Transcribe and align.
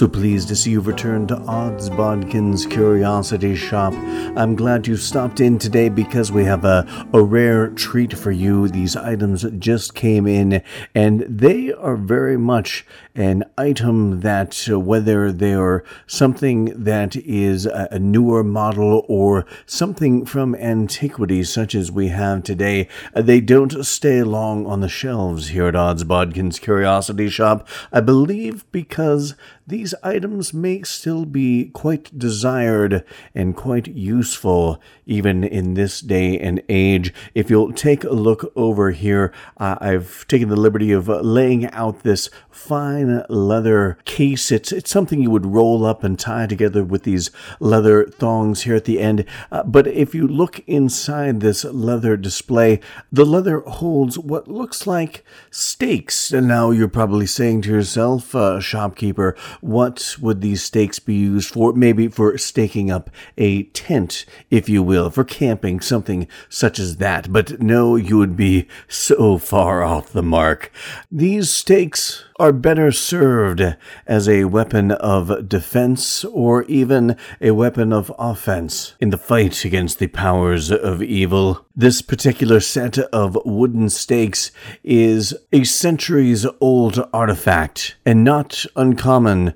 So 0.00 0.08
pleased 0.08 0.48
to 0.48 0.56
see 0.56 0.70
you've 0.70 0.86
returned 0.86 1.28
to 1.28 1.36
Odds 1.40 1.90
Bodkin's 1.90 2.64
Curiosity 2.64 3.54
Shop. 3.54 3.92
I'm 4.34 4.56
glad 4.56 4.86
you 4.86 4.96
stopped 4.96 5.40
in 5.40 5.58
today 5.58 5.90
because 5.90 6.32
we 6.32 6.42
have 6.44 6.64
a, 6.64 6.86
a 7.12 7.22
rare 7.22 7.68
treat 7.68 8.16
for 8.16 8.30
you. 8.30 8.66
These 8.66 8.96
items 8.96 9.44
just 9.58 9.94
came 9.94 10.26
in, 10.26 10.62
and 10.94 11.20
they 11.28 11.74
are 11.74 11.96
very 11.96 12.38
much 12.38 12.86
an 13.14 13.44
item 13.58 14.20
that, 14.20 14.66
uh, 14.70 14.80
whether 14.80 15.32
they're 15.32 15.84
something 16.06 16.82
that 16.82 17.14
is 17.16 17.66
a, 17.66 17.88
a 17.90 17.98
newer 17.98 18.42
model 18.42 19.04
or 19.06 19.44
something 19.66 20.24
from 20.24 20.54
antiquity, 20.54 21.44
such 21.44 21.74
as 21.74 21.92
we 21.92 22.08
have 22.08 22.42
today, 22.42 22.88
uh, 23.14 23.20
they 23.20 23.42
don't 23.42 23.84
stay 23.84 24.22
long 24.22 24.66
on 24.66 24.80
the 24.80 24.88
shelves 24.88 25.48
here 25.48 25.66
at 25.66 25.76
Odds 25.76 26.04
Bodkin's 26.04 26.58
Curiosity 26.58 27.28
Shop. 27.28 27.68
I 27.92 28.00
believe 28.00 28.64
because 28.72 29.34
these 29.70 29.94
items 30.02 30.52
may 30.52 30.82
still 30.82 31.24
be 31.24 31.70
quite 31.72 32.18
desired 32.18 33.04
and 33.34 33.56
quite 33.56 33.86
useful 33.86 34.80
even 35.06 35.42
in 35.42 35.74
this 35.74 36.00
day 36.00 36.38
and 36.38 36.62
age. 36.68 37.14
If 37.34 37.50
you'll 37.50 37.72
take 37.72 38.04
a 38.04 38.10
look 38.10 38.52
over 38.54 38.90
here, 38.90 39.32
uh, 39.56 39.76
I've 39.80 40.26
taken 40.28 40.48
the 40.48 40.56
liberty 40.56 40.92
of 40.92 41.08
laying 41.08 41.66
out 41.72 42.02
this 42.02 42.30
fine 42.50 43.24
leather 43.28 43.98
case. 44.04 44.52
It's, 44.52 44.72
it's 44.72 44.90
something 44.90 45.22
you 45.22 45.30
would 45.30 45.46
roll 45.46 45.84
up 45.84 46.04
and 46.04 46.18
tie 46.18 46.46
together 46.46 46.84
with 46.84 47.04
these 47.04 47.30
leather 47.58 48.04
thongs 48.04 48.62
here 48.62 48.76
at 48.76 48.84
the 48.84 49.00
end. 49.00 49.24
Uh, 49.50 49.62
but 49.62 49.86
if 49.86 50.14
you 50.14 50.26
look 50.26 50.60
inside 50.66 51.40
this 51.40 51.64
leather 51.64 52.16
display, 52.16 52.80
the 53.10 53.24
leather 53.24 53.60
holds 53.60 54.18
what 54.18 54.48
looks 54.48 54.86
like 54.86 55.24
stakes. 55.50 56.32
And 56.32 56.46
now 56.46 56.70
you're 56.70 56.88
probably 56.88 57.26
saying 57.26 57.62
to 57.62 57.70
yourself, 57.70 58.34
uh, 58.34 58.60
shopkeeper, 58.60 59.36
what 59.60 60.16
would 60.20 60.40
these 60.40 60.62
stakes 60.62 60.98
be 60.98 61.14
used 61.14 61.50
for? 61.50 61.72
Maybe 61.72 62.08
for 62.08 62.36
staking 62.38 62.90
up 62.90 63.10
a 63.36 63.64
tent, 63.64 64.24
if 64.50 64.68
you 64.68 64.82
will 64.82 65.10
for 65.10 65.24
camping, 65.24 65.80
something 65.80 66.26
such 66.48 66.78
as 66.78 66.96
that. 66.96 67.32
But 67.32 67.60
no, 67.60 67.96
you 67.96 68.18
would 68.18 68.36
be 68.36 68.68
so 68.88 69.38
far 69.38 69.82
off 69.82 70.12
the 70.12 70.22
mark. 70.22 70.70
These 71.10 71.50
stakes 71.50 72.24
are 72.40 72.52
better 72.54 72.90
served 72.90 73.76
as 74.06 74.26
a 74.26 74.44
weapon 74.44 74.92
of 74.92 75.46
defense 75.46 76.24
or 76.24 76.62
even 76.64 77.14
a 77.38 77.50
weapon 77.50 77.92
of 77.92 78.10
offense 78.18 78.94
in 78.98 79.10
the 79.10 79.18
fight 79.18 79.62
against 79.66 79.98
the 79.98 80.06
powers 80.06 80.72
of 80.72 81.02
evil. 81.02 81.66
This 81.76 82.00
particular 82.00 82.60
set 82.60 82.96
of 82.98 83.36
wooden 83.44 83.90
stakes 83.90 84.52
is 84.82 85.34
a 85.52 85.64
centuries 85.64 86.46
old 86.62 87.06
artifact 87.12 87.96
and 88.06 88.24
not 88.24 88.64
uncommon 88.74 89.52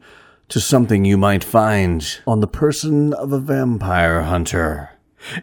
to 0.51 0.61
something 0.61 1.07
you 1.07 1.17
might 1.17 1.43
find 1.43 2.21
on 2.27 2.41
the 2.41 2.47
person 2.47 3.15
of 3.15 3.33
a 3.33 3.41
vampire 3.41 4.25
hunter. 4.25 4.91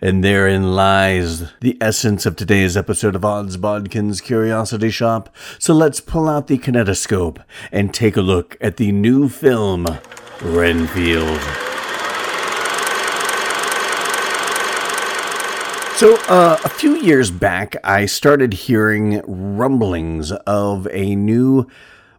And 0.02 0.24
therein 0.24 0.76
lies 0.76 1.52
the 1.60 1.78
essence 1.82 2.26
of 2.26 2.36
today's 2.36 2.76
episode 2.78 3.16
of 3.16 3.26
Odds 3.26 3.58
Bodkin's 3.58 4.22
Curiosity 4.22 4.90
Shop. 4.90 5.34
So 5.60 5.74
let's 5.74 6.00
pull 6.00 6.28
out 6.28 6.48
the 6.48 6.58
kinetoscope 6.58 7.44
and 7.72 7.94
take 7.94 8.18
a 8.18 8.22
look 8.22 8.58
at 8.62 8.78
the 8.78 8.92
new 8.92 9.30
film, 9.30 9.88
Renfield. 10.42 11.42
So, 16.02 16.16
uh, 16.30 16.58
a 16.66 16.70
few 16.70 16.96
years 16.96 17.30
back, 17.30 17.76
I 17.84 18.08
started 18.08 18.54
hearing 18.54 19.22
rumblings 19.28 20.32
of 20.32 20.88
a 20.90 21.16
new 21.16 21.68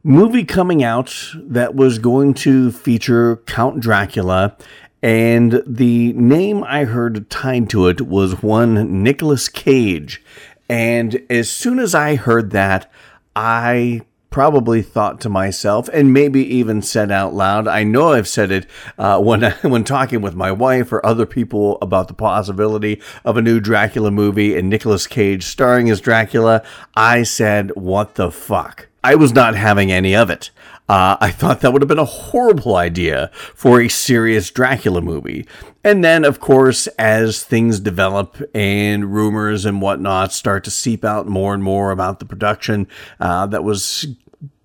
movie 0.04 0.44
coming 0.44 0.84
out 0.84 1.32
that 1.34 1.74
was 1.74 1.98
going 1.98 2.34
to 2.34 2.70
feature 2.70 3.38
Count 3.46 3.80
Dracula 3.80 4.56
and 5.02 5.62
the 5.66 6.12
name 6.12 6.62
I 6.64 6.84
heard 6.84 7.28
tied 7.28 7.68
to 7.70 7.88
it 7.88 8.02
was 8.02 8.42
one 8.42 9.02
Nicolas 9.02 9.48
Cage. 9.48 10.22
And 10.68 11.20
as 11.28 11.50
soon 11.50 11.78
as 11.78 11.94
I 11.94 12.14
heard 12.14 12.52
that, 12.52 12.90
I 13.34 14.02
probably 14.30 14.80
thought 14.80 15.20
to 15.20 15.28
myself, 15.28 15.88
and 15.92 16.12
maybe 16.12 16.42
even 16.42 16.82
said 16.82 17.12
out 17.12 17.34
loud. 17.34 17.68
I 17.68 17.84
know 17.84 18.12
I've 18.12 18.26
said 18.26 18.50
it 18.50 18.66
uh, 18.96 19.20
when 19.20 19.42
when 19.62 19.84
talking 19.84 20.22
with 20.22 20.34
my 20.34 20.50
wife 20.50 20.92
or 20.92 21.04
other 21.04 21.26
people 21.26 21.78
about 21.82 22.08
the 22.08 22.14
possibility 22.14 23.00
of 23.24 23.36
a 23.36 23.42
new 23.42 23.60
Dracula 23.60 24.10
movie 24.10 24.56
and 24.56 24.70
Nicolas 24.70 25.06
Cage 25.06 25.44
starring 25.44 25.90
as 25.90 26.00
Dracula. 26.00 26.62
I 26.96 27.24
said, 27.24 27.70
"What 27.74 28.14
the 28.14 28.30
fuck." 28.30 28.88
I 29.04 29.14
was 29.14 29.32
not 29.32 29.54
having 29.54 29.90
any 29.90 30.14
of 30.14 30.30
it. 30.30 30.50
Uh, 30.88 31.16
I 31.20 31.30
thought 31.30 31.60
that 31.60 31.72
would 31.72 31.82
have 31.82 31.88
been 31.88 31.98
a 31.98 32.04
horrible 32.04 32.76
idea 32.76 33.30
for 33.54 33.80
a 33.80 33.88
serious 33.88 34.50
Dracula 34.50 35.00
movie. 35.00 35.46
And 35.82 36.04
then, 36.04 36.24
of 36.24 36.38
course, 36.38 36.86
as 36.98 37.42
things 37.42 37.80
develop 37.80 38.40
and 38.54 39.12
rumors 39.12 39.64
and 39.64 39.80
whatnot 39.80 40.32
start 40.32 40.64
to 40.64 40.70
seep 40.70 41.04
out 41.04 41.26
more 41.26 41.54
and 41.54 41.62
more 41.62 41.90
about 41.90 42.18
the 42.18 42.26
production 42.26 42.88
uh, 43.20 43.46
that 43.46 43.64
was 43.64 44.06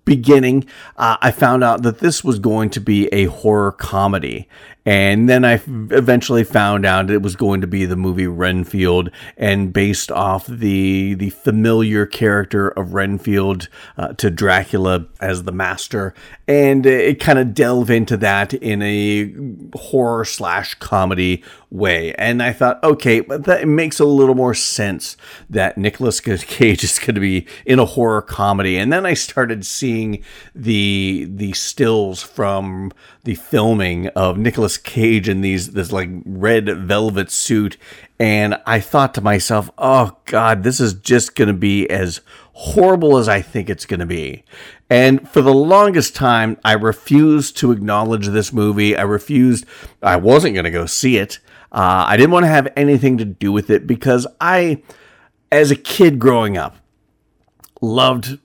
beginning, 0.04 0.66
uh, 0.96 1.16
I 1.20 1.30
found 1.30 1.64
out 1.64 1.82
that 1.82 1.98
this 1.98 2.22
was 2.22 2.38
going 2.38 2.70
to 2.70 2.80
be 2.80 3.06
a 3.08 3.24
horror 3.26 3.72
comedy. 3.72 4.48
And 4.86 5.28
then 5.28 5.44
I 5.44 5.60
eventually 5.66 6.44
found 6.44 6.86
out 6.86 7.10
it 7.10 7.20
was 7.20 7.36
going 7.36 7.60
to 7.60 7.66
be 7.66 7.84
the 7.84 7.96
movie 7.96 8.26
Renfield, 8.26 9.10
and 9.36 9.72
based 9.72 10.10
off 10.10 10.46
the 10.46 11.14
the 11.14 11.30
familiar 11.30 12.06
character 12.06 12.68
of 12.68 12.94
Renfield 12.94 13.68
uh, 13.98 14.14
to 14.14 14.30
Dracula 14.30 15.06
as 15.20 15.42
the 15.42 15.52
master, 15.52 16.14
and 16.46 16.86
it 16.86 17.20
kind 17.20 17.38
of 17.38 17.52
delve 17.52 17.90
into 17.90 18.16
that 18.16 18.54
in 18.54 18.80
a 18.80 19.34
horror 19.76 20.24
slash 20.24 20.74
comedy 20.74 21.44
way. 21.70 22.14
And 22.14 22.42
I 22.42 22.52
thought, 22.52 22.82
okay, 22.82 23.20
but 23.20 23.44
that 23.44 23.68
makes 23.68 24.00
a 24.00 24.04
little 24.04 24.34
more 24.34 24.54
sense 24.54 25.16
that 25.50 25.76
Nicolas 25.76 26.20
Cage 26.20 26.84
is 26.84 26.98
going 26.98 27.14
to 27.14 27.20
be 27.20 27.46
in 27.66 27.78
a 27.78 27.84
horror 27.84 28.22
comedy. 28.22 28.76
And 28.78 28.92
then 28.92 29.04
I 29.04 29.14
started 29.14 29.66
seeing 29.66 30.24
the 30.54 31.28
the 31.30 31.52
stills 31.52 32.22
from 32.22 32.92
the 33.28 33.34
filming 33.34 34.06
of 34.08 34.38
Nicolas 34.38 34.78
Cage 34.78 35.28
in 35.28 35.42
these 35.42 35.72
this 35.72 35.92
like 35.92 36.08
red 36.24 36.64
velvet 36.86 37.30
suit 37.30 37.76
and 38.18 38.58
I 38.64 38.80
thought 38.80 39.12
to 39.14 39.20
myself, 39.20 39.70
"Oh 39.76 40.16
god, 40.24 40.62
this 40.62 40.80
is 40.80 40.94
just 40.94 41.34
going 41.34 41.48
to 41.48 41.52
be 41.54 41.86
as 41.90 42.22
horrible 42.54 43.18
as 43.18 43.28
I 43.28 43.42
think 43.42 43.68
it's 43.68 43.84
going 43.84 44.00
to 44.00 44.06
be." 44.06 44.44
And 44.88 45.28
for 45.28 45.42
the 45.42 45.52
longest 45.52 46.16
time, 46.16 46.56
I 46.64 46.72
refused 46.72 47.58
to 47.58 47.70
acknowledge 47.70 48.28
this 48.28 48.50
movie. 48.50 48.96
I 48.96 49.02
refused 49.02 49.66
I 50.02 50.16
wasn't 50.16 50.54
going 50.54 50.64
to 50.64 50.70
go 50.70 50.86
see 50.86 51.18
it. 51.18 51.38
Uh, 51.70 52.06
I 52.08 52.16
didn't 52.16 52.32
want 52.32 52.44
to 52.44 52.50
have 52.50 52.72
anything 52.76 53.18
to 53.18 53.26
do 53.26 53.52
with 53.52 53.68
it 53.68 53.86
because 53.86 54.26
I 54.40 54.82
as 55.52 55.70
a 55.70 55.76
kid 55.76 56.18
growing 56.18 56.56
up 56.56 56.76
loved 57.82 58.38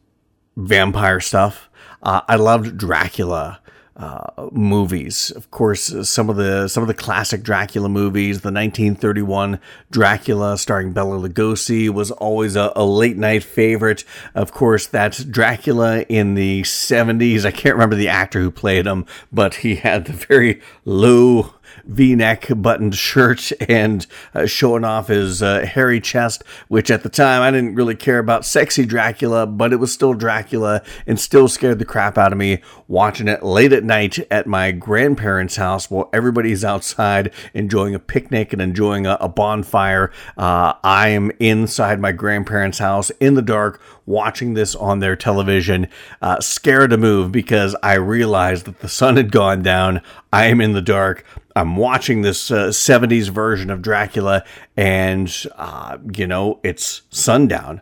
vampire 0.57 1.21
stuff. 1.21 1.69
Uh, 2.01 2.19
I 2.27 2.35
loved 2.35 2.77
Dracula 2.77 3.61
uh, 3.95 4.49
movies. 4.51 5.31
Of 5.31 5.51
course, 5.51 6.09
some 6.09 6.29
of 6.29 6.35
the 6.35 6.67
some 6.67 6.81
of 6.81 6.87
the 6.87 6.93
classic 6.93 7.43
Dracula 7.43 7.89
movies, 7.89 8.41
the 8.41 8.47
1931 8.47 9.59
Dracula 9.91 10.57
starring 10.57 10.93
Bela 10.93 11.17
Lugosi 11.17 11.89
was 11.89 12.09
always 12.09 12.55
a, 12.55 12.71
a, 12.75 12.85
late 12.85 13.17
night 13.17 13.43
favorite. 13.43 14.03
Of 14.33 14.51
course, 14.51 14.87
that's 14.87 15.23
Dracula 15.23 16.01
in 16.09 16.33
the 16.33 16.63
70s. 16.63 17.45
I 17.45 17.51
can't 17.51 17.75
remember 17.75 17.95
the 17.95 18.07
actor 18.07 18.41
who 18.41 18.49
played 18.49 18.87
him, 18.87 19.05
but 19.31 19.55
he 19.55 19.75
had 19.75 20.05
the 20.05 20.13
very 20.13 20.61
low 20.85 21.53
v-neck 21.85 22.47
buttoned 22.57 22.95
shirt 22.95 23.51
and 23.67 24.07
uh, 24.33 24.45
showing 24.45 24.83
off 24.83 25.07
his 25.07 25.41
uh, 25.41 25.65
hairy 25.65 25.99
chest 25.99 26.43
which 26.67 26.89
at 26.89 27.03
the 27.03 27.09
time 27.09 27.41
i 27.41 27.51
didn't 27.51 27.75
really 27.75 27.95
care 27.95 28.19
about 28.19 28.45
sexy 28.45 28.85
dracula 28.85 29.45
but 29.45 29.73
it 29.73 29.77
was 29.77 29.93
still 29.93 30.13
dracula 30.13 30.81
and 31.05 31.19
still 31.19 31.47
scared 31.47 31.79
the 31.79 31.85
crap 31.85 32.17
out 32.17 32.31
of 32.31 32.37
me 32.37 32.59
watching 32.87 33.27
it 33.27 33.43
late 33.43 33.73
at 33.73 33.83
night 33.83 34.19
at 34.31 34.47
my 34.47 34.71
grandparents 34.71 35.55
house 35.55 35.89
while 35.89 36.09
everybody's 36.13 36.63
outside 36.63 37.31
enjoying 37.53 37.95
a 37.95 37.99
picnic 37.99 38.53
and 38.53 38.61
enjoying 38.61 39.05
a, 39.05 39.17
a 39.19 39.29
bonfire 39.29 40.11
uh, 40.37 40.73
i 40.83 41.09
am 41.09 41.31
inside 41.39 41.99
my 41.99 42.11
grandparents 42.11 42.79
house 42.79 43.09
in 43.19 43.33
the 43.33 43.41
dark 43.41 43.81
watching 44.05 44.53
this 44.53 44.75
on 44.75 44.99
their 44.99 45.15
television, 45.15 45.87
uh, 46.21 46.39
scared 46.39 46.89
to 46.91 46.97
move 46.97 47.31
because 47.31 47.75
I 47.81 47.93
realized 47.95 48.65
that 48.65 48.79
the 48.79 48.89
sun 48.89 49.17
had 49.17 49.31
gone 49.31 49.63
down. 49.63 50.01
I 50.33 50.45
am 50.45 50.61
in 50.61 50.73
the 50.73 50.81
dark. 50.81 51.23
I'm 51.55 51.75
watching 51.75 52.23
this 52.23 52.49
uh, 52.49 52.69
70s 52.69 53.29
version 53.29 53.69
of 53.69 53.83
Dracula, 53.83 54.43
and, 54.75 55.31
uh, 55.55 55.99
you 56.11 56.25
know, 56.25 56.59
it's 56.63 57.03
sundown. 57.11 57.81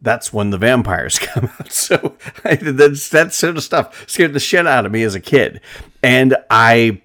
That's 0.00 0.32
when 0.32 0.50
the 0.50 0.58
vampires 0.58 1.18
come 1.20 1.48
out. 1.60 1.70
So 1.70 2.16
I, 2.44 2.56
that's, 2.56 3.08
that 3.10 3.32
sort 3.32 3.56
of 3.56 3.62
stuff 3.62 4.10
scared 4.10 4.32
the 4.32 4.40
shit 4.40 4.66
out 4.66 4.84
of 4.84 4.90
me 4.90 5.04
as 5.04 5.14
a 5.14 5.20
kid. 5.20 5.60
And 6.02 6.36
I, 6.50 7.02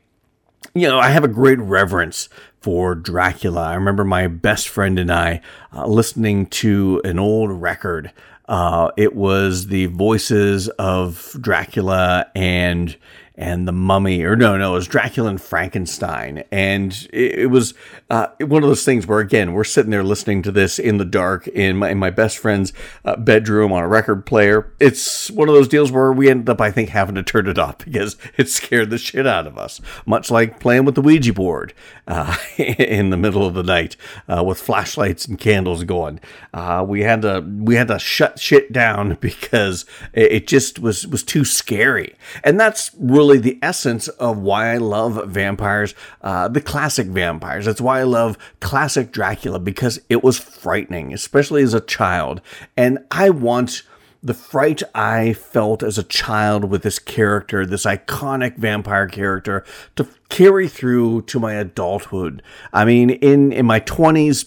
you 0.74 0.88
know, 0.88 0.98
I 0.98 1.10
have 1.10 1.24
a 1.24 1.28
great 1.28 1.60
reverence 1.60 2.28
for 2.60 2.96
Dracula. 2.96 3.68
I 3.68 3.76
remember 3.76 4.04
my 4.04 4.26
best 4.26 4.68
friend 4.68 4.98
and 4.98 5.12
I 5.12 5.42
uh, 5.76 5.86
listening 5.86 6.48
to 6.48 7.04
an 7.06 7.20
old 7.20 7.52
record. 7.52 8.12
Uh, 8.48 8.90
it 8.98 9.16
was 9.16 9.68
the 9.68 9.86
voices 9.88 10.70
of 10.70 11.36
Dracula 11.40 12.32
and 12.34 12.98
and 13.38 13.68
the 13.68 13.72
Mummy, 13.72 14.24
or 14.24 14.36
no, 14.36 14.58
no, 14.58 14.72
it 14.72 14.76
was 14.76 14.88
Dracula 14.88 15.30
and 15.30 15.42
Frankenstein, 15.42 16.44
and 16.52 17.08
it, 17.14 17.40
it 17.40 17.46
was 17.48 17.76
uh, 18.10 18.28
one 18.40 18.64
of 18.64 18.70
those 18.70 18.84
things 18.84 19.06
where 19.06 19.20
again 19.20 19.54
we're 19.54 19.64
sitting 19.64 19.92
there 19.92 20.04
listening 20.04 20.42
to 20.42 20.52
this 20.52 20.80
in 20.80 20.98
the 20.98 21.06
dark 21.06 21.48
in 21.50 21.78
my, 21.78 21.90
in 21.90 22.00
my 22.00 22.10
best 22.10 22.40
friend's 22.40 22.74
uh, 23.06 23.16
bedroom 23.16 23.72
on 23.72 23.84
a 23.84 23.88
record 23.88 24.26
player. 24.26 24.74
It's 24.80 25.30
one 25.30 25.48
of 25.50 25.54
those 25.54 25.68
deals 25.68 25.92
where 25.92 26.12
we 26.12 26.30
ended 26.30 26.50
up, 26.50 26.60
I 26.60 26.72
think, 26.72 26.90
having 26.90 27.16
to 27.16 27.24
turn 27.24 27.48
it 27.48 27.60
off 27.60 27.78
because 27.86 28.18
it 28.38 28.50
scared 28.50 28.90
the 28.90 28.98
shit 28.98 29.28
out 29.28 29.46
of 29.46 29.58
us, 29.58 29.82
much 30.06 30.32
like 30.32 30.60
playing 30.60 30.86
with 30.86 30.96
the 30.96 31.02
Ouija 31.02 31.34
board 31.34 31.74
uh, 32.08 32.36
in 32.58 33.12
the 33.12 33.18
middle 33.18 33.46
of 33.46 33.54
the 33.54 33.64
night 33.64 33.96
uh, 34.28 34.44
with 34.44 34.60
flashlights 34.60 35.26
and 35.26 35.38
candles 35.38 35.84
going. 35.84 36.20
Uh, 36.54 36.84
we 36.88 37.02
had 37.02 37.22
to 37.22 37.46
we 37.60 37.76
had 37.76 37.90
to 37.90 38.00
shut 38.00 38.40
shit 38.40 38.74
down 38.74 39.16
because 39.22 39.86
it, 40.14 40.32
it 40.32 40.48
just 40.48 40.80
was 40.80 41.06
was 41.06 41.22
too 41.22 41.46
scary, 41.46 42.16
and 42.44 42.60
that's 42.60 42.92
really 42.98 43.27
really 43.28 43.40
the 43.40 43.60
essence 43.62 44.08
of 44.08 44.38
why 44.38 44.74
I 44.74 44.78
love 44.78 45.28
vampires, 45.28 45.94
uh, 46.22 46.48
the 46.48 46.62
classic 46.62 47.08
vampires. 47.08 47.66
That's 47.66 47.82
why 47.82 48.00
I 48.00 48.04
love 48.04 48.38
classic 48.62 49.12
Dracula 49.12 49.60
because 49.60 50.00
it 50.10 50.24
was 50.24 50.40
frightening, 50.40 51.14
especially 51.14 51.62
as 51.62 51.74
a 51.74 51.82
child. 51.82 52.42
And 52.78 53.00
I 53.12 53.30
want 53.30 53.84
the 54.24 54.34
fright 54.34 54.82
I 54.96 55.34
felt 55.34 55.84
as 55.84 55.98
a 55.98 56.04
child 56.04 56.66
with 56.66 56.84
this 56.84 57.00
character, 57.00 57.66
this 57.66 57.86
iconic 57.86 58.58
vampire 58.58 59.08
character, 59.08 59.64
to 59.96 60.08
carry 60.30 60.68
through 60.68 61.24
to 61.24 61.40
my 61.40 61.54
adulthood. 61.54 62.42
I 62.74 62.86
mean, 62.86 63.10
in, 63.10 63.52
in 63.52 63.66
my 63.66 63.80
20s, 63.80 64.46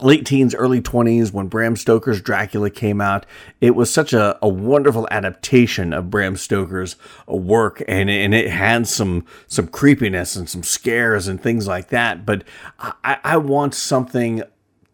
late 0.00 0.26
teens, 0.26 0.54
early 0.54 0.80
20s, 0.80 1.32
when 1.32 1.46
Bram 1.46 1.76
Stoker's 1.76 2.20
Dracula 2.20 2.70
came 2.70 3.00
out, 3.00 3.24
it 3.60 3.74
was 3.74 3.90
such 3.90 4.12
a, 4.12 4.38
a 4.42 4.48
wonderful 4.48 5.08
adaptation 5.10 5.92
of 5.92 6.10
Bram 6.10 6.36
Stoker's 6.36 6.96
uh, 7.30 7.34
work, 7.34 7.82
and, 7.88 8.10
and 8.10 8.34
it 8.34 8.50
had 8.50 8.86
some 8.86 9.24
some 9.46 9.68
creepiness 9.68 10.36
and 10.36 10.48
some 10.48 10.62
scares 10.62 11.28
and 11.28 11.42
things 11.42 11.66
like 11.66 11.88
that. 11.88 12.26
But 12.26 12.44
I, 12.78 13.18
I 13.24 13.36
want 13.38 13.74
something 13.74 14.42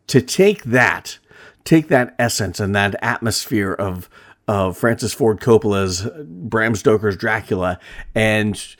to 0.06 0.22
take 0.22 0.64
that, 0.64 1.18
take 1.64 1.88
that 1.88 2.14
essence 2.18 2.60
and 2.60 2.74
that 2.74 2.94
atmosphere 3.02 3.72
of 3.72 4.08
of 4.48 4.76
Francis 4.76 5.14
Ford 5.14 5.40
Coppola's 5.40 6.06
uh, 6.06 6.24
Bram 6.26 6.74
Stoker's 6.74 7.16
Dracula 7.16 7.78
and 8.14 8.76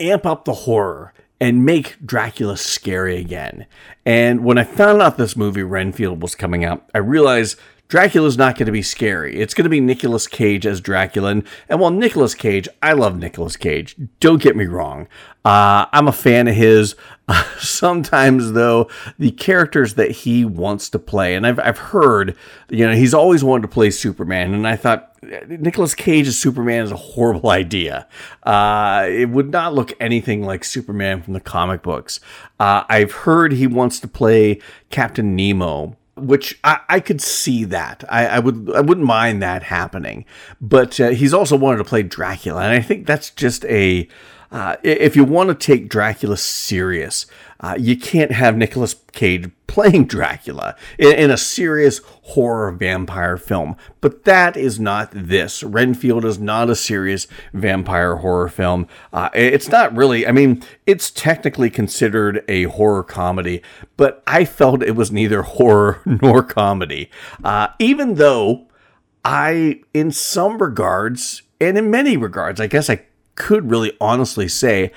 amp 0.00 0.26
up 0.26 0.44
the 0.44 0.52
horror 0.52 1.12
and 1.40 1.64
make 1.64 1.96
Dracula 2.04 2.56
scary 2.56 3.16
again. 3.16 3.66
And 4.04 4.44
when 4.44 4.58
I 4.58 4.64
found 4.64 5.00
out 5.00 5.16
this 5.16 5.36
movie 5.36 5.62
Renfield 5.62 6.22
was 6.22 6.34
coming 6.34 6.64
out, 6.64 6.88
I 6.94 6.98
realized 6.98 7.58
Dracula's 7.88 8.36
not 8.36 8.56
going 8.56 8.66
to 8.66 8.72
be 8.72 8.82
scary. 8.82 9.40
It's 9.40 9.54
going 9.54 9.64
to 9.64 9.70
be 9.70 9.80
Nicolas 9.80 10.26
Cage 10.26 10.66
as 10.66 10.80
Dracula. 10.80 11.30
And, 11.30 11.44
while 11.68 11.90
Nicolas 11.90 12.34
Cage, 12.34 12.68
I 12.82 12.92
love 12.92 13.18
Nicolas 13.18 13.56
Cage. 13.56 13.96
Don't 14.20 14.42
get 14.42 14.56
me 14.56 14.66
wrong. 14.66 15.08
Uh, 15.48 15.86
I'm 15.94 16.08
a 16.08 16.12
fan 16.12 16.46
of 16.46 16.54
his. 16.54 16.94
Sometimes, 17.58 18.52
though, 18.52 18.90
the 19.18 19.30
characters 19.30 19.94
that 19.94 20.10
he 20.10 20.44
wants 20.44 20.90
to 20.90 20.98
play, 20.98 21.34
and 21.34 21.46
I've, 21.46 21.58
I've 21.58 21.78
heard, 21.78 22.36
you 22.68 22.86
know, 22.86 22.94
he's 22.94 23.14
always 23.14 23.42
wanted 23.42 23.62
to 23.62 23.68
play 23.68 23.90
Superman. 23.90 24.52
And 24.52 24.68
I 24.68 24.76
thought 24.76 25.16
Nicolas 25.48 25.94
Cage 25.94 26.28
as 26.28 26.38
Superman 26.38 26.84
is 26.84 26.92
a 26.92 26.96
horrible 26.96 27.48
idea. 27.62 28.06
Uh, 28.42 29.06
it 29.08 29.30
would 29.30 29.50
not 29.50 29.72
look 29.72 29.94
anything 29.98 30.42
like 30.42 30.64
Superman 30.64 31.22
from 31.22 31.32
the 31.32 31.40
comic 31.40 31.82
books. 31.82 32.20
Uh, 32.60 32.84
I've 32.90 33.12
heard 33.12 33.52
he 33.52 33.66
wants 33.66 34.00
to 34.00 34.08
play 34.08 34.60
Captain 34.90 35.34
Nemo 35.34 35.96
which 36.16 36.58
I, 36.64 36.80
I, 36.88 36.98
could 36.98 37.20
see 37.20 37.62
that. 37.66 38.02
I, 38.08 38.26
I, 38.26 38.38
would 38.40 38.72
I 38.74 38.80
wouldn't 38.80 39.06
mind 39.06 39.40
that 39.40 39.62
happening. 39.62 40.24
But 40.60 40.98
uh, 40.98 41.10
he's 41.10 41.32
also 41.32 41.56
wanted 41.56 41.78
to 41.78 41.84
play 41.84 42.02
Dracula, 42.02 42.62
and 42.62 42.72
I 42.72 42.80
think 42.80 43.06
that's 43.06 43.30
just 43.30 43.64
a 43.66 44.08
uh, 44.50 44.76
if 44.82 45.14
you 45.14 45.24
want 45.24 45.48
to 45.48 45.54
take 45.54 45.88
Dracula 45.88 46.36
serious, 46.36 47.26
uh, 47.60 47.76
you 47.78 47.96
can't 47.96 48.32
have 48.32 48.56
Nicolas 48.56 48.94
Cage 49.12 49.50
playing 49.66 50.06
Dracula 50.06 50.74
in, 50.98 51.12
in, 51.12 51.30
a 51.30 51.36
serious 51.36 52.00
horror 52.22 52.70
vampire 52.70 53.36
film. 53.36 53.76
But 54.00 54.24
that 54.24 54.56
is 54.56 54.80
not 54.80 55.10
this. 55.12 55.62
Renfield 55.62 56.24
is 56.24 56.38
not 56.38 56.70
a 56.70 56.76
serious 56.76 57.26
vampire 57.52 58.16
horror 58.16 58.48
film. 58.48 58.86
Uh, 59.12 59.28
it's 59.34 59.68
not 59.68 59.94
really, 59.94 60.26
I 60.26 60.32
mean, 60.32 60.62
it's 60.86 61.10
technically 61.10 61.68
considered 61.68 62.44
a 62.48 62.64
horror 62.64 63.04
comedy, 63.04 63.62
but 63.96 64.22
I 64.26 64.44
felt 64.44 64.82
it 64.82 64.96
was 64.96 65.12
neither 65.12 65.42
horror 65.42 66.00
nor 66.06 66.42
comedy. 66.42 67.10
Uh, 67.44 67.68
even 67.78 68.14
though 68.14 68.68
I, 69.24 69.80
in 69.92 70.10
some 70.12 70.58
regards, 70.62 71.42
and 71.60 71.76
in 71.76 71.90
many 71.90 72.16
regards, 72.16 72.60
I 72.60 72.66
guess 72.68 72.88
I 72.88 73.04
could 73.38 73.70
really 73.70 73.96
honestly 74.00 74.48
say 74.48 74.92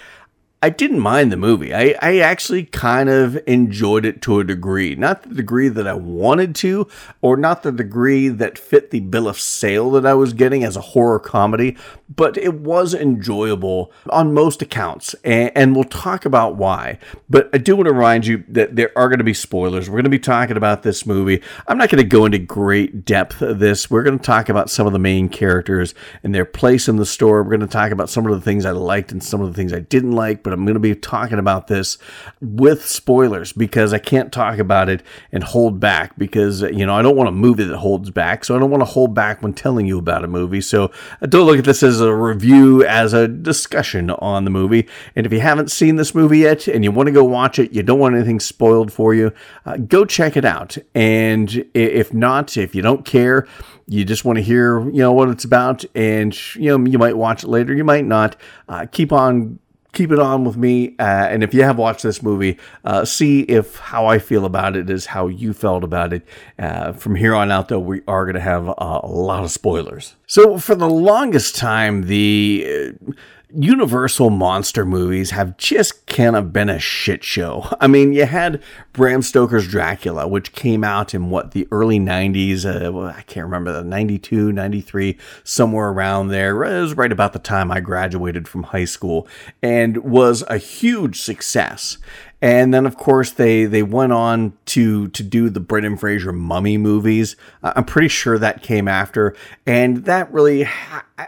I 0.63 0.69
didn't 0.69 0.99
mind 0.99 1.31
the 1.31 1.37
movie. 1.37 1.73
I, 1.73 1.95
I 2.03 2.19
actually 2.19 2.65
kind 2.65 3.09
of 3.09 3.39
enjoyed 3.47 4.05
it 4.05 4.21
to 4.21 4.39
a 4.39 4.43
degree. 4.43 4.93
Not 4.93 5.23
the 5.23 5.33
degree 5.33 5.69
that 5.69 5.87
I 5.87 5.95
wanted 5.95 6.53
to, 6.57 6.87
or 7.19 7.35
not 7.35 7.63
the 7.63 7.71
degree 7.71 8.27
that 8.27 8.59
fit 8.59 8.91
the 8.91 8.99
bill 8.99 9.27
of 9.27 9.39
sale 9.39 9.89
that 9.91 10.05
I 10.05 10.13
was 10.13 10.33
getting 10.33 10.63
as 10.63 10.75
a 10.75 10.81
horror 10.81 11.17
comedy, 11.19 11.77
but 12.15 12.37
it 12.37 12.53
was 12.53 12.93
enjoyable 12.93 13.91
on 14.11 14.35
most 14.35 14.61
accounts. 14.61 15.15
And, 15.23 15.51
and 15.55 15.75
we'll 15.75 15.83
talk 15.85 16.25
about 16.25 16.57
why. 16.57 16.99
But 17.27 17.49
I 17.53 17.57
do 17.57 17.75
want 17.75 17.87
to 17.87 17.93
remind 17.93 18.27
you 18.27 18.43
that 18.49 18.75
there 18.75 18.91
are 18.95 19.09
going 19.09 19.17
to 19.17 19.23
be 19.23 19.33
spoilers. 19.33 19.89
We're 19.89 19.95
going 19.95 20.03
to 20.03 20.11
be 20.11 20.19
talking 20.19 20.57
about 20.57 20.83
this 20.83 21.07
movie. 21.07 21.41
I'm 21.67 21.79
not 21.79 21.89
going 21.89 22.03
to 22.03 22.07
go 22.07 22.25
into 22.25 22.37
great 22.37 23.03
depth 23.03 23.41
of 23.41 23.57
this. 23.57 23.89
We're 23.89 24.03
going 24.03 24.19
to 24.19 24.23
talk 24.23 24.47
about 24.47 24.69
some 24.69 24.85
of 24.85 24.93
the 24.93 24.99
main 24.99 25.27
characters 25.27 25.95
and 26.21 26.35
their 26.35 26.45
place 26.45 26.87
in 26.87 26.97
the 26.97 27.05
story. 27.07 27.41
We're 27.41 27.57
going 27.57 27.61
to 27.61 27.67
talk 27.67 27.89
about 27.89 28.11
some 28.11 28.27
of 28.27 28.31
the 28.31 28.41
things 28.41 28.63
I 28.63 28.71
liked 28.71 29.11
and 29.11 29.23
some 29.23 29.41
of 29.41 29.47
the 29.47 29.53
things 29.53 29.73
I 29.73 29.79
didn't 29.79 30.11
like. 30.11 30.43
But 30.43 30.50
but 30.51 30.59
I'm 30.59 30.65
going 30.65 30.73
to 30.73 30.81
be 30.81 30.95
talking 30.95 31.39
about 31.39 31.67
this 31.67 31.97
with 32.41 32.85
spoilers 32.85 33.53
because 33.53 33.93
I 33.93 33.99
can't 33.99 34.33
talk 34.33 34.59
about 34.59 34.89
it 34.89 35.01
and 35.31 35.43
hold 35.45 35.79
back 35.79 36.17
because, 36.17 36.61
you 36.61 36.85
know, 36.85 36.93
I 36.93 37.01
don't 37.01 37.15
want 37.15 37.29
a 37.29 37.31
movie 37.31 37.63
that 37.63 37.77
holds 37.77 38.09
back. 38.09 38.43
So 38.43 38.53
I 38.53 38.59
don't 38.59 38.69
want 38.69 38.81
to 38.81 38.85
hold 38.85 39.13
back 39.13 39.41
when 39.41 39.53
telling 39.53 39.87
you 39.87 39.97
about 39.97 40.25
a 40.25 40.27
movie. 40.27 40.59
So 40.59 40.91
don't 41.21 41.45
look 41.45 41.57
at 41.57 41.63
this 41.63 41.83
as 41.83 42.01
a 42.01 42.13
review, 42.13 42.83
as 42.83 43.13
a 43.13 43.29
discussion 43.29 44.09
on 44.09 44.43
the 44.43 44.51
movie. 44.51 44.89
And 45.15 45.25
if 45.25 45.31
you 45.31 45.39
haven't 45.39 45.71
seen 45.71 45.95
this 45.95 46.13
movie 46.13 46.39
yet 46.39 46.67
and 46.67 46.83
you 46.83 46.91
want 46.91 47.07
to 47.07 47.13
go 47.13 47.23
watch 47.23 47.57
it, 47.57 47.71
you 47.71 47.81
don't 47.81 47.99
want 47.99 48.15
anything 48.15 48.41
spoiled 48.41 48.91
for 48.91 49.13
you, 49.13 49.31
uh, 49.65 49.77
go 49.77 50.03
check 50.03 50.35
it 50.35 50.43
out. 50.43 50.77
And 50.93 51.65
if 51.73 52.13
not, 52.13 52.57
if 52.57 52.75
you 52.75 52.81
don't 52.81 53.05
care, 53.05 53.47
you 53.87 54.05
just 54.05 54.23
want 54.23 54.37
to 54.37 54.41
hear 54.41 54.79
you 54.89 54.99
know 54.99 55.11
what 55.11 55.29
it's 55.29 55.43
about 55.43 55.83
and 55.95 56.55
you 56.55 56.75
know 56.75 56.89
you 56.89 56.97
might 56.97 57.17
watch 57.17 57.43
it 57.43 57.49
later 57.49 57.73
you 57.73 57.83
might 57.83 58.05
not 58.05 58.37
uh, 58.69 58.85
keep 58.89 59.11
on 59.11 59.59
keep 59.93 60.11
it 60.11 60.19
on 60.19 60.45
with 60.45 60.57
me. 60.57 60.95
Uh, 60.99 61.27
and 61.29 61.43
if 61.43 61.53
you 61.53 61.63
have 61.63 61.77
watched 61.77 62.03
this 62.03 62.21
movie, 62.21 62.57
uh, 62.85 63.05
see 63.05 63.41
if 63.41 63.77
how 63.77 64.05
I 64.05 64.19
feel 64.19 64.45
about 64.45 64.75
it 64.75 64.89
is 64.89 65.07
how 65.07 65.27
you 65.27 65.53
felt 65.53 65.83
about 65.83 66.13
it. 66.13 66.25
Uh, 66.57 66.93
from 66.93 67.15
here 67.15 67.35
on 67.35 67.51
out, 67.51 67.67
though, 67.67 67.79
we 67.79 68.01
are 68.07 68.25
going 68.25 68.35
to 68.35 68.41
have 68.41 68.67
a 68.67 69.07
lot 69.07 69.43
of 69.43 69.51
spoilers. 69.51 70.15
So, 70.27 70.57
for 70.57 70.75
the 70.75 70.89
longest 70.89 71.55
time, 71.55 72.03
the 72.03 72.93
uh, 73.07 73.11
Universal 73.53 74.29
monster 74.29 74.85
movies 74.85 75.31
have 75.31 75.57
just 75.57 76.05
kind 76.07 76.35
of 76.35 76.53
been 76.53 76.69
a 76.69 76.79
shit 76.79 77.23
show. 77.23 77.67
I 77.79 77.87
mean, 77.87 78.13
you 78.13 78.25
had 78.25 78.61
Bram 78.93 79.21
Stoker's 79.21 79.67
Dracula, 79.67 80.27
which 80.27 80.53
came 80.53 80.83
out 80.83 81.13
in 81.13 81.29
what, 81.29 81.51
the 81.51 81.67
early 81.71 81.99
90s? 81.99 82.65
Uh, 82.65 82.91
well, 82.91 83.07
I 83.07 83.21
can't 83.23 83.45
remember, 83.45 83.71
the 83.71 83.83
92, 83.83 84.51
93, 84.51 85.17
somewhere 85.43 85.89
around 85.89 86.29
there. 86.29 86.63
It 86.63 86.81
was 86.81 86.95
right 86.95 87.11
about 87.11 87.33
the 87.33 87.39
time 87.39 87.71
I 87.71 87.79
graduated 87.79 88.47
from 88.47 88.63
high 88.63 88.85
school 88.85 89.27
and 89.61 89.97
was 89.97 90.43
a 90.47 90.57
huge 90.57 91.19
success. 91.19 91.97
And 92.41 92.73
then, 92.73 92.87
of 92.87 92.97
course, 92.97 93.31
they 93.31 93.65
they 93.65 93.83
went 93.83 94.13
on 94.13 94.53
to 94.65 95.09
to 95.09 95.21
do 95.21 95.49
the 95.49 95.59
Brendan 95.59 95.95
Fraser 95.95 96.33
Mummy 96.33 96.75
movies. 96.75 97.35
I'm 97.61 97.85
pretty 97.85 98.07
sure 98.07 98.39
that 98.39 98.63
came 98.63 98.87
after, 98.87 99.35
and 99.67 100.05
that 100.05 100.33
really 100.33 100.67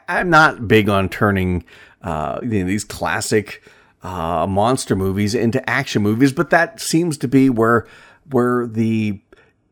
I'm 0.08 0.32
not 0.32 0.68
big 0.68 0.89
on 0.89 1.10
turning 1.10 1.65
uh, 2.03 2.39
you 2.41 2.60
know, 2.60 2.65
these 2.65 2.83
classic 2.83 3.63
uh, 4.03 4.45
monster 4.48 4.95
movies 4.95 5.33
into 5.33 5.67
action 5.69 6.01
movies, 6.01 6.33
but 6.33 6.50
that 6.50 6.79
seems 6.79 7.17
to 7.17 7.27
be 7.27 7.50
where 7.50 7.88
where 8.29 8.67
the 8.67 9.19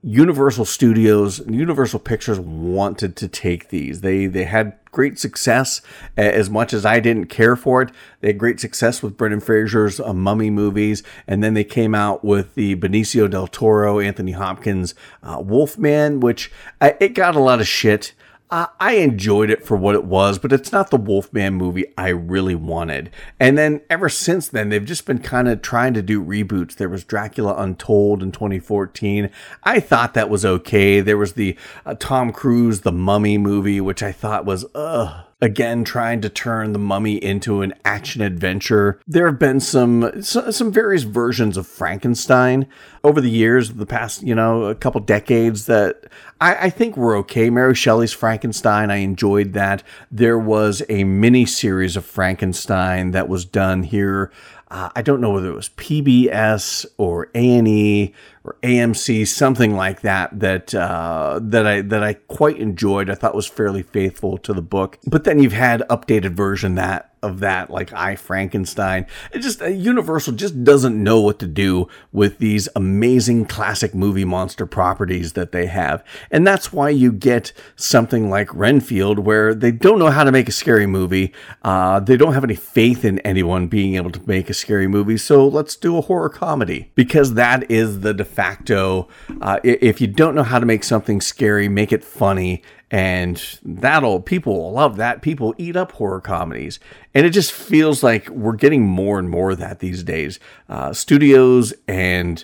Universal 0.03 0.65
Studios, 0.65 1.45
Universal 1.47 1.99
Pictures 1.99 2.39
wanted 2.39 3.15
to 3.17 3.27
take 3.27 3.69
these. 3.69 4.01
They 4.01 4.25
they 4.25 4.45
had 4.45 4.73
great 4.91 5.19
success. 5.19 5.81
As 6.17 6.49
much 6.49 6.73
as 6.73 6.85
I 6.85 6.99
didn't 6.99 7.27
care 7.27 7.55
for 7.55 7.83
it, 7.83 7.91
they 8.19 8.29
had 8.29 8.39
great 8.39 8.59
success 8.59 9.03
with 9.03 9.15
Brendan 9.15 9.41
Fraser's 9.41 9.99
uh, 9.99 10.13
Mummy 10.13 10.49
movies, 10.49 11.03
and 11.27 11.43
then 11.43 11.53
they 11.53 11.63
came 11.63 11.93
out 11.93 12.25
with 12.25 12.55
the 12.55 12.75
Benicio 12.77 13.29
del 13.29 13.47
Toro, 13.47 13.99
Anthony 13.99 14.31
Hopkins 14.31 14.95
uh, 15.21 15.39
Wolfman, 15.39 16.19
which 16.19 16.51
uh, 16.79 16.91
it 16.99 17.09
got 17.09 17.35
a 17.35 17.39
lot 17.39 17.61
of 17.61 17.67
shit. 17.67 18.13
Uh, 18.51 18.67
I 18.81 18.95
enjoyed 18.95 19.49
it 19.49 19.65
for 19.65 19.77
what 19.77 19.95
it 19.95 20.03
was, 20.03 20.37
but 20.37 20.51
it's 20.51 20.73
not 20.73 20.89
the 20.89 20.97
Wolfman 20.97 21.53
movie 21.53 21.85
I 21.97 22.09
really 22.09 22.53
wanted. 22.53 23.09
And 23.39 23.57
then 23.57 23.79
ever 23.89 24.09
since 24.09 24.49
then, 24.49 24.67
they've 24.67 24.83
just 24.83 25.05
been 25.05 25.19
kind 25.19 25.47
of 25.47 25.61
trying 25.61 25.93
to 25.93 26.01
do 26.01 26.21
reboots. 26.21 26.75
There 26.75 26.89
was 26.89 27.05
Dracula 27.05 27.55
Untold 27.55 28.21
in 28.21 28.33
2014. 28.33 29.29
I 29.63 29.79
thought 29.79 30.13
that 30.15 30.29
was 30.29 30.43
okay. 30.43 30.99
There 30.99 31.17
was 31.17 31.33
the 31.33 31.57
uh, 31.85 31.95
Tom 31.97 32.33
Cruise 32.33 32.81
The 32.81 32.91
Mummy 32.91 33.37
movie, 33.37 33.79
which 33.79 34.03
I 34.03 34.11
thought 34.11 34.45
was 34.45 34.65
ugh 34.75 35.27
again 35.41 35.83
trying 35.83 36.21
to 36.21 36.29
turn 36.29 36.71
the 36.71 36.79
mummy 36.79 37.15
into 37.15 37.61
an 37.61 37.73
action 37.83 38.21
adventure. 38.21 38.99
There 39.07 39.25
have 39.25 39.39
been 39.39 39.59
some 39.59 40.21
some 40.21 40.71
various 40.71 41.03
versions 41.03 41.57
of 41.57 41.65
frankenstein 41.67 42.67
over 43.03 43.19
the 43.19 43.29
years 43.29 43.73
the 43.73 43.85
past 43.85 44.21
you 44.21 44.35
know 44.35 44.65
a 44.65 44.75
couple 44.75 45.01
decades 45.01 45.65
that 45.65 46.05
i, 46.39 46.67
I 46.67 46.69
think 46.69 46.95
were 46.95 47.15
okay. 47.17 47.49
Mary 47.49 47.75
shelley's 47.75 48.13
frankenstein 48.13 48.91
i 48.91 48.97
enjoyed 48.97 49.53
that. 49.53 49.83
There 50.11 50.37
was 50.37 50.83
a 50.89 51.03
mini 51.03 51.45
series 51.45 51.95
of 51.95 52.05
frankenstein 52.05 53.11
that 53.11 53.27
was 53.27 53.45
done 53.45 53.83
here 53.83 54.31
uh, 54.71 54.89
I 54.95 55.01
don't 55.01 55.19
know 55.19 55.31
whether 55.31 55.49
it 55.49 55.55
was 55.55 55.67
PBS 55.69 56.85
or 56.97 57.29
A 57.35 57.57
and 57.57 57.67
E 57.67 58.13
or 58.45 58.55
AMC, 58.63 59.27
something 59.27 59.75
like 59.75 59.99
that. 60.01 60.39
That 60.39 60.73
uh, 60.73 61.41
that 61.43 61.67
I 61.67 61.81
that 61.81 62.01
I 62.01 62.13
quite 62.13 62.57
enjoyed. 62.57 63.09
I 63.09 63.15
thought 63.15 63.35
was 63.35 63.47
fairly 63.47 63.83
faithful 63.83 64.37
to 64.37 64.53
the 64.53 64.61
book. 64.61 64.97
But 65.05 65.25
then 65.25 65.39
you've 65.43 65.51
had 65.51 65.81
updated 65.89 66.31
version 66.31 66.75
that 66.75 67.10
of 67.23 67.39
that, 67.39 67.69
like 67.69 67.93
I 67.93 68.15
Frankenstein. 68.15 69.05
It 69.31 69.39
just 69.39 69.61
uh, 69.61 69.67
Universal 69.67 70.33
just 70.33 70.63
doesn't 70.63 71.01
know 71.01 71.21
what 71.21 71.39
to 71.39 71.47
do 71.47 71.87
with 72.11 72.39
these 72.39 72.67
amazing 72.75 73.45
classic 73.45 73.93
movie 73.93 74.25
monster 74.25 74.65
properties 74.65 75.33
that 75.33 75.51
they 75.51 75.67
have, 75.67 76.03
and 76.31 76.45
that's 76.45 76.73
why 76.73 76.89
you 76.89 77.11
get 77.11 77.53
something 77.75 78.29
like 78.29 78.53
Renfield, 78.53 79.19
where 79.19 79.53
they 79.53 79.71
don't 79.71 79.99
know 79.99 80.09
how 80.09 80.23
to 80.23 80.31
make 80.31 80.49
a 80.49 80.51
scary 80.51 80.87
movie. 80.87 81.33
Uh, 81.63 81.99
they 81.99 82.17
don't 82.17 82.33
have 82.33 82.43
any 82.43 82.55
faith 82.55 83.05
in 83.05 83.19
anyone 83.19 83.67
being 83.67 83.95
able 83.95 84.11
to 84.11 84.27
make 84.27 84.49
a 84.49 84.53
scary 84.53 84.87
movie, 84.87 85.17
so 85.17 85.47
let's 85.47 85.75
do 85.75 85.97
a 85.97 86.01
horror 86.01 86.29
comedy 86.29 86.91
because 86.95 87.35
that 87.35 87.69
is 87.69 88.01
the 88.01 88.13
de 88.13 88.25
facto. 88.25 89.07
Uh, 89.41 89.59
if 89.63 90.01
you 90.01 90.07
don't 90.07 90.35
know 90.35 90.43
how 90.43 90.59
to 90.59 90.65
make 90.65 90.83
something 90.83 91.21
scary, 91.21 91.69
make 91.69 91.91
it 91.91 92.03
funny 92.03 92.63
and 92.91 93.59
that'll 93.63 94.19
people 94.19 94.73
love 94.73 94.97
that. 94.97 95.21
People 95.21 95.55
eat 95.57 95.77
up 95.77 95.93
horror 95.93 96.19
comedies. 96.19 96.77
And 97.13 97.25
it 97.25 97.29
just 97.29 97.53
feels 97.53 98.03
like 98.03 98.27
we're 98.29 98.57
getting 98.57 98.85
more 98.85 99.17
and 99.17 99.29
more 99.29 99.51
of 99.51 99.59
that 99.59 99.79
these 99.79 100.03
days. 100.03 100.39
Uh, 100.67 100.91
studios 100.91 101.73
and 101.87 102.43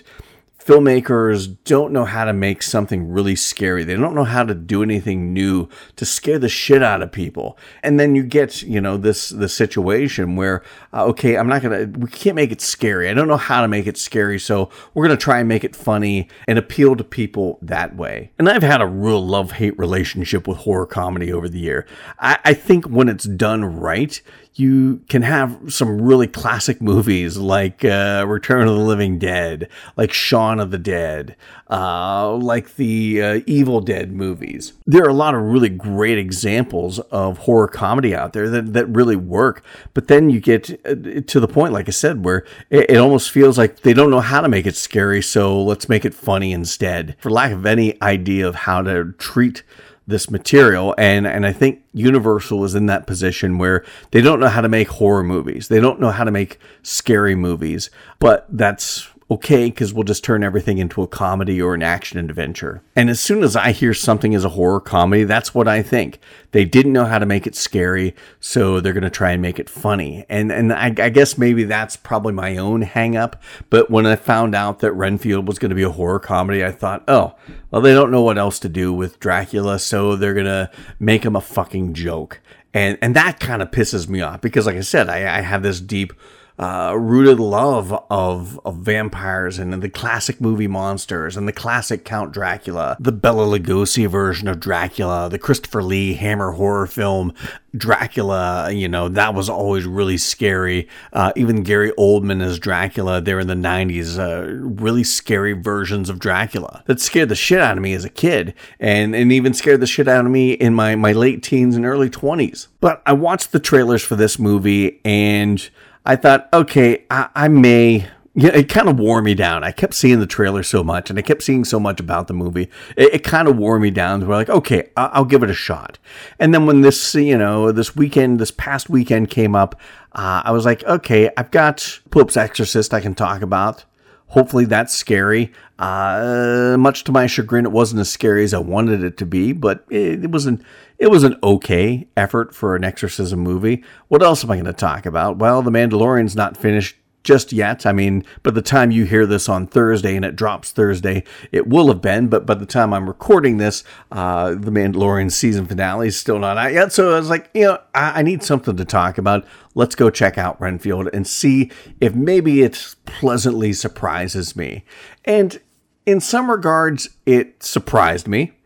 filmmakers 0.68 1.56
don't 1.64 1.94
know 1.94 2.04
how 2.04 2.26
to 2.26 2.32
make 2.34 2.62
something 2.62 3.10
really 3.10 3.34
scary. 3.34 3.84
They 3.84 3.96
don't 3.96 4.14
know 4.14 4.24
how 4.24 4.44
to 4.44 4.54
do 4.54 4.82
anything 4.82 5.32
new 5.32 5.66
to 5.96 6.04
scare 6.04 6.38
the 6.38 6.50
shit 6.50 6.82
out 6.82 7.00
of 7.00 7.10
people. 7.10 7.56
And 7.82 7.98
then 7.98 8.14
you 8.14 8.22
get, 8.22 8.60
you 8.60 8.78
know, 8.78 8.98
this 8.98 9.30
the 9.30 9.48
situation 9.48 10.36
where 10.36 10.62
uh, 10.92 11.06
okay, 11.06 11.38
I'm 11.38 11.48
not 11.48 11.62
going 11.62 11.92
to 11.92 11.98
we 11.98 12.10
can't 12.10 12.36
make 12.36 12.52
it 12.52 12.60
scary. 12.60 13.08
I 13.08 13.14
don't 13.14 13.28
know 13.28 13.38
how 13.38 13.62
to 13.62 13.68
make 13.68 13.86
it 13.86 13.96
scary, 13.96 14.38
so 14.38 14.68
we're 14.92 15.06
going 15.06 15.16
to 15.16 15.24
try 15.24 15.38
and 15.38 15.48
make 15.48 15.64
it 15.64 15.74
funny 15.74 16.28
and 16.46 16.58
appeal 16.58 16.96
to 16.96 17.04
people 17.04 17.58
that 17.62 17.96
way. 17.96 18.32
And 18.38 18.46
I've 18.46 18.62
had 18.62 18.82
a 18.82 18.86
real 18.86 19.24
love-hate 19.24 19.78
relationship 19.78 20.46
with 20.46 20.58
horror 20.58 20.86
comedy 20.86 21.32
over 21.32 21.48
the 21.48 21.58
year. 21.58 21.86
I, 22.18 22.38
I 22.44 22.52
think 22.52 22.84
when 22.84 23.08
it's 23.08 23.24
done 23.24 23.64
right, 23.64 24.20
you 24.58 25.00
can 25.08 25.22
have 25.22 25.56
some 25.68 26.00
really 26.00 26.26
classic 26.26 26.82
movies 26.82 27.36
like 27.36 27.84
uh, 27.84 28.24
Return 28.26 28.66
of 28.66 28.74
the 28.76 28.82
Living 28.82 29.18
Dead, 29.18 29.68
like 29.96 30.12
Shaun 30.12 30.58
of 30.58 30.70
the 30.70 30.78
Dead, 30.78 31.36
uh, 31.70 32.34
like 32.34 32.76
the 32.76 33.22
uh, 33.22 33.40
Evil 33.46 33.80
Dead 33.80 34.12
movies. 34.12 34.72
There 34.86 35.04
are 35.04 35.08
a 35.08 35.14
lot 35.14 35.34
of 35.34 35.42
really 35.42 35.68
great 35.68 36.18
examples 36.18 36.98
of 36.98 37.38
horror 37.38 37.68
comedy 37.68 38.14
out 38.14 38.32
there 38.32 38.48
that, 38.50 38.72
that 38.72 38.86
really 38.86 39.16
work. 39.16 39.62
But 39.94 40.08
then 40.08 40.30
you 40.30 40.40
get 40.40 40.70
uh, 40.84 41.20
to 41.26 41.40
the 41.40 41.48
point, 41.48 41.72
like 41.72 41.88
I 41.88 41.92
said, 41.92 42.24
where 42.24 42.44
it, 42.70 42.90
it 42.90 42.96
almost 42.96 43.30
feels 43.30 43.58
like 43.58 43.80
they 43.80 43.94
don't 43.94 44.10
know 44.10 44.20
how 44.20 44.40
to 44.40 44.48
make 44.48 44.66
it 44.66 44.76
scary, 44.76 45.22
so 45.22 45.62
let's 45.62 45.88
make 45.88 46.04
it 46.04 46.14
funny 46.14 46.52
instead. 46.52 47.16
For 47.20 47.30
lack 47.30 47.52
of 47.52 47.64
any 47.64 48.00
idea 48.02 48.48
of 48.48 48.54
how 48.54 48.82
to 48.82 49.12
treat 49.18 49.62
this 50.08 50.30
material 50.30 50.94
and 50.96 51.26
and 51.26 51.46
I 51.46 51.52
think 51.52 51.82
Universal 51.92 52.64
is 52.64 52.74
in 52.74 52.86
that 52.86 53.06
position 53.06 53.58
where 53.58 53.84
they 54.10 54.22
don't 54.22 54.40
know 54.40 54.48
how 54.48 54.62
to 54.62 54.68
make 54.68 54.88
horror 54.88 55.22
movies. 55.22 55.68
They 55.68 55.80
don't 55.80 56.00
know 56.00 56.10
how 56.10 56.24
to 56.24 56.30
make 56.30 56.58
scary 56.82 57.34
movies, 57.34 57.90
but 58.18 58.46
that's 58.48 59.10
okay 59.30 59.66
because 59.66 59.92
we'll 59.92 60.04
just 60.04 60.24
turn 60.24 60.42
everything 60.42 60.78
into 60.78 61.02
a 61.02 61.06
comedy 61.06 61.60
or 61.60 61.74
an 61.74 61.82
action 61.82 62.18
adventure. 62.18 62.82
And 62.96 63.10
as 63.10 63.20
soon 63.20 63.42
as 63.42 63.56
I 63.56 63.72
hear 63.72 63.92
something 63.92 64.32
is 64.32 64.44
a 64.44 64.50
horror 64.50 64.80
comedy, 64.80 65.24
that's 65.24 65.54
what 65.54 65.68
I 65.68 65.82
think. 65.82 66.18
They 66.52 66.64
didn't 66.64 66.94
know 66.94 67.04
how 67.04 67.18
to 67.18 67.26
make 67.26 67.46
it 67.46 67.54
scary, 67.54 68.14
so 68.40 68.80
they're 68.80 68.94
going 68.94 69.02
to 69.02 69.10
try 69.10 69.32
and 69.32 69.42
make 69.42 69.58
it 69.58 69.68
funny. 69.68 70.24
And 70.30 70.50
and 70.50 70.72
I, 70.72 70.94
I 70.98 71.10
guess 71.10 71.36
maybe 71.36 71.64
that's 71.64 71.96
probably 71.96 72.32
my 72.32 72.56
own 72.56 72.82
hangup. 72.82 73.34
But 73.68 73.90
when 73.90 74.06
I 74.06 74.16
found 74.16 74.54
out 74.54 74.78
that 74.78 74.92
Renfield 74.92 75.46
was 75.46 75.58
going 75.58 75.70
to 75.70 75.76
be 75.76 75.82
a 75.82 75.90
horror 75.90 76.20
comedy, 76.20 76.64
I 76.64 76.72
thought, 76.72 77.04
oh, 77.06 77.34
well, 77.70 77.82
they 77.82 77.92
don't 77.92 78.10
know 78.10 78.22
what 78.22 78.38
else 78.38 78.58
to 78.60 78.68
do 78.68 78.92
with 78.94 79.20
Dracula, 79.20 79.78
so 79.78 80.16
they're 80.16 80.34
going 80.34 80.46
to 80.46 80.70
make 80.98 81.24
him 81.24 81.36
a 81.36 81.40
fucking 81.42 81.92
joke. 81.92 82.40
And 82.72 82.96
and 83.02 83.14
that 83.14 83.40
kind 83.40 83.60
of 83.60 83.70
pisses 83.70 84.08
me 84.08 84.22
off 84.22 84.40
because, 84.40 84.66
like 84.66 84.76
I 84.76 84.80
said, 84.80 85.10
I, 85.10 85.38
I 85.38 85.40
have 85.42 85.62
this 85.62 85.80
deep 85.80 86.14
uh, 86.58 86.94
rooted 86.98 87.38
love 87.38 87.92
of, 88.10 88.60
of 88.64 88.76
vampires 88.76 89.58
and 89.58 89.72
the 89.80 89.88
classic 89.88 90.40
movie 90.40 90.66
monsters 90.66 91.36
and 91.36 91.46
the 91.46 91.52
classic 91.52 92.04
Count 92.04 92.32
Dracula, 92.32 92.96
the 92.98 93.12
Bela 93.12 93.58
Lugosi 93.58 94.08
version 94.08 94.48
of 94.48 94.58
Dracula, 94.58 95.28
the 95.28 95.38
Christopher 95.38 95.82
Lee 95.82 96.14
Hammer 96.14 96.52
horror 96.52 96.86
film 96.86 97.32
Dracula. 97.76 98.72
You 98.72 98.88
know 98.88 99.08
that 99.08 99.34
was 99.34 99.48
always 99.48 99.84
really 99.84 100.16
scary. 100.16 100.88
Uh, 101.12 101.32
even 101.36 101.62
Gary 101.62 101.92
Oldman 101.92 102.42
as 102.42 102.58
Dracula 102.58 103.20
there 103.20 103.38
in 103.38 103.46
the 103.46 103.54
'90s, 103.54 104.18
uh, 104.18 104.50
really 104.58 105.04
scary 105.04 105.52
versions 105.52 106.10
of 106.10 106.18
Dracula 106.18 106.82
that 106.86 107.00
scared 107.00 107.28
the 107.28 107.36
shit 107.36 107.60
out 107.60 107.76
of 107.76 107.82
me 107.82 107.92
as 107.92 108.04
a 108.04 108.10
kid, 108.10 108.54
and 108.80 109.14
and 109.14 109.30
even 109.30 109.54
scared 109.54 109.80
the 109.80 109.86
shit 109.86 110.08
out 110.08 110.24
of 110.24 110.30
me 110.32 110.52
in 110.52 110.74
my 110.74 110.96
my 110.96 111.12
late 111.12 111.42
teens 111.42 111.76
and 111.76 111.84
early 111.84 112.10
20s. 112.10 112.68
But 112.80 113.02
I 113.06 113.12
watched 113.12 113.52
the 113.52 113.60
trailers 113.60 114.02
for 114.02 114.16
this 114.16 114.38
movie 114.38 115.00
and 115.04 115.68
I 116.04 116.16
thought, 116.16 116.48
okay, 116.52 117.04
I, 117.10 117.28
I 117.34 117.48
may 117.48 118.08
yeah, 118.40 118.50
it 118.54 118.68
kind 118.68 118.88
of 118.88 119.00
wore 119.00 119.20
me 119.20 119.34
down. 119.34 119.64
I 119.64 119.72
kept 119.72 119.94
seeing 119.94 120.20
the 120.20 120.26
trailer 120.26 120.62
so 120.62 120.84
much, 120.84 121.10
and 121.10 121.18
I 121.18 121.22
kept 121.22 121.42
seeing 121.42 121.64
so 121.64 121.80
much 121.80 121.98
about 121.98 122.28
the 122.28 122.34
movie. 122.34 122.70
It, 122.96 123.14
it 123.14 123.24
kind 123.24 123.48
of 123.48 123.56
wore 123.56 123.80
me 123.80 123.90
down. 123.90 124.24
We're 124.24 124.36
like, 124.36 124.48
okay, 124.48 124.90
I'll, 124.96 125.10
I'll, 125.12 125.24
give 125.24 125.42
it 125.42 125.50
a 125.50 125.54
shot. 125.54 125.98
And 126.38 126.54
then 126.54 126.64
when 126.64 126.82
this, 126.82 127.16
you 127.16 127.36
know, 127.36 127.72
this 127.72 127.96
weekend, 127.96 128.38
this 128.38 128.52
past 128.52 128.88
weekend 128.88 129.28
came 129.28 129.56
up, 129.56 129.74
uh, 130.12 130.42
I 130.44 130.52
was 130.52 130.64
like, 130.64 130.84
okay, 130.84 131.30
I've 131.36 131.50
got 131.50 131.98
Pope's 132.10 132.36
Exorcist 132.36 132.94
I 132.94 133.00
can 133.00 133.16
talk 133.16 133.42
about. 133.42 133.84
Hopefully 134.28 134.66
that's 134.66 134.94
scary. 134.94 135.52
Uh, 135.80 136.76
much 136.78 137.02
to 137.04 137.12
my 137.12 137.26
chagrin, 137.26 137.66
it 137.66 137.72
wasn't 137.72 138.00
as 138.00 138.08
scary 138.08 138.44
as 138.44 138.54
I 138.54 138.58
wanted 138.58 139.02
it 139.02 139.16
to 139.16 139.26
be, 139.26 139.52
but 139.52 139.84
it, 139.90 140.24
it 140.24 140.30
was 140.30 140.46
an 140.46 140.64
it 140.98 141.10
was 141.10 141.24
an 141.24 141.36
okay 141.42 142.08
effort 142.16 142.54
for 142.54 142.74
an 142.74 142.84
exorcism 142.84 143.40
movie. 143.40 143.84
What 144.08 144.22
else 144.22 144.44
am 144.44 144.50
I 144.50 144.56
going 144.56 144.64
to 144.66 144.72
talk 144.72 145.06
about? 145.06 145.36
Well, 145.38 145.62
The 145.62 145.70
Mandalorian's 145.70 146.36
not 146.36 146.56
finished 146.56 146.96
just 147.24 147.52
yet. 147.52 147.84
I 147.84 147.92
mean, 147.92 148.24
by 148.42 148.52
the 148.52 148.62
time 148.62 148.90
you 148.90 149.04
hear 149.04 149.26
this 149.26 149.48
on 149.48 149.66
Thursday 149.66 150.16
and 150.16 150.24
it 150.24 150.34
drops 150.34 150.72
Thursday, 150.72 151.24
it 151.52 151.66
will 151.66 151.88
have 151.88 152.00
been. 152.00 152.28
But 152.28 152.46
by 152.46 152.54
the 152.54 152.66
time 152.66 152.94
I'm 152.94 153.06
recording 153.06 153.58
this, 153.58 153.84
uh, 154.10 154.50
the 154.50 154.70
Mandalorian 154.70 155.30
season 155.30 155.66
finale 155.66 156.08
is 156.08 156.18
still 156.18 156.38
not 156.38 156.56
out 156.56 156.72
yet. 156.72 156.92
So 156.92 157.14
I 157.14 157.18
was 157.18 157.28
like, 157.28 157.50
you 157.54 157.64
know, 157.64 157.78
I, 157.94 158.20
I 158.20 158.22
need 158.22 158.42
something 158.42 158.76
to 158.76 158.84
talk 158.84 159.18
about. 159.18 159.44
Let's 159.74 159.94
go 159.94 160.10
check 160.10 160.38
out 160.38 160.60
Renfield 160.60 161.10
and 161.12 161.26
see 161.26 161.70
if 162.00 162.14
maybe 162.14 162.62
it 162.62 162.94
pleasantly 163.04 163.72
surprises 163.72 164.56
me. 164.56 164.84
And 165.24 165.60
in 166.06 166.20
some 166.20 166.50
regards, 166.50 167.10
it 167.26 167.62
surprised 167.62 168.26
me. 168.26 168.57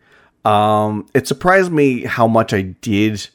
Um, 0.45 1.07
it 1.13 1.27
surprised 1.27 1.71
me 1.71 2.03
how 2.03 2.27
much 2.27 2.53
I 2.53 2.61
did 2.61 3.29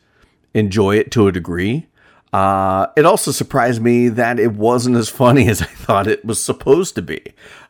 enjoy 0.55 0.97
it 0.97 1.11
to 1.13 1.27
a 1.27 1.33
degree. 1.33 1.87
Uh, 2.33 2.89
it 2.97 3.07
also 3.07 3.31
surprised 3.31 3.81
me 3.81 4.09
that 4.11 4.39
it 4.39 4.53
wasn't 4.53 4.97
as 4.97 5.09
funny 5.09 5.49
as 5.51 5.63
I 5.63 5.67
thought 5.67 6.07
it 6.07 6.25
was 6.25 6.43
supposed 6.43 6.95
to 6.97 7.03
be. 7.03 7.21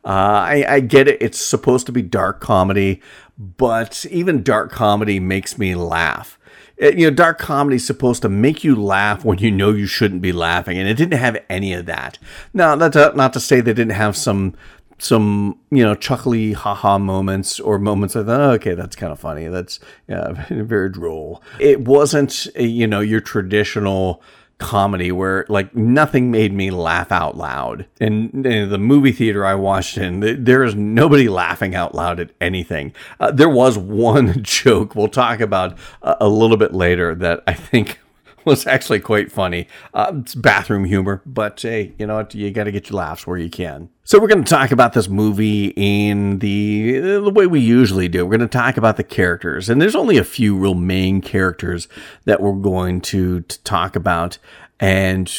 Uh, 0.05 0.09
I, 0.09 0.65
I 0.69 0.81
get 0.81 1.09
it, 1.09 1.21
it's 1.21 1.39
supposed 1.39 1.87
to 1.87 1.93
be 1.93 2.03
dark 2.03 2.41
comedy, 2.41 3.01
but 3.39 4.05
even 4.11 4.43
dark 4.43 4.73
comedy 4.73 5.21
makes 5.21 5.59
me 5.59 5.75
laugh. 5.75 6.39
It, 6.77 6.97
you 6.97 7.09
know, 7.09 7.15
dark 7.15 7.39
comedy 7.39 7.77
is 7.77 7.87
supposed 7.87 8.23
to 8.23 8.29
make 8.29 8.63
you 8.63 8.77
laugh 8.77 9.25
when 9.25 9.39
you 9.39 9.51
know 9.51 9.73
you 9.73 9.87
shouldn't 9.87 10.23
be 10.23 10.33
laughing, 10.33 10.79
and 10.79 10.89
it 10.89 10.95
didn't 10.95 11.19
have 11.19 11.37
any 11.51 11.73
of 11.73 11.87
that. 11.87 12.19
Now, 12.55 12.77
that's 12.77 13.17
not 13.17 13.33
to 13.33 13.41
say 13.41 13.61
they 13.61 13.75
didn't 13.75 13.97
have 13.97 14.17
some 14.17 14.55
some 14.99 15.59
you 15.71 15.83
know 15.83 15.95
chuckly 15.95 16.53
haha 16.53 16.99
moments 16.99 17.61
or 17.61 17.79
moments 17.79 18.15
of 18.15 18.29
oh, 18.29 18.51
okay 18.53 18.75
that's 18.75 18.97
kind 18.97 19.13
of 19.13 19.19
funny 19.19 19.49
that's 19.49 19.79
yeah, 20.09 20.45
very 20.51 20.89
droll 20.91 21.43
it 21.61 21.83
wasn't 21.83 22.47
you 22.57 22.87
know 22.87 23.01
your 23.01 23.21
traditional 23.21 24.23
comedy 24.59 25.13
where 25.13 25.47
like 25.49 25.75
nothing 25.75 26.31
made 26.31 26.53
me 26.53 26.71
laugh 26.71 27.11
out 27.13 27.37
loud. 27.37 27.87
And, 28.01 28.29
the 28.45 28.79
movie 28.79 29.13
theater 29.13 29.47
I 29.47 29.55
watched 29.55 29.97
in, 29.97 30.45
there 30.45 30.65
is 30.65 30.75
nobody 30.75 31.29
laughing 31.29 31.75
out 31.75 31.95
loud 31.95 32.21
at 32.21 32.31
anything. 32.41 32.93
Uh, 33.21 33.31
there 33.31 33.49
was 33.49 33.79
one 33.79 34.43
joke 34.43 34.95
we'll 34.95 35.09
talk 35.09 35.41
about 35.41 35.79
uh, 36.03 36.17
a 36.21 36.29
little 36.29 36.57
bit 36.57 36.75
later 36.75 37.15
that 37.15 37.43
I 37.47 37.55
think 37.55 38.01
was 38.49 38.67
actually 38.67 39.01
quite 39.01 39.31
funny. 39.31 39.69
Uh, 39.95 40.13
it's 40.17 40.35
bathroom 40.35 40.85
humor, 40.85 41.23
but 41.25 41.61
hey, 41.61 41.93
you 41.99 42.07
know 42.07 42.17
what? 42.17 42.35
You 42.35 42.51
got 42.51 42.65
to 42.65 42.73
get 42.73 42.91
your 42.91 42.97
laughs 42.97 43.27
where 43.27 43.39
you 43.39 43.51
can. 43.51 43.91
So 44.05 44.19
we're 44.19 44.29
going 44.29 44.43
to 44.43 44.51
talk 44.51 44.73
about 44.73 44.95
this 44.95 45.09
movie 45.09 45.73
in 45.77 46.39
the 46.39 46.99
the 46.99 47.31
way 47.31 47.47
we 47.47 47.61
usually 47.61 48.09
do. 48.09 48.25
We're 48.25 48.39
going 48.39 48.49
to 48.49 48.59
talk 48.59 48.77
about 48.77 48.97
the 48.97 49.05
characters, 49.05 49.69
and 49.69 49.81
there's 49.81 49.95
only 49.95 50.17
a 50.17 50.25
few 50.25 50.57
real 50.57 50.75
main 50.75 51.21
characters 51.21 51.89
that 52.25 52.41
we're 52.41 52.53
going 52.53 53.03
to, 53.03 53.41
to 53.43 53.63
talk 53.65 53.95
about, 53.95 54.39
and 54.81 55.31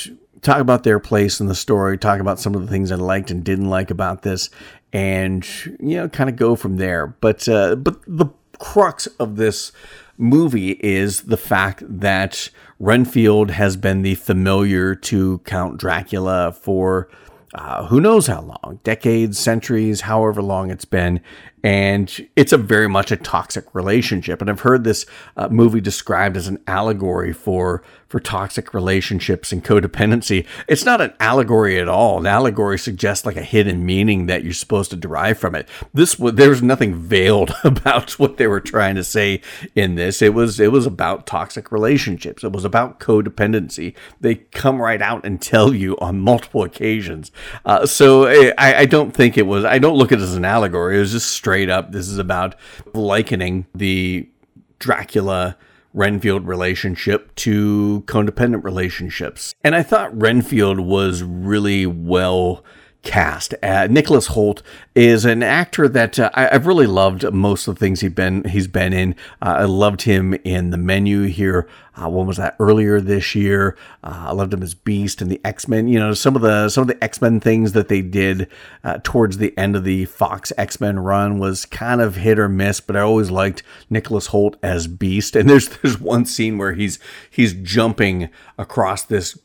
talk 0.41 0.59
about 0.59 0.83
their 0.83 0.99
place 0.99 1.39
in 1.39 1.47
the 1.47 1.55
story. 1.55 1.97
Talk 1.97 2.19
about 2.19 2.39
some 2.39 2.55
of 2.55 2.61
the 2.61 2.67
things 2.67 2.91
I 2.91 2.95
liked 2.95 3.31
and 3.31 3.43
didn't 3.43 3.69
like 3.69 3.89
about 3.89 4.21
this, 4.21 4.49
and 4.93 5.45
you 5.79 5.97
know, 5.97 6.07
kind 6.07 6.29
of 6.29 6.35
go 6.35 6.55
from 6.55 6.77
there. 6.77 7.07
But 7.07 7.49
uh, 7.49 7.75
but 7.75 8.01
the 8.07 8.27
crux 8.59 9.07
of 9.19 9.37
this 9.37 9.71
movie 10.19 10.71
is 10.81 11.23
the 11.23 11.37
fact 11.37 11.81
that 11.87 12.49
Renfield 12.77 13.51
has 13.51 13.77
been 13.77 14.03
the 14.03 14.15
familiar 14.15 14.93
to 14.93 15.39
Count 15.39 15.79
Dracula 15.79 16.51
for 16.51 17.09
uh, 17.55 17.87
who 17.87 17.99
knows 17.99 18.27
how 18.27 18.41
long 18.41 18.79
decades, 18.83 19.39
centuries, 19.39 20.01
however 20.01 20.41
long 20.41 20.69
it's 20.69 20.85
been 20.85 21.19
and 21.63 22.27
it's 22.35 22.53
a 22.53 22.57
very 22.57 22.87
much 22.87 23.11
a 23.11 23.17
toxic 23.17 23.73
relationship. 23.73 24.41
And 24.41 24.49
i've 24.49 24.61
heard 24.61 24.83
this 24.83 25.05
uh, 25.37 25.49
movie 25.49 25.81
described 25.81 26.37
as 26.37 26.47
an 26.47 26.59
allegory 26.67 27.33
for 27.33 27.83
for 28.09 28.19
toxic 28.19 28.73
relationships 28.73 29.51
and 29.51 29.63
codependency. 29.63 30.45
It's 30.67 30.83
not 30.83 30.99
an 30.99 31.13
allegory 31.19 31.79
at 31.79 31.87
all. 31.87 32.17
An 32.17 32.25
allegory 32.25 32.79
suggests 32.79 33.23
like 33.23 33.37
a 33.37 33.43
hidden 33.43 33.85
meaning 33.85 34.25
that 34.25 34.43
you're 34.43 34.51
supposed 34.51 34.89
to 34.89 34.97
derive 34.97 35.37
from 35.37 35.53
it. 35.53 35.69
This 35.93 36.15
there 36.15 36.49
was 36.49 36.63
nothing 36.63 36.95
veiled 36.95 37.53
about 37.63 38.13
what 38.13 38.37
they 38.37 38.47
were 38.47 38.59
trying 38.59 38.95
to 38.95 39.03
say 39.03 39.41
in 39.75 39.93
this. 39.95 40.21
It 40.21 40.33
was 40.33 40.59
it 40.59 40.71
was 40.71 40.87
about 40.87 41.27
toxic 41.27 41.71
relationships. 41.71 42.43
It 42.43 42.51
was 42.51 42.65
about 42.65 42.99
codependency. 42.99 43.93
They 44.19 44.35
come 44.35 44.81
right 44.81 45.01
out 45.01 45.23
and 45.23 45.39
tell 45.39 45.73
you 45.73 45.95
on 45.99 46.19
multiple 46.19 46.63
occasions. 46.63 47.31
Uh, 47.63 47.85
so 47.85 48.25
I, 48.57 48.79
I 48.79 48.85
don't 48.85 49.11
think 49.11 49.37
it 49.37 49.45
was 49.45 49.65
i 49.65 49.77
don't 49.77 49.97
look 49.97 50.11
at 50.11 50.19
it 50.19 50.23
as 50.23 50.35
an 50.35 50.45
allegory. 50.45 50.97
It 50.97 51.01
was 51.01 51.11
just 51.11 51.29
straight 51.49 51.67
up. 51.67 51.91
This 51.91 52.07
is 52.07 52.19
about 52.19 52.53
likening 52.93 53.65
the 53.73 54.29
Dracula 54.77 55.57
Renfield 55.95 56.45
relationship 56.45 57.33
to 57.37 58.03
codependent 58.05 58.63
relationships. 58.63 59.55
And 59.63 59.73
I 59.73 59.81
thought 59.81 60.15
Renfield 60.15 60.79
was 60.79 61.23
really 61.23 61.87
well 61.87 62.63
cast. 63.03 63.53
Uh, 63.63 63.87
Nicholas 63.89 64.29
Hoult 64.29 64.61
is 64.93 65.23
an 65.23 65.41
actor 65.41 65.87
that 65.87 66.19
uh, 66.19 66.29
I, 66.33 66.43
have 66.51 66.67
really 66.67 66.85
loved 66.85 67.31
most 67.33 67.67
of 67.67 67.75
the 67.75 67.79
things 67.79 68.01
he's 68.01 68.11
been 68.11 68.43
he's 68.43 68.67
been 68.67 68.93
in. 68.93 69.15
Uh, 69.41 69.57
I 69.59 69.63
loved 69.63 70.01
him 70.01 70.33
in 70.43 70.71
the 70.71 70.77
menu 70.77 71.23
here. 71.23 71.67
Uh, 71.95 72.09
when 72.09 72.27
was 72.27 72.37
that? 72.37 72.55
Earlier 72.59 72.99
this 72.99 73.35
year. 73.35 73.77
Uh, 74.03 74.25
I 74.27 74.31
loved 74.33 74.53
him 74.53 74.61
as 74.61 74.73
Beast 74.73 75.21
and 75.21 75.31
the 75.31 75.39
X 75.45 75.67
Men. 75.67 75.87
You 75.87 75.99
know 75.99 76.13
some 76.13 76.35
of 76.35 76.41
the 76.41 76.69
some 76.69 76.81
of 76.81 76.87
the 76.87 77.01
X 77.03 77.21
Men 77.21 77.39
things 77.39 77.71
that 77.71 77.87
they 77.87 78.01
did 78.01 78.49
uh, 78.83 78.99
towards 79.03 79.37
the 79.37 79.57
end 79.57 79.75
of 79.75 79.85
the 79.85 80.05
Fox 80.05 80.51
X 80.57 80.81
Men 80.81 80.99
run 80.99 81.39
was 81.39 81.65
kind 81.65 82.01
of 82.01 82.17
hit 82.17 82.37
or 82.37 82.49
miss. 82.49 82.81
But 82.81 82.97
I 82.97 83.01
always 83.01 83.31
liked 83.31 83.63
Nicholas 83.89 84.29
Hoult 84.29 84.55
as 84.61 84.87
Beast. 84.87 85.35
And 85.35 85.49
there's 85.49 85.69
there's 85.81 85.99
one 85.99 86.25
scene 86.25 86.57
where 86.57 86.73
he's 86.73 86.99
he's 87.29 87.53
jumping 87.53 88.29
across 88.57 89.03
this 89.03 89.37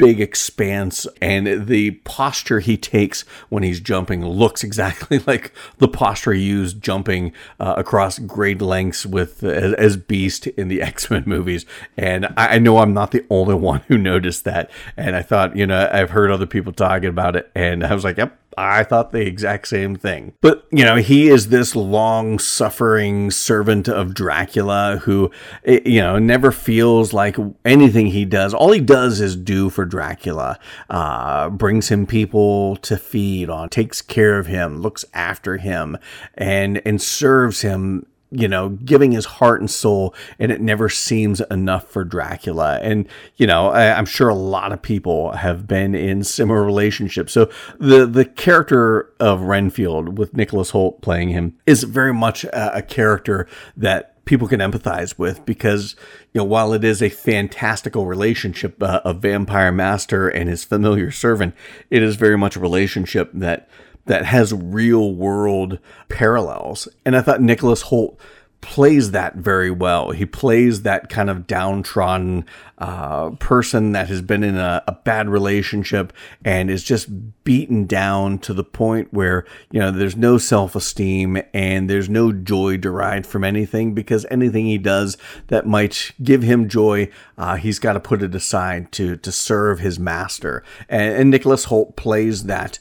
big 0.00 0.18
expanse 0.18 1.06
and 1.20 1.66
the 1.66 1.90
posture 2.04 2.60
he 2.60 2.74
takes 2.78 3.20
when 3.50 3.62
he's 3.62 3.80
jumping 3.80 4.24
looks 4.24 4.64
exactly 4.70 5.18
like 5.26 5.52
the 5.76 5.88
posture 5.88 6.32
he 6.32 6.42
used 6.42 6.80
jumping 6.80 7.32
uh, 7.60 7.74
across 7.76 8.18
great 8.18 8.62
lengths 8.62 9.04
with 9.04 9.44
uh, 9.44 9.48
as, 9.48 9.98
beast 9.98 10.46
in 10.46 10.68
the 10.68 10.80
x-men 10.90 11.24
movies. 11.26 11.66
And 11.98 12.24
I, 12.36 12.54
I, 12.54 12.58
know 12.58 12.78
i'm 12.78 12.94
not 12.94 13.10
the 13.10 13.26
only 13.28 13.54
one 13.70 13.80
who 13.88 13.98
noticed 13.98 14.44
that. 14.44 14.70
And 14.96 15.14
i 15.14 15.20
thought 15.20 15.54
you 15.54 15.66
know 15.66 15.88
i've 15.92 16.10
heard 16.10 16.30
other 16.30 16.46
people 16.46 16.72
talking 16.72 17.10
about 17.10 17.36
it 17.36 17.50
and 17.54 17.84
i 17.84 17.92
was 17.92 18.04
like 18.04 18.16
yep 18.16 18.38
I 18.56 18.84
thought 18.84 19.12
the 19.12 19.26
exact 19.26 19.68
same 19.68 19.96
thing. 19.96 20.32
But, 20.40 20.66
you 20.70 20.84
know, 20.84 20.96
he 20.96 21.28
is 21.28 21.48
this 21.48 21.76
long 21.76 22.38
suffering 22.38 23.30
servant 23.30 23.88
of 23.88 24.14
Dracula 24.14 25.00
who, 25.02 25.30
eh, 25.64 25.80
you 25.84 26.00
know, 26.00 26.18
never 26.18 26.50
feels 26.50 27.12
like 27.12 27.36
anything 27.64 28.06
he 28.06 28.24
does. 28.24 28.52
All 28.52 28.72
he 28.72 28.80
does 28.80 29.20
is 29.20 29.36
do 29.36 29.70
for 29.70 29.84
Dracula, 29.84 30.58
uh, 30.88 31.48
brings 31.50 31.88
him 31.88 32.06
people 32.06 32.76
to 32.76 32.96
feed 32.96 33.48
on, 33.48 33.68
takes 33.68 34.02
care 34.02 34.38
of 34.38 34.46
him, 34.46 34.80
looks 34.80 35.04
after 35.14 35.56
him, 35.58 35.96
and, 36.34 36.82
and 36.84 37.00
serves 37.00 37.62
him 37.62 38.06
you 38.30 38.48
know, 38.48 38.70
giving 38.70 39.12
his 39.12 39.24
heart 39.24 39.60
and 39.60 39.70
soul, 39.70 40.14
and 40.38 40.52
it 40.52 40.60
never 40.60 40.88
seems 40.88 41.40
enough 41.50 41.88
for 41.88 42.04
Dracula. 42.04 42.78
And, 42.82 43.08
you 43.36 43.46
know, 43.46 43.68
I, 43.68 43.98
am 43.98 44.06
sure 44.06 44.28
a 44.28 44.34
lot 44.34 44.72
of 44.72 44.80
people 44.80 45.32
have 45.32 45.66
been 45.66 45.94
in 45.94 46.22
similar 46.22 46.62
relationships. 46.62 47.32
So 47.32 47.50
the, 47.78 48.06
the 48.06 48.24
character 48.24 49.12
of 49.18 49.42
Renfield 49.42 50.16
with 50.18 50.34
Nicholas 50.34 50.70
Hoult 50.70 51.00
playing 51.02 51.30
him 51.30 51.56
is 51.66 51.82
very 51.82 52.14
much 52.14 52.44
a, 52.44 52.78
a 52.78 52.82
character 52.82 53.48
that 53.76 54.24
people 54.24 54.46
can 54.46 54.60
empathize 54.60 55.18
with 55.18 55.44
because, 55.44 55.96
you 56.32 56.38
know, 56.38 56.44
while 56.44 56.72
it 56.72 56.84
is 56.84 57.02
a 57.02 57.08
fantastical 57.08 58.06
relationship, 58.06 58.80
uh, 58.80 59.00
a 59.04 59.12
vampire 59.12 59.72
master 59.72 60.28
and 60.28 60.48
his 60.48 60.62
familiar 60.62 61.10
servant, 61.10 61.52
it 61.90 62.00
is 62.00 62.14
very 62.14 62.38
much 62.38 62.54
a 62.54 62.60
relationship 62.60 63.30
that 63.34 63.68
that 64.06 64.24
has 64.24 64.52
real 64.52 65.14
world 65.14 65.78
parallels. 66.08 66.88
And 67.04 67.16
I 67.16 67.22
thought 67.22 67.40
Nicholas 67.40 67.84
Hoult 67.84 68.18
plays 68.60 69.12
that 69.12 69.36
very 69.36 69.70
well. 69.70 70.10
He 70.10 70.26
plays 70.26 70.82
that 70.82 71.08
kind 71.08 71.30
of 71.30 71.46
downtrodden 71.46 72.44
uh, 72.78 73.30
person 73.30 73.92
that 73.92 74.08
has 74.08 74.20
been 74.22 74.42
in 74.42 74.56
a, 74.56 74.82
a, 74.86 74.92
bad 74.92 75.28
relationship 75.28 76.12
and 76.44 76.70
is 76.70 76.82
just 76.82 77.08
beaten 77.44 77.86
down 77.86 78.38
to 78.38 78.54
the 78.54 78.64
point 78.64 79.12
where, 79.12 79.44
you 79.70 79.80
know, 79.80 79.90
there's 79.90 80.16
no 80.16 80.38
self 80.38 80.74
esteem 80.74 81.40
and 81.52 81.88
there's 81.88 82.08
no 82.08 82.32
joy 82.32 82.76
derived 82.76 83.26
from 83.26 83.44
anything 83.44 83.94
because 83.94 84.26
anything 84.30 84.66
he 84.66 84.78
does 84.78 85.16
that 85.48 85.66
might 85.66 86.12
give 86.22 86.42
him 86.42 86.68
joy, 86.68 87.08
uh, 87.38 87.56
he's 87.56 87.78
got 87.78 87.94
to 87.94 88.00
put 88.00 88.22
it 88.22 88.34
aside 88.34 88.92
to, 88.92 89.16
to 89.16 89.32
serve 89.32 89.80
his 89.80 89.98
master. 89.98 90.62
And, 90.88 91.14
and 91.14 91.30
Nicholas 91.30 91.66
Hoult 91.66 91.96
plays 91.96 92.44
that 92.44 92.78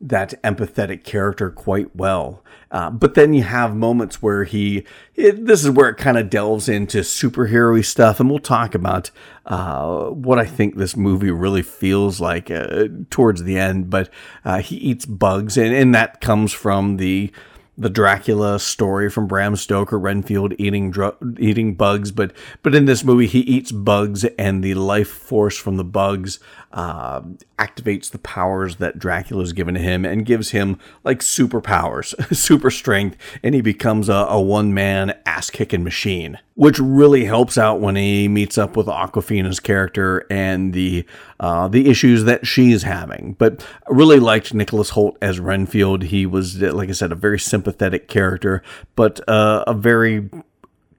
that 0.00 0.40
empathetic 0.42 1.04
character 1.04 1.50
quite 1.50 1.94
well. 1.96 2.42
Uh, 2.70 2.90
but 2.90 3.14
then 3.14 3.32
you 3.32 3.42
have 3.42 3.74
moments 3.74 4.20
where 4.20 4.44
he, 4.44 4.84
it, 5.14 5.46
this 5.46 5.64
is 5.64 5.70
where 5.70 5.88
it 5.88 5.96
kind 5.96 6.18
of 6.18 6.28
delves 6.28 6.68
into 6.68 6.98
superhero 6.98 7.82
stuff, 7.84 8.20
and 8.20 8.28
we'll 8.28 8.38
talk 8.38 8.74
about 8.74 9.10
uh, 9.46 10.06
what 10.06 10.38
I 10.38 10.44
think 10.44 10.76
this 10.76 10.96
movie 10.96 11.30
really 11.30 11.62
feels 11.62 12.20
like 12.20 12.50
uh, 12.50 12.88
towards 13.08 13.44
the 13.44 13.58
end. 13.58 13.88
But 13.88 14.10
uh, 14.44 14.58
he 14.58 14.76
eats 14.76 15.06
bugs, 15.06 15.56
and, 15.56 15.74
and 15.74 15.94
that 15.94 16.20
comes 16.20 16.52
from 16.52 16.96
the 16.96 17.32
the 17.78 17.90
Dracula 17.90 18.58
story 18.58 19.10
from 19.10 19.26
Bram 19.26 19.54
Stoker, 19.54 19.98
Renfield 19.98 20.54
eating 20.58 20.90
dr- 20.90 21.16
eating 21.38 21.74
bugs, 21.74 22.10
but 22.10 22.32
but 22.62 22.74
in 22.74 22.86
this 22.86 23.04
movie 23.04 23.26
he 23.26 23.40
eats 23.40 23.70
bugs, 23.70 24.24
and 24.38 24.64
the 24.64 24.74
life 24.74 25.08
force 25.08 25.56
from 25.58 25.76
the 25.76 25.84
bugs 25.84 26.40
uh, 26.72 27.22
activates 27.58 28.10
the 28.10 28.18
powers 28.18 28.76
that 28.76 28.98
Dracula 28.98 29.42
has 29.42 29.52
given 29.52 29.74
to 29.74 29.80
him 29.80 30.04
and 30.04 30.26
gives 30.26 30.50
him 30.50 30.78
like 31.04 31.20
superpowers, 31.20 32.14
super 32.36 32.70
strength, 32.70 33.16
and 33.42 33.54
he 33.54 33.60
becomes 33.60 34.08
a, 34.08 34.12
a 34.12 34.40
one 34.40 34.74
man 34.74 35.16
ass 35.24 35.48
kicking 35.50 35.84
machine, 35.84 36.38
which 36.54 36.78
really 36.78 37.24
helps 37.24 37.56
out 37.56 37.80
when 37.80 37.96
he 37.96 38.28
meets 38.28 38.58
up 38.58 38.76
with 38.76 38.86
Awkwafina's 38.86 39.60
character 39.60 40.26
and 40.30 40.72
the 40.72 41.06
uh, 41.40 41.68
the 41.68 41.88
issues 41.88 42.24
that 42.24 42.46
she's 42.46 42.82
having. 42.82 43.36
But 43.38 43.64
I 43.88 43.92
really 43.92 44.20
liked 44.20 44.52
Nicholas 44.52 44.90
Hoult 44.90 45.16
as 45.22 45.40
Renfield. 45.40 46.04
He 46.04 46.26
was, 46.26 46.60
like 46.60 46.88
I 46.88 46.92
said, 46.92 47.12
a 47.12 47.16
very 47.16 47.38
sympathetic 47.38 48.08
character, 48.08 48.62
but 48.96 49.26
uh, 49.28 49.64
a 49.66 49.74
very 49.74 50.28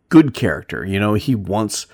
good 0.09 0.33
character. 0.33 0.85
You 0.85 0.99
know, 0.99 1.13
he 1.15 1.35
wants 1.35 1.87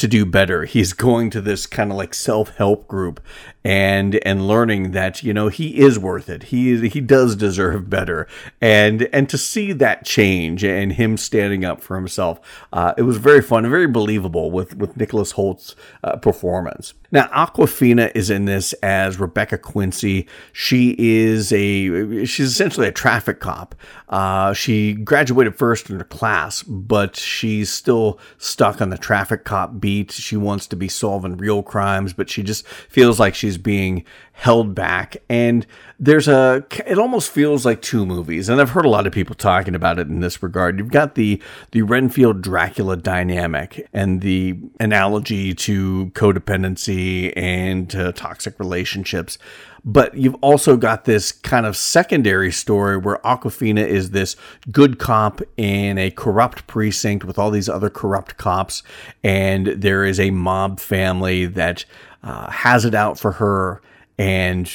to 0.00 0.08
do 0.08 0.26
better. 0.26 0.64
He's 0.70 0.92
going 0.92 1.30
to 1.30 1.40
this 1.40 1.66
kind 1.66 1.90
of 1.90 1.96
like 1.96 2.14
self-help 2.14 2.88
group 2.88 3.20
and 3.62 4.16
and 4.26 4.48
learning 4.48 4.92
that 4.92 5.22
you 5.22 5.34
know 5.34 5.48
he 5.48 5.78
is 5.78 5.98
worth 5.98 6.28
it. 6.28 6.44
He 6.44 6.88
he 6.88 7.00
does 7.00 7.36
deserve 7.36 7.88
better. 7.90 8.26
And 8.60 9.02
and 9.12 9.28
to 9.28 9.38
see 9.38 9.72
that 9.72 10.04
change 10.04 10.64
and 10.64 10.92
him 10.92 11.16
standing 11.16 11.64
up 11.64 11.80
for 11.80 11.96
himself, 11.96 12.40
uh, 12.72 12.94
it 12.96 13.02
was 13.02 13.18
very 13.18 13.42
fun 13.42 13.64
and 13.64 13.70
very 13.70 13.86
believable 13.86 14.50
with 14.50 14.76
with 14.76 14.96
Nicholas 14.96 15.32
Hoult's 15.32 15.76
uh, 16.02 16.16
performance. 16.16 16.94
Now 17.12 17.26
Awkwafina 17.28 18.12
is 18.14 18.30
in 18.30 18.44
this 18.44 18.72
as 18.74 19.18
Rebecca 19.18 19.58
Quincy. 19.58 20.28
She 20.52 20.94
is 20.98 21.52
a 21.52 22.24
she's 22.24 22.46
essentially 22.52 22.86
a 22.86 22.92
traffic 22.92 23.40
cop. 23.40 23.74
Uh, 24.08 24.52
she 24.52 24.94
graduated 24.94 25.56
first 25.56 25.90
in 25.90 25.98
her 25.98 26.04
class, 26.04 26.62
but 26.62 27.16
she's 27.16 27.70
still 27.70 28.18
stuck 28.38 28.80
on 28.80 28.90
the 28.90 28.98
traffic 28.98 29.44
cop 29.44 29.80
beat. 29.80 30.12
She 30.12 30.36
wants 30.36 30.66
to 30.68 30.76
be 30.76 30.88
solving 30.88 31.36
real 31.36 31.62
crimes, 31.62 32.12
but 32.12 32.30
she 32.30 32.42
just 32.42 32.66
feels 32.66 33.18
like 33.18 33.34
she's 33.34 33.58
being 33.58 34.04
held 34.40 34.74
back. 34.74 35.18
And 35.28 35.66
there's 35.98 36.26
a, 36.26 36.64
it 36.86 36.98
almost 36.98 37.30
feels 37.30 37.66
like 37.66 37.82
two 37.82 38.06
movies. 38.06 38.48
And 38.48 38.58
I've 38.58 38.70
heard 38.70 38.86
a 38.86 38.88
lot 38.88 39.06
of 39.06 39.12
people 39.12 39.34
talking 39.34 39.74
about 39.74 39.98
it 39.98 40.08
in 40.08 40.20
this 40.20 40.42
regard. 40.42 40.78
You've 40.78 40.90
got 40.90 41.14
the, 41.14 41.42
the 41.72 41.82
Renfield 41.82 42.40
Dracula 42.40 42.96
dynamic 42.96 43.86
and 43.92 44.22
the 44.22 44.56
analogy 44.80 45.52
to 45.56 46.10
codependency 46.14 47.34
and 47.36 47.90
toxic 48.16 48.58
relationships. 48.58 49.36
But 49.84 50.16
you've 50.16 50.36
also 50.36 50.78
got 50.78 51.04
this 51.04 51.32
kind 51.32 51.66
of 51.66 51.76
secondary 51.76 52.50
story 52.50 52.96
where 52.96 53.18
Awkwafina 53.18 53.86
is 53.86 54.12
this 54.12 54.36
good 54.70 54.98
cop 54.98 55.42
in 55.58 55.98
a 55.98 56.10
corrupt 56.10 56.66
precinct 56.66 57.26
with 57.26 57.38
all 57.38 57.50
these 57.50 57.68
other 57.68 57.90
corrupt 57.90 58.38
cops, 58.38 58.82
and 59.22 59.66
there 59.66 60.04
is 60.04 60.20
a 60.20 60.30
mob 60.30 60.80
family 60.80 61.46
that 61.46 61.84
uh, 62.22 62.50
has 62.50 62.84
it 62.84 62.94
out 62.94 63.18
for 63.18 63.32
her 63.32 63.80
and 64.20 64.70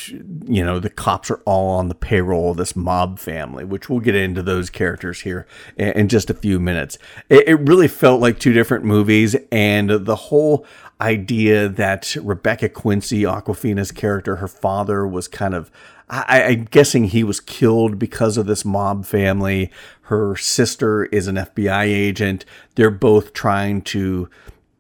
you 0.48 0.66
know 0.66 0.80
the 0.80 0.90
cops 0.90 1.30
are 1.30 1.40
all 1.46 1.70
on 1.70 1.88
the 1.88 1.94
payroll 1.94 2.50
of 2.50 2.58
this 2.58 2.76
mob 2.76 3.20
family 3.20 3.64
which 3.64 3.88
we'll 3.88 4.00
get 4.00 4.16
into 4.16 4.42
those 4.42 4.72
characters 4.72 5.22
here 5.22 5.46
in, 5.78 6.10
just 6.10 6.32
a 6.32 6.34
few 6.34 6.60
minutes. 6.60 6.98
It, 7.30 7.60
really 7.60 7.88
felt 7.88 8.22
like 8.22 8.40
two 8.40 8.54
different 8.54 8.86
movies 8.86 9.36
and 9.52 9.90
the 9.92 10.16
whole 10.16 10.66
idea 11.00 11.70
that 11.70 12.16
rebecca 12.22 12.70
quincy 12.70 13.22
awkwafina's 13.22 13.92
character 13.92 14.38
her 14.38 14.48
father 14.48 15.06
was 15.06 15.28
kind 15.28 15.54
of 15.54 15.70
I, 16.10 16.44
i'm 16.44 16.64
guessing 16.66 17.06
he 17.06 17.24
was 17.24 17.40
killed 17.40 18.00
because 18.00 18.38
of 18.38 18.48
this 18.48 18.66
mob 18.66 19.06
family. 19.06 19.72
Her 20.04 20.36
sister 20.36 21.06
is 21.06 21.28
an 21.28 21.36
fbi 21.36 21.84
agent. 21.86 22.46
They're 22.74 22.90
both 22.90 23.34
trying 23.34 23.84
to 23.84 24.28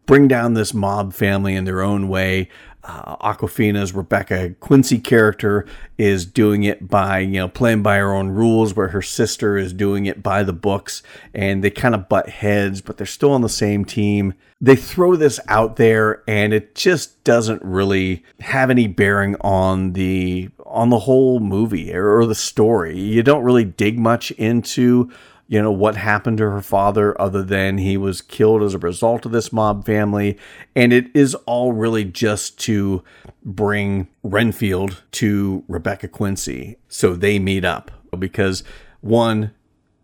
bring 0.05 0.27
down 0.27 0.53
this 0.53 0.73
mob 0.73 1.13
family 1.13 1.55
in 1.55 1.65
their 1.65 1.81
own 1.81 2.07
way. 2.07 2.49
Uh, 2.87 3.15
Awkwafina's 3.17 3.93
Rebecca 3.93 4.51
Quincy 4.59 4.99
character 4.99 5.65
is 5.97 6.23
doing 6.23 6.63
it 6.63 6.87
by, 6.87 7.19
you 7.19 7.39
know, 7.39 7.47
playing 7.47 7.81
by 7.81 7.97
her 7.97 8.13
own 8.13 8.29
rules, 8.29 8.75
where 8.75 8.89
her 8.89 9.01
sister 9.01 9.57
is 9.57 9.73
doing 9.73 10.05
it 10.05 10.21
by 10.21 10.43
the 10.43 10.53
books, 10.53 11.01
and 11.33 11.63
they 11.63 11.71
kind 11.71 11.95
of 11.95 12.07
butt 12.07 12.29
heads, 12.29 12.81
but 12.81 12.97
they're 12.97 13.07
still 13.07 13.31
on 13.31 13.41
the 13.41 13.49
same 13.49 13.85
team. 13.85 14.35
They 14.61 14.75
throw 14.75 15.15
this 15.15 15.39
out 15.47 15.77
there, 15.77 16.21
and 16.27 16.53
it 16.53 16.75
just 16.75 17.23
doesn't 17.23 17.63
really 17.63 18.23
have 18.39 18.69
any 18.69 18.87
bearing 18.87 19.35
on 19.41 19.93
the 19.93 20.49
on 20.65 20.89
the 20.89 20.99
whole 20.99 21.39
movie 21.39 21.93
or, 21.93 22.19
or 22.19 22.25
the 22.27 22.35
story. 22.35 22.99
You 22.99 23.23
don't 23.23 23.43
really 23.43 23.65
dig 23.65 23.97
much 23.97 24.29
into 24.31 25.09
you 25.47 25.61
know, 25.61 25.71
what 25.71 25.95
happened 25.95 26.39
to 26.39 26.49
her 26.49 26.61
father 26.61 27.19
other 27.21 27.43
than 27.43 27.77
he 27.77 27.97
was 27.97 28.21
killed 28.21 28.63
as 28.63 28.73
a 28.73 28.79
result 28.79 29.25
of 29.25 29.31
this 29.31 29.53
mob 29.53 29.85
family. 29.85 30.37
And 30.75 30.91
it 30.91 31.07
is 31.13 31.35
all 31.45 31.71
really 31.71 32.03
just 32.03 32.59
to 32.61 33.03
bring 33.43 34.07
Renfield 34.23 35.03
to 35.11 35.63
Rebecca 35.67 36.07
Quincy 36.07 36.77
so 36.87 37.15
they 37.15 37.37
meet 37.37 37.63
up. 37.63 37.91
Because 38.17 38.63
one, 39.01 39.51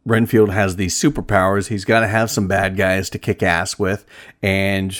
Renfield 0.05 0.51
has 0.51 0.75
these 0.75 0.99
superpowers. 0.99 1.69
He's 1.69 1.85
got 1.85 2.01
to 2.01 2.07
have 2.07 2.29
some 2.29 2.47
bad 2.47 2.77
guys 2.77 3.09
to 3.11 3.19
kick 3.19 3.41
ass 3.41 3.79
with. 3.79 4.05
And 4.43 4.95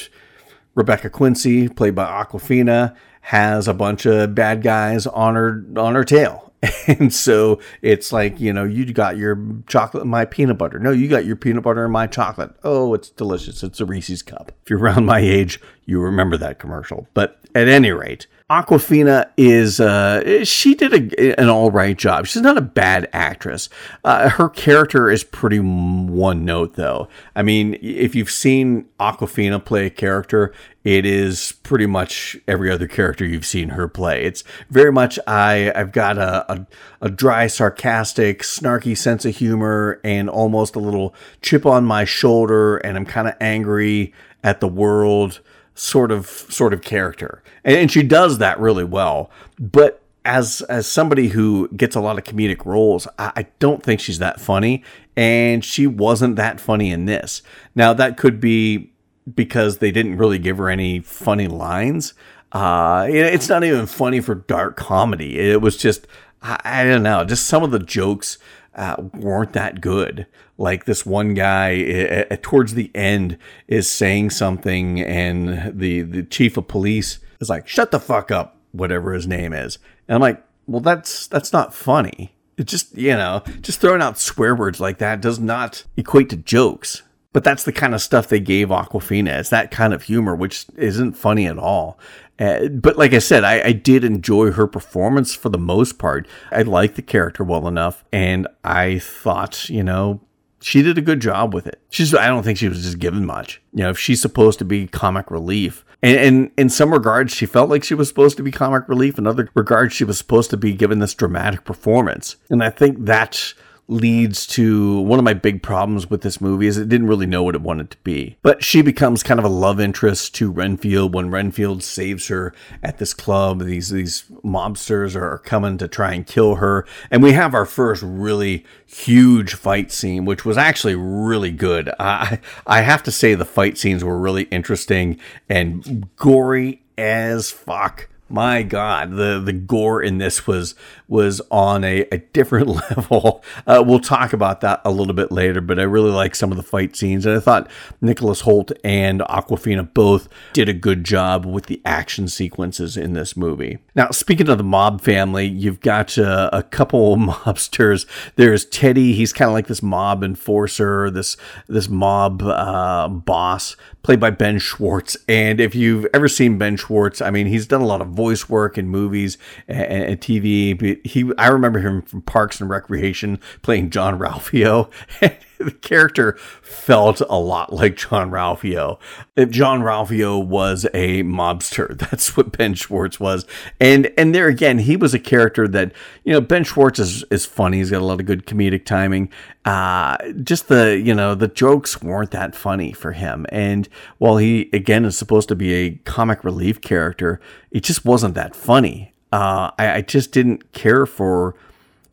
Rebecca 0.73 1.10
Quincy, 1.10 1.67
played 1.69 1.93
by 1.93 2.06
Awkwafina, 2.06 2.95
has 3.21 3.67
a 3.67 3.73
bunch 3.73 4.08
of 4.08 4.34
bad 4.34 4.63
guys 4.63 5.06
on 5.06 5.36
her 5.36 5.63
on 5.77 5.93
her 5.93 6.04
tail 6.04 6.51
And 6.88 7.13
so 7.13 7.60
it's 7.82 8.12
like, 8.12 8.39
you 8.39 8.52
know, 8.54 8.63
you 8.63 8.91
got 8.91 9.17
your 9.17 9.39
chocolate 9.67 10.02
and 10.02 10.12
my 10.12 10.26
peanut 10.26 10.58
butter. 10.58 10.80
No, 10.80 10.91
you 10.91 11.08
got 11.08 11.26
your 11.26 11.36
peanut 11.36 11.63
butter 11.63 11.84
and 11.84 11.93
my 11.93 12.08
chocolate. 12.08 12.52
Oh, 12.63 12.93
it's 12.93 13.10
delicious. 13.10 13.63
It's 13.63 13.80
a 13.80 13.86
Reese's 13.86 14.21
cup. 14.21 14.52
If 14.63 14.69
you're 14.69 14.80
around 14.80 15.06
my 15.06 15.19
age, 15.19 15.60
you 15.86 16.00
remember 16.00 16.38
that 16.38 16.60
commercial. 16.60 17.08
But 17.13 17.39
at 17.56 17.67
any 17.67 17.91
rate, 17.91 18.28
Awkwafina 18.52 19.30
is 19.38 19.80
uh, 19.80 20.44
she 20.44 20.76
did 20.76 20.94
a, 20.94 21.40
an 21.40 21.48
all 21.48 21.72
right 21.72 21.98
job. 21.98 22.26
She's 22.26 22.42
not 22.42 22.58
a 22.58 22.62
bad 22.62 23.08
actress. 23.14 23.70
Uh, 24.04 24.28
her 24.28 24.50
character 24.50 25.10
is 25.10 25.24
pretty 25.24 25.60
one 25.60 26.44
note 26.44 26.74
though. 26.74 27.08
I 27.34 27.44
mean, 27.44 27.78
if 27.82 28.14
you've 28.14 28.30
seen 28.30 28.90
Awkwafina 29.00 29.64
play 29.64 29.86
a 29.86 29.90
character, 29.90 30.54
it 30.84 31.06
is 31.06 31.54
pretty 31.64 31.86
much 31.86 32.36
every 32.46 32.70
other 32.70 32.90
character 32.90 33.26
you've 33.26 33.46
seen 33.46 33.70
her 33.70 33.88
play. 33.88 34.26
It's 34.26 34.44
very 34.70 34.92
much 34.92 35.18
I 35.26 35.72
I've 35.74 35.94
got 35.94 36.18
a, 36.18 36.52
a, 36.52 36.68
a 37.04 37.10
dry, 37.10 37.48
sarcastic, 37.48 38.42
snarky 38.42 38.98
sense 38.98 39.24
of 39.24 39.34
humor 39.34 40.02
and 40.04 40.30
almost 40.30 40.76
a 40.76 40.80
little 40.80 41.16
chip 41.42 41.66
on 41.66 41.86
my 41.86 42.04
shoulder, 42.04 42.76
and 42.80 42.98
I'm 42.98 43.06
kind 43.06 43.30
of 43.30 43.36
angry 43.40 44.14
at 44.44 44.60
the 44.60 44.68
world 44.68 45.40
sort 45.82 46.12
of 46.12 46.28
sort 46.28 46.74
of 46.74 46.82
character, 46.82 47.41
and, 47.63 47.91
she 47.91 48.04
does 48.04 48.38
that 48.38 48.60
really 48.60 48.84
well. 48.84 49.32
But 49.60 50.02
as 50.24 50.62
as 50.70 50.86
somebody 50.86 51.30
who 51.30 51.67
gets 51.70 51.96
a 51.96 52.00
lot 52.00 52.20
of 52.20 52.24
comedic 52.24 52.65
roles, 52.65 53.08
I, 53.17 53.32
I, 53.36 53.48
don't 53.58 53.82
think 53.82 54.00
she's 54.00 54.20
that 54.20 54.39
funny, 54.39 54.84
and 55.15 55.65
she 55.65 55.88
wasn't 55.88 56.36
that 56.36 56.60
funny 56.60 56.91
in 56.91 57.06
this. 57.06 57.41
Now 57.74 57.94
that 57.94 58.17
could 58.17 58.39
be 58.39 58.91
because 59.34 59.80
they 59.80 59.91
didn't 59.91 60.17
really 60.17 60.38
give 60.38 60.60
her 60.60 60.70
any 60.70 61.00
funny 61.00 61.48
lines. 61.48 62.13
Uh, 62.52 63.08
it's 63.10 63.50
not 63.50 63.63
even 63.63 63.88
funny 63.88 64.20
for 64.20 64.36
dark 64.36 64.76
comedy. 64.76 65.39
It 65.39 65.62
was 65.62 65.78
just 65.78 66.06
I, 66.44 66.60
I 66.63 66.84
don't 66.84 67.04
know, 67.04 67.26
just 67.26 67.48
some 67.48 67.63
of 67.63 67.72
the 67.72 67.80
jokes 67.80 68.38
uh, 68.75 68.95
weren't 69.13 69.53
that 69.53 69.81
good. 69.81 70.27
Like 70.57 70.86
this 70.86 71.05
one 71.05 71.34
guy 71.34 72.27
uh, 72.31 72.38
towards 72.41 72.73
the 72.73 72.91
end 72.95 73.38
is 73.67 73.89
saying 73.89 74.29
something, 74.29 75.01
and 75.01 75.77
the 75.77 76.01
the 76.01 76.23
chief 76.23 76.57
of 76.57 76.67
police 76.67 77.19
is 77.39 77.49
like, 77.49 77.67
"Shut 77.67 77.91
the 77.91 77.99
fuck 77.99 78.31
up," 78.31 78.57
whatever 78.71 79.13
his 79.13 79.27
name 79.27 79.53
is, 79.53 79.79
and 80.07 80.15
I'm 80.15 80.21
like, 80.21 80.43
"Well, 80.67 80.81
that's 80.81 81.27
that's 81.27 81.51
not 81.51 81.73
funny." 81.73 82.36
It 82.57 82.67
just 82.67 82.95
you 82.95 83.12
know, 83.12 83.43
just 83.62 83.81
throwing 83.81 84.01
out 84.01 84.19
swear 84.19 84.55
words 84.55 84.79
like 84.79 84.99
that 84.99 85.21
does 85.21 85.39
not 85.39 85.84
equate 85.97 86.29
to 86.29 86.38
jokes. 86.38 87.01
But 87.34 87.44
that's 87.44 87.63
the 87.63 87.72
kind 87.72 87.96
of 87.96 88.02
stuff 88.02 88.28
they 88.28 88.39
gave 88.39 88.70
Awkwafina. 88.70 89.39
It's 89.39 89.50
that 89.50 89.72
kind 89.72 89.94
of 89.94 90.04
humor, 90.04 90.36
which 90.36 90.65
isn't 90.76 91.13
funny 91.13 91.48
at 91.48 91.58
all. 91.58 91.98
Uh, 92.39 92.67
but 92.67 92.98
like 92.98 93.13
I 93.13 93.20
said, 93.20 93.44
I, 93.44 93.62
I, 93.67 93.72
did 93.72 94.04
enjoy 94.04 94.52
her 94.52 94.65
performance 94.65 95.36
for 95.36 95.50
the 95.50 95.60
most 95.60 96.00
part. 96.00 96.28
I 96.52 96.63
liked 96.63 96.96
the 96.96 97.04
character 97.04 97.44
well 97.44 97.67
enough, 97.67 98.04
and 98.12 98.48
I 98.63 98.98
thought, 98.98 99.70
you 99.70 99.84
know, 99.84 100.22
she 100.60 100.82
did 100.82 100.98
a 100.98 101.02
good 101.02 101.20
job 101.20 101.54
with 101.54 101.67
it. 101.67 101.80
She's 101.89 102.15
I 102.15 102.28
don't 102.28 102.44
think 102.44 102.58
she 102.58 102.67
was 102.67 102.84
just 102.84 103.00
given 103.00 103.26
much. 103.26 103.62
You 103.74 103.84
know, 103.84 103.89
if 103.91 104.00
she's 104.00 104.22
supposed 104.22 104.60
to 104.60 104.65
be 104.65 104.88
comic 104.88 105.30
relief, 105.30 105.86
and, 106.02 106.17
and 106.17 106.52
in 106.58 106.70
some 106.70 106.91
regards 106.91 107.34
she 107.34 107.46
felt 107.46 107.70
like 107.70 107.84
she 107.84 107.94
was 107.94 108.08
supposed 108.08 108.38
to 108.38 108.44
be 108.44 108.52
comic 108.52 108.88
relief. 108.88 109.17
In 109.17 109.28
other 109.28 109.50
regards, 109.54 109.94
she 109.94 110.04
was 110.04 110.17
supposed 110.17 110.50
to 110.52 110.58
be 110.58 110.74
given 110.74 111.00
this 111.00 111.13
dramatic 111.13 111.63
performance. 111.63 112.38
And 112.50 112.63
I 112.63 112.70
think 112.70 113.06
that's 113.06 113.54
leads 113.88 114.48
to 114.48 115.02
one 115.02 115.20
of 115.20 115.26
my 115.26 115.34
big 115.34 115.62
problems 115.62 116.10
with 116.10 116.22
this 116.22 116.39
movie 116.39 116.67
is 116.67 116.78
it 116.78 116.88
didn't 116.88 117.08
really 117.08 117.26
know 117.26 117.44
what 117.44 117.56
it 117.56 117.62
wanted 117.62 117.91
to 117.91 117.98
be. 118.04 118.38
But 118.41 118.63
she 118.63 118.82
becomes 118.82 119.24
kind 119.24 119.39
of 119.39 119.46
a 119.46 119.50
love 119.50 119.80
interest 119.80 120.34
to 120.36 120.52
Renfield 120.52 121.13
when 121.13 121.30
Renfield 121.30 121.84
saves 121.84 122.28
her 122.30 122.54
at 122.82 122.98
this 122.98 123.13
club. 123.13 123.63
These 123.63 123.89
these 123.89 124.24
mobsters 124.44 125.15
are 125.15 125.39
coming 125.39 125.78
to 125.78 125.88
try 125.88 126.13
and 126.13 126.26
kill 126.26 126.56
her. 126.56 126.86
And 127.10 127.22
we 127.22 127.34
have 127.34 127.54
our 127.54 127.65
first 127.65 128.02
really 128.02 128.65
huge 128.86 129.56
fight 129.56 129.91
scene, 129.91 130.26
which 130.26 130.46
was 130.46 130.58
actually 130.58 130.96
really 130.96 131.52
good. 131.52 131.91
I 132.00 132.39
I 132.65 132.82
have 132.82 133.04
to 133.04 133.12
say 133.12 133.36
the 133.36 133.46
fight 133.46 133.78
scenes 133.78 134.04
were 134.04 134.17
really 134.17 134.44
interesting 134.44 135.20
and 135.50 136.08
gory 136.15 136.82
as 136.98 137.52
fuck 137.52 138.08
my 138.32 138.63
god 138.63 139.12
the 139.12 139.41
the 139.44 139.54
gore 139.54 140.02
in 140.02 140.17
this 140.17 140.48
was 140.48 140.76
was 141.08 141.41
on 141.52 141.84
a, 141.84 142.02
a 142.12 142.17
different 142.17 142.67
level. 142.89 143.44
Uh, 143.67 143.84
we'll 143.86 144.00
talk 144.00 144.32
about 144.32 144.62
that 144.62 144.82
a 144.86 144.91
little 144.91 145.13
bit 145.13 145.32
later 145.32 145.62
but 145.62 145.80
i 145.80 145.84
really 145.84 146.12
like 146.12 146.36
some 146.36 146.52
of 146.52 146.58
the 146.58 146.63
fight 146.63 146.96
scenes 146.96 147.26
and 147.26 147.36
i 147.36 147.39
thought 147.39 147.70
nicholas 148.00 148.41
Hoult 148.44 148.72
and 148.84 149.22
Awkwafina 149.22 149.94
both 149.94 150.28
did 150.54 150.70
a 150.70 150.74
good 150.74 151.04
job 151.04 151.46
with 151.46 151.65
the 151.65 151.82
action 151.86 152.28
sequences 152.28 152.98
in 152.98 153.13
this 153.13 153.36
movie 153.36 153.80
Now, 153.93 154.12
speaking 154.12 154.47
of 154.47 154.58
the 154.58 154.63
mob 154.63 155.01
family, 155.01 155.45
you've 155.45 155.82
got 155.82 156.17
uh, 156.17 156.49
a 156.54 156.63
couple 156.63 157.17
mobsters. 157.17 158.06
There's 158.36 158.65
Teddy. 158.65 159.13
He's 159.13 159.34
kind 159.34 159.49
of 159.49 159.54
like 159.54 159.67
this 159.67 159.84
mob 159.84 160.23
enforcer, 160.23 161.10
this 161.10 161.36
this 161.67 161.89
mob 161.89 162.41
uh, 162.41 163.10
boss, 163.10 163.75
played 164.04 164.19
by 164.19 164.30
Ben 164.30 164.60
Schwartz. 164.60 165.17
And 165.27 165.60
if 165.60 165.75
you've 165.75 166.08
ever 166.13 166.27
seen 166.27 166.58
Ben 166.58 166.77
Schwartz, 166.77 167.21
I 167.21 167.32
mean, 167.32 167.47
he's 167.47 167.67
done 167.67 167.82
a 167.82 167.86
lot 167.86 168.01
of 168.01 168.10
voice 168.10 168.47
work 168.47 168.77
in 168.77 168.88
movies 168.88 169.38
and, 169.67 170.04
and 170.04 170.21
TV. 170.21 171.06
He, 171.06 171.32
I 171.38 171.47
remember 171.47 171.80
him 171.80 172.01
from 172.01 172.21
Parks 172.21 172.62
and 172.62 172.69
Recreation, 172.69 173.39
playing 173.62 173.89
Jean-Ralphio. 173.89 174.89
the 175.65 175.71
character 175.71 176.34
felt 176.62 177.21
a 177.21 177.39
lot 177.39 177.74
like 177.74 177.95
Jean-Ralphio. 177.95 179.00
If 179.36 179.50
Jean-Ralphio 179.50 180.45
was 180.45 180.86
a 180.93 181.24
mobster, 181.24 181.97
that's 182.10 182.36
what 182.36 182.58
Ben 182.58 182.74
Schwartz 182.74 183.19
was. 183.19 183.45
And 183.80 184.12
and 184.17 184.34
there 184.34 184.47
again, 184.47 184.80
he 184.80 184.95
was 184.95 185.13
a 185.13 185.19
character 185.19 185.67
that 185.67 185.93
you 186.24 186.34
know 186.34 186.41
Ben 186.41 186.63
Schwartz 186.63 187.00
is 187.00 187.24
is 187.32 187.45
funny. 187.45 187.78
He's 187.78 187.91
got 187.91 188.02
a 188.02 188.06
lot 188.06 188.19
of 188.19 188.26
good 188.26 188.45
comedic 188.45 188.86
timing. 188.86 189.32
Uh, 189.65 190.17
just 190.43 190.67
the 190.67 191.02
you 191.04 191.13
know 191.13 191.36
the 191.36 191.47
jokes 191.47 192.02
weren't 192.02 192.32
that 192.32 192.56
funny 192.56 192.91
for 192.93 193.12
him. 193.12 193.45
And 193.50 193.88
while 194.17 194.38
he 194.38 194.69
again 194.74 195.06
is 195.06 195.17
supposed 195.17 195.50
to 195.50 195.56
be 195.56 195.74
a 195.74 195.91
comic 196.06 196.43
relief 196.43 196.82
character, 196.82 197.39
it 197.71 197.84
just 197.84 198.06
wasn't 198.06 198.36
that 198.36 198.56
funny. 198.56 199.13
Uh, 199.32 199.71
I, 199.80 199.93
I 199.93 200.02
just 200.02 200.32
didn't 200.32 200.74
care 200.74 201.06
for 201.06 201.56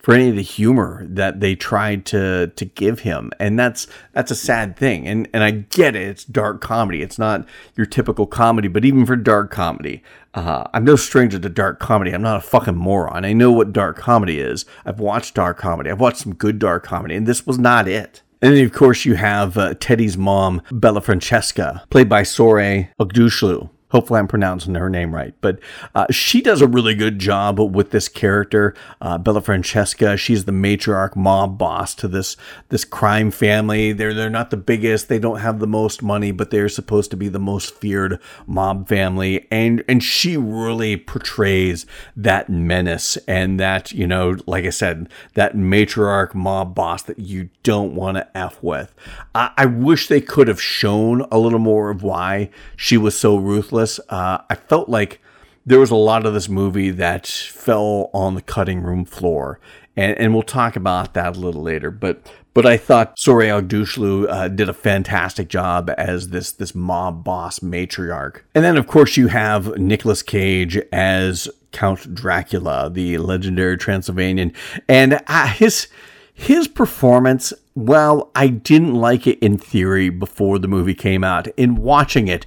for 0.09 0.15
any 0.15 0.31
of 0.31 0.37
the 0.37 0.43
humor 0.43 1.05
that 1.07 1.41
they 1.41 1.55
tried 1.55 2.07
to 2.07 2.47
to 2.57 2.65
give 2.65 3.01
him. 3.01 3.31
And 3.39 3.59
that's 3.59 3.87
that's 4.15 4.31
a 4.31 4.35
sad 4.35 4.75
thing. 4.75 5.07
And 5.07 5.29
and 5.35 5.45
I 5.45 5.51
get 5.51 5.95
it. 5.95 6.09
It's 6.09 6.25
dark 6.25 6.63
comedy. 6.63 7.03
It's 7.03 7.19
not 7.19 7.47
your 7.77 7.85
typical 7.85 8.27
comedy 8.27 8.69
but 8.69 8.87
even 8.87 9.05
for 9.05 9.17
dark 9.17 9.51
comedy 9.51 10.03
uh, 10.33 10.65
I'm 10.73 10.85
no 10.85 10.97
stranger 10.97 11.39
to 11.39 11.49
dark 11.49 11.79
comedy. 11.81 12.13
I'm 12.13 12.23
not 12.23 12.37
a 12.37 12.41
fucking 12.41 12.77
moron. 12.77 13.25
I 13.25 13.33
know 13.33 13.53
what 13.53 13.73
dark 13.73 13.97
comedy 13.99 14.41
is. 14.41 14.65
I've 14.87 15.01
watched 15.01 15.35
dark 15.35 15.59
comedy. 15.59 15.91
I've 15.91 16.01
watched 16.01 16.19
some 16.19 16.35
good 16.35 16.59
dark 16.59 16.85
comedy 16.85 17.15
and 17.15 17.27
this 17.27 17.47
was 17.47 17.59
not 17.59 17.87
it. 17.87 18.23
And 18.41 18.55
then, 18.55 18.65
of 18.65 18.73
course, 18.73 19.05
you 19.05 19.15
have 19.17 19.59
uh, 19.59 19.75
Teddy's 19.79 20.17
mom, 20.17 20.63
Bella 20.71 21.03
Francesca, 21.03 21.83
played 21.91 22.09
by 22.09 22.23
Shohreh 22.23 22.89
Aghdashloo. 22.99 23.69
Hopefully, 23.91 24.19
I'm 24.19 24.29
pronouncing 24.29 24.75
her 24.75 24.91
name 24.91 25.15
right. 25.15 25.35
But 25.41 25.61
uh, 25.95 26.07
she 26.11 26.43
does 26.43 26.61
a 26.61 26.67
really 26.67 26.95
good 26.95 27.19
job 27.19 27.59
with 27.59 27.91
this 27.91 28.07
character, 28.07 28.75
uh, 29.01 29.17
Bella 29.17 29.41
Francesca. 29.41 30.17
She's 30.19 30.45
the 30.45 30.53
matriarch 30.53 31.17
mob 31.17 31.57
boss 31.57 31.95
to 31.97 32.09
this 32.09 32.37
this 32.69 32.85
crime 32.85 33.31
family. 33.31 33.93
They're 33.93 34.13
they're 34.13 34.29
not 34.29 34.51
the 34.51 34.59
biggest. 34.59 35.09
They 35.09 35.19
don't 35.19 35.39
have 35.39 35.59
the 35.59 35.67
most 35.67 36.03
money, 36.03 36.33
but 36.33 36.51
they're 36.51 36.69
supposed 36.69 37.11
to 37.13 37.17
be 37.17 37.29
the 37.29 37.39
most 37.39 37.75
feared 37.77 38.21
mob 38.47 38.89
family. 38.89 39.47
And 39.51 39.83
and 39.89 40.03
she 40.03 40.37
really 40.37 40.99
portrays 40.99 41.87
that 42.15 42.51
menace 42.51 43.17
and 43.27 43.59
that 43.59 43.93
you 43.93 44.07
know, 44.07 44.37
like 44.47 44.67
I 44.67 44.71
said, 44.71 45.09
that 45.33 45.57
matriarch 45.57 46.35
mob 46.35 46.75
boss 46.75 47.03
that 47.05 47.21
you 47.21 47.49
don't 47.63 47.95
want 47.95 48.19
to 48.19 48.37
f 48.37 48.63
with. 48.63 48.95
I, 49.35 49.51
I 49.57 49.65
wish 49.65 50.09
they 50.09 50.21
could 50.21 50.49
have 50.49 50.61
shown 50.61 51.23
a 51.31 51.39
little 51.39 51.59
more 51.59 51.89
of 51.89 52.03
why 52.03 52.51
she 52.77 52.99
was 52.99 53.19
so 53.19 53.37
ruthless 53.37 53.78
uh, 54.09 54.39
I 54.49 54.55
felt 54.55 54.89
like 54.89 55.21
there 55.67 55.81
was 55.81 55.91
a 55.91 55.97
lot 55.97 56.25
of 56.25 56.33
this 56.33 56.49
movie 56.49 56.91
that 56.91 57.27
fell 57.27 58.11
on 58.15 58.35
the 58.35 58.43
cutting 58.43 58.83
room 58.83 59.05
floor, 59.05 59.61
and, 59.97 60.17
and 60.19 60.33
we'll 60.33 60.43
talk 60.43 60.77
about 60.77 61.15
that 61.15 61.37
a 61.37 61.41
little 61.41 61.63
later. 61.63 61.91
But 61.91 62.27
but 62.55 62.67
I 62.67 62.77
thought 62.77 63.17
Shohreh 63.17 63.63
Aghdashloo 63.63 64.29
uh, 64.29 64.49
did 64.49 64.69
a 64.69 64.73
fantastic 64.73 65.49
job 65.49 65.93
as 65.97 66.31
this 66.31 66.51
this 66.51 66.75
mob 66.75 67.23
boss 67.23 67.61
matriarch. 67.61 68.41
And 68.55 68.65
then 68.65 68.77
of 68.77 68.87
course 68.87 69.17
you 69.17 69.29
have 69.29 69.79
Nicolas 69.79 70.23
Cage 70.23 70.77
as 70.91 71.49
Count 71.71 72.15
Dracula, 72.15 72.91
the 72.91 73.19
legendary 73.19 73.77
Transylvanian, 73.77 74.53
and 74.89 75.21
uh, 75.27 75.47
his 75.49 75.89
his 76.35 76.67
performance. 76.67 77.53
Well, 77.75 78.31
I 78.35 78.49
didn't 78.49 78.95
like 78.95 79.27
it 79.27 79.39
in 79.39 79.57
theory 79.59 80.09
before 80.09 80.59
the 80.59 80.67
movie 80.67 80.95
came 80.95 81.23
out. 81.23 81.47
In 81.57 81.77
watching 81.77 82.27
it, 82.27 82.45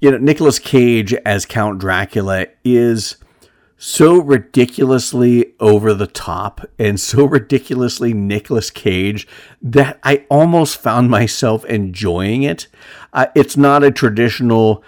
you 0.00 0.10
know, 0.10 0.18
Nicolas 0.18 0.58
Cage 0.58 1.14
as 1.24 1.46
Count 1.46 1.78
Dracula 1.78 2.46
is 2.64 3.16
so 3.78 4.18
ridiculously 4.18 5.54
over 5.60 5.92
the 5.92 6.06
top 6.06 6.62
and 6.78 6.98
so 6.98 7.24
ridiculously 7.26 8.12
Nicolas 8.14 8.70
Cage 8.70 9.26
that 9.62 9.98
I 10.02 10.26
almost 10.30 10.80
found 10.80 11.10
myself 11.10 11.64
enjoying 11.66 12.42
it. 12.42 12.68
Uh, 13.12 13.26
it's 13.34 13.56
not 13.56 13.84
a 13.84 13.90
traditional, 13.90 14.82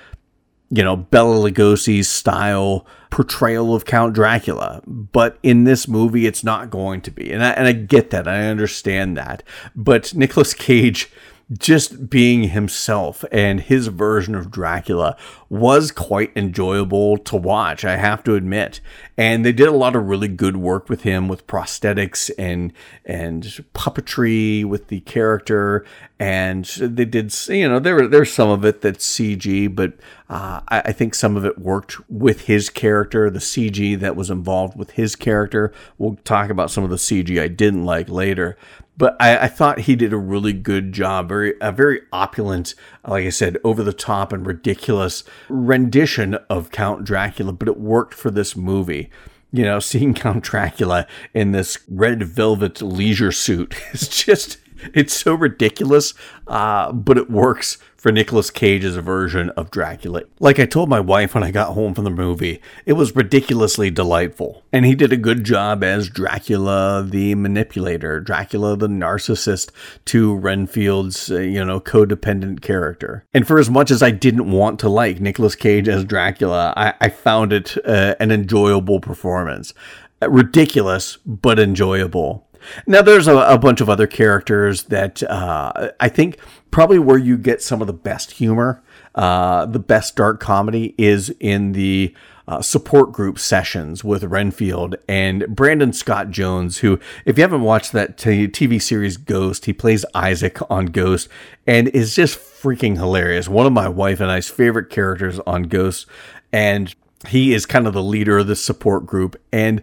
you 0.71 0.83
know, 0.83 0.97
Bela 0.97 1.51
Lugosi 1.51 2.05
style 2.05 2.87
portrayal 3.11 3.75
of 3.75 3.87
Count 3.87 4.15
Dracula, 4.15 4.83
but 4.87 5.39
in 5.43 5.65
this 5.65 5.89
movie, 5.89 6.27
it's 6.27 6.45
not 6.45 6.69
going 6.69 7.01
to 7.03 7.11
be. 7.11 7.33
And 7.33 7.43
I, 7.43 7.51
and 7.53 7.67
I 7.67 7.73
get 7.73 8.11
that. 8.11 8.29
I 8.29 8.49
understand 8.49 9.17
that. 9.17 9.43
But 9.75 10.15
Nicolas 10.15 10.53
Cage 10.53 11.11
just 11.57 12.11
being 12.11 12.45
himself 12.45 13.25
and 13.33 13.61
his 13.61 13.87
version 13.87 14.35
of 14.35 14.51
Dracula 14.51 15.17
was 15.49 15.91
quite 15.91 16.31
enjoyable 16.37 17.17
to 17.19 17.37
watch, 17.37 17.85
I 17.85 17.97
have 17.97 18.23
to 18.25 18.35
admit. 18.35 18.81
And 19.19 19.45
they 19.45 19.53
did 19.53 19.67
a 19.67 19.73
lot 19.73 19.97
of 19.97 20.05
really 20.05 20.29
good 20.29 20.57
work 20.57 20.89
with 20.89 21.03
him 21.03 21.27
with 21.27 21.49
prosthetics 21.49 22.31
and 22.39 22.73
and 23.05 23.43
puppetry 23.75 24.65
with 24.65 24.87
the 24.87 25.01
character. 25.01 25.85
And 26.21 26.65
they 26.65 27.05
did, 27.05 27.35
you 27.49 27.69
know, 27.69 27.81
there 27.81 28.07
there's 28.07 28.33
some 28.33 28.49
of 28.49 28.65
it 28.65 28.81
that's 28.81 29.05
CG, 29.05 29.75
but 29.75 29.95
uh, 30.31 30.61
I, 30.69 30.81
I 30.87 30.93
think 30.93 31.17
some 31.17 31.37
of 31.37 31.45
it 31.45 31.59
worked 31.59 31.97
with 32.09 32.43
his 32.43 32.71
character, 32.71 33.29
the 33.29 33.41
CG 33.41 33.99
that 33.99 34.15
was 34.15 34.31
involved 34.31 34.79
with 34.79 34.93
his 34.93 35.17
character. 35.17 35.73
We'll 35.99 36.17
talk 36.23 36.49
about 36.49 36.71
some 36.71 36.85
of 36.85 36.91
the 36.91 36.97
CG 36.97 37.43
I 37.43 37.49
didn't 37.49 37.85
like 37.85 38.09
later 38.09 38.57
but 38.99 39.17
I, 39.21 39.45
I, 39.45 39.49
thought 39.49 39.79
he 39.79 39.95
did 39.95 40.13
a 40.13 40.19
really 40.19 40.53
good 40.53 40.93
job. 40.93 41.29
Very 41.29 41.55
a 41.61 41.71
very 41.71 42.03
opulent, 42.13 42.75
like 43.09 43.27
I 43.27 43.31
said, 43.31 43.59
over 43.65 43.83
the 43.83 43.93
top 43.93 44.33
and 44.33 44.47
ridiculous 44.47 45.25
rendition 45.49 46.35
of 46.51 46.71
Count 46.71 47.05
Dracula, 47.05 47.53
but 47.53 47.69
it 47.69 47.79
worked 47.79 48.15
for 48.15 48.31
this 48.31 48.57
movie. 48.57 49.11
You 49.53 49.65
know, 49.65 49.79
seeing 49.81 50.15
Count 50.15 50.45
Dracula 50.45 51.07
in 51.35 51.53
this 51.53 51.79
red 51.89 52.23
velvet 52.23 52.83
leisure 52.83 53.33
suit 53.33 53.75
is 53.93 54.09
just 54.09 54.59
it's 54.95 55.15
so 55.15 55.35
ridiculous, 55.35 56.15
uh, 56.47 56.93
but 56.93 57.19
it 57.19 57.31
works 57.31 57.79
for 57.99 58.13
Nicolas 58.13 58.51
Cage's 58.51 58.97
version 58.97 59.51
of 59.51 59.71
Dracula. 59.71 60.23
Like 60.39 60.59
I 60.61 60.67
told 60.67 60.89
my 60.89 61.01
wife 61.01 61.35
when 61.35 61.43
I 61.43 61.51
got 61.51 61.75
home 61.75 61.95
from 61.95 62.05
the 62.05 62.11
movie, 62.11 62.63
it 62.87 62.93
was 62.93 63.15
ridiculously 63.15 63.91
delightful. 63.91 64.63
And 64.73 64.87
he 64.87 64.95
did 64.95 65.13
a 65.13 65.17
good 65.17 65.45
job 65.45 65.83
as 65.83 66.09
Dracula 66.09 67.05
the 67.07 67.35
manipulator, 67.35 68.21
Dracula 68.21 68.77
the 68.77 68.87
narcissist 68.87 69.71
to 70.07 70.37
Renfield's, 70.37 71.31
uh, 71.31 71.41
you 71.41 71.65
know, 71.65 71.81
codependent 71.81 72.63
character. 72.63 73.25
And 73.35 73.47
for 73.47 73.59
as 73.59 73.69
much 73.69 73.91
as 73.91 74.03
I 74.03 74.13
didn't 74.13 74.51
want 74.51 74.79
to 74.81 74.89
like 74.89 75.21
Nicolas 75.21 75.57
Cage 75.57 75.89
as 75.89 76.05
Dracula, 76.05 76.73
I, 76.77 76.95
I 77.01 77.09
found 77.09 77.53
it 77.53 77.77
uh, 77.85 78.15
an 78.21 78.31
enjoyable 78.31 79.01
performance. 79.01 79.75
ridiculous, 80.23 81.19
but 81.27 81.59
enjoyable. 81.59 82.48
Now, 82.87 83.03
there's 83.03 83.29
a, 83.29 83.37
a, 83.37 83.59
bunch 83.59 83.81
of 83.81 83.89
other 83.89 84.07
characters 84.07 84.85
that 84.85 85.23
uh, 85.25 85.91
I 86.01 86.09
think 86.09 86.39
probably 86.71 86.99
where 86.99 87.19
you 87.19 87.37
get 87.37 87.63
some 87.63 87.81
of 87.81 87.87
the 87.87 87.93
best 87.93 88.33
humor, 88.33 88.83
uh, 89.15 89.67
the 89.67 89.79
best 89.79 90.17
dark 90.17 90.41
comedy 90.41 90.95
is 90.99 91.31
in 91.41 91.73
the 91.73 92.15
uh, 92.49 92.63
support 92.63 93.13
group 93.13 93.39
sessions 93.39 94.03
with 94.03 94.25
Renfield 94.25 94.97
and 95.07 95.47
Brandon 95.55 95.93
Scott 95.93 96.31
Jones, 96.31 96.79
who, 96.79 96.99
if 97.27 97.37
you 97.37 97.43
haven't 97.43 97.61
watched 97.61 97.93
that 97.93 98.17
t- 98.17 98.49
TV 98.49 98.81
series 98.81 99.19
Ghost, 99.19 99.67
he 99.67 99.75
plays 99.75 100.07
Isaac 100.15 100.59
on 100.71 100.87
Ghost 100.87 101.29
and 101.67 101.89
is 101.89 102.15
just 102.15 102.39
freaking 102.39 102.97
hilarious. 102.97 103.49
One 103.49 103.67
of 103.67 103.73
my 103.75 103.89
wife 103.89 104.21
and 104.21 104.31
I's 104.31 104.49
favorite 104.49 104.89
characters 104.89 105.39
on 105.41 105.65
Ghost. 105.65 106.07
And 106.51 106.95
he 107.27 107.53
is 107.53 107.67
kind 107.67 107.87
of 107.87 107.93
the 107.93 108.03
leader 108.03 108.39
of 108.39 108.47
the 108.47 108.57
support 108.57 109.05
group. 109.05 109.37
And 109.53 109.83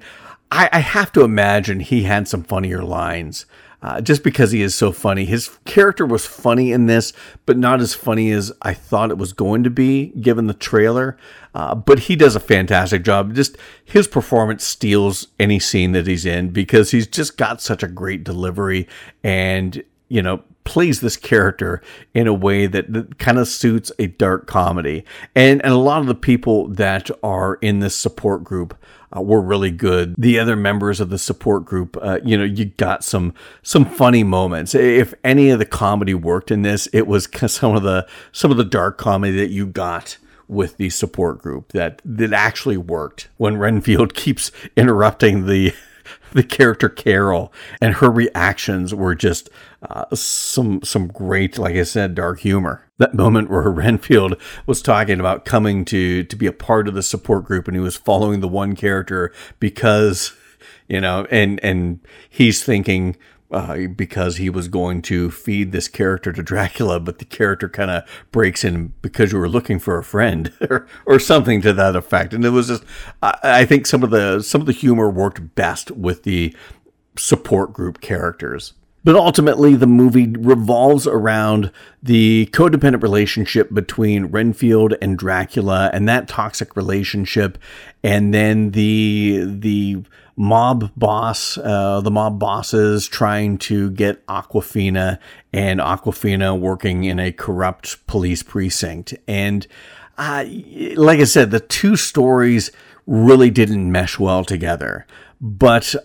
I, 0.56 0.70
I 0.72 0.80
have 0.80 1.12
to 1.14 1.24
imagine 1.24 1.82
he 1.82 2.04
had 2.04 2.28
some 2.28 2.44
funnier 2.44 2.82
lines. 2.84 3.46
Uh, 3.82 4.02
just 4.02 4.24
because 4.24 4.50
he 4.50 4.64
is 4.64 4.74
so 4.74 4.92
funny. 4.92 5.26
His 5.26 5.60
character 5.64 6.08
was 6.08 6.26
funny 6.26 6.72
in 6.72 6.88
this, 6.88 7.14
but 7.46 7.56
not 7.56 7.82
as 7.82 7.94
funny 7.94 8.32
as 8.32 8.52
I 8.64 8.74
thought 8.74 9.12
it 9.12 9.18
was 9.20 9.32
going 9.32 9.64
to 9.64 9.70
be 9.70 10.08
given 10.20 10.48
the 10.48 10.56
trailer. 10.56 11.18
Uh, 11.54 11.76
but 11.76 12.00
he 12.00 12.16
does 12.16 12.36
a 12.36 12.40
fantastic 12.40 13.04
job. 13.04 13.36
Just 13.36 13.58
his 13.84 14.08
performance 14.08 14.66
steals 14.66 15.28
any 15.40 15.60
scene 15.60 15.92
that 15.92 16.08
he's 16.08 16.26
in 16.26 16.50
because 16.50 16.90
he's 16.90 17.06
just 17.06 17.38
got 17.38 17.62
such 17.62 17.84
a 17.84 17.88
great 17.88 18.24
delivery 18.24 18.88
and, 19.24 19.84
you 20.08 20.24
know, 20.24 20.42
plays 20.64 21.02
this 21.02 21.16
character 21.16 21.80
in 22.16 22.26
a 22.26 22.34
way 22.34 22.66
that, 22.66 22.92
that 22.92 23.20
kind 23.20 23.38
of 23.38 23.48
suits 23.48 23.92
a 24.00 24.08
dark 24.08 24.48
comedy. 24.48 25.06
And, 25.36 25.64
and 25.64 25.74
a 25.74 25.78
lot 25.78 26.02
of 26.02 26.08
the 26.08 26.16
people 26.16 26.70
that 26.70 27.12
are 27.22 27.56
in 27.62 27.82
this 27.82 27.96
support 27.96 28.44
group 28.44 28.76
uh, 29.16 29.22
were 29.22 29.42
really 29.42 29.72
good. 29.72 30.16
The 30.18 30.40
other 30.40 30.56
members 30.56 31.00
of 31.00 31.10
the 31.10 31.18
support 31.18 31.66
group, 31.66 31.98
uh, 32.02 32.20
you 32.24 32.38
know, 32.38 32.44
you 32.44 32.66
got 32.66 33.04
some 33.04 33.34
some 33.64 33.86
funny 33.86 34.24
moments. 34.24 34.76
If 34.76 35.14
any 35.24 35.50
of 35.50 35.60
the 35.60 35.66
comedy 35.66 36.14
worked 36.14 36.52
in 36.52 36.62
this, 36.64 36.88
it 36.88 37.08
was 37.08 37.28
some 37.48 37.76
of 37.76 37.84
the 37.84 38.08
some 38.32 38.52
of 38.52 38.58
the 38.58 38.66
dark 38.66 38.98
comedy 38.98 39.36
that 39.38 39.50
you 39.50 39.66
got 39.66 40.18
with 40.48 40.78
the 40.78 40.90
support 40.90 41.40
group 41.40 41.72
that 41.72 42.02
that 42.06 42.34
actually 42.34 42.78
worked 42.78 43.30
when 43.38 43.58
Renfield 43.58 44.14
keeps 44.16 44.52
interrupting 44.76 45.48
the 45.48 45.74
the 46.34 46.44
character 46.44 46.90
Carol 46.90 47.52
and 47.82 47.96
her 47.96 48.10
reactions 48.10 48.94
were 48.94 49.16
just 49.16 49.50
uh, 49.82 50.06
some 50.14 50.82
some 50.84 51.08
great 51.08 51.58
like 51.58 51.76
I 51.76 51.84
said 51.84 52.16
dark 52.16 52.40
humor. 52.40 52.88
That 52.98 53.14
moment 53.14 53.50
where 53.50 53.62
Renfield 53.72 54.42
was 54.66 54.82
talking 54.82 55.20
about 55.20 55.46
coming 55.46 55.86
to 55.86 56.24
to 56.24 56.36
be 56.36 56.48
a 56.48 56.54
part 56.54 56.88
of 56.88 56.94
the 56.94 57.04
support 57.04 57.46
group 57.46 57.68
and 57.68 57.76
he 57.76 57.82
was 57.82 57.96
following 57.96 58.40
the 58.40 58.48
one 58.48 58.76
character 58.76 59.34
because 59.60 60.34
you 60.88 61.02
know 61.02 61.28
and 61.30 61.60
and 61.64 62.00
he's 62.30 62.64
thinking 62.64 63.18
uh, 63.52 63.88
because 63.96 64.38
he 64.38 64.50
was 64.50 64.68
going 64.68 65.02
to 65.04 65.30
feed 65.30 65.72
this 65.72 65.88
character 65.88 66.32
to 66.32 66.42
Dracula, 66.42 67.00
but 67.00 67.20
the 67.20 67.26
character 67.26 67.70
kind 67.70 67.92
of 67.92 68.04
breaks 68.32 68.64
in 68.64 68.94
because 69.02 69.32
you 69.32 69.38
were 69.38 69.50
looking 69.50 69.80
for 69.80 69.98
a 69.98 70.04
friend 70.04 70.52
or, 71.06 71.20
something 71.20 71.62
to 71.62 71.72
that 71.74 71.96
effect. 71.96 72.34
And 72.34 72.44
it 72.44 72.50
was 72.50 72.68
just, 72.68 72.84
I, 73.22 73.38
I 73.44 73.66
think 73.66 73.86
some 73.86 74.04
of 74.04 74.10
the 74.10 74.42
some 74.42 74.62
of 74.62 74.68
the 74.68 74.74
humor 74.74 75.10
worked 75.10 75.56
best 75.56 75.92
with 75.92 76.24
the 76.24 76.56
support 77.18 77.72
group 77.72 78.02
characters. 78.02 78.74
But 79.06 79.16
ultimately, 79.16 79.76
the 79.76 79.86
movie 79.86 80.28
revolves 80.28 81.06
around 81.06 81.72
the 82.02 82.50
codependent 82.52 83.04
relationship 83.04 83.72
between 83.72 84.26
Renfield 84.26 84.96
and 85.00 85.16
Dracula, 85.16 85.92
and 85.94 86.10
that 86.10 86.28
toxic 86.28 86.76
relationship, 86.76 87.60
and 88.04 88.34
then 88.34 88.72
the 88.72 89.44
the 89.46 90.04
mob 90.36 90.92
boss, 90.96 91.58
uh, 91.58 92.02
the 92.02 92.12
mob 92.12 92.40
bosses 92.40 93.08
trying 93.08 93.58
to 93.58 93.90
get 93.92 94.26
Awkwafina 94.28 95.20
and 95.54 95.80
Awkwafina 95.80 96.60
working 96.60 97.06
in 97.06 97.20
a 97.20 97.32
corrupt 97.32 98.06
police 98.08 98.44
precinct. 98.44 99.14
And 99.28 99.66
uh, 100.18 100.46
like 100.96 101.20
I 101.20 101.26
said, 101.26 101.52
the 101.52 101.60
two 101.60 101.96
stories 101.96 102.72
really 103.08 103.50
didn't 103.50 103.92
mesh 103.92 104.20
well 104.20 104.44
together, 104.44 105.06
but 105.40 105.96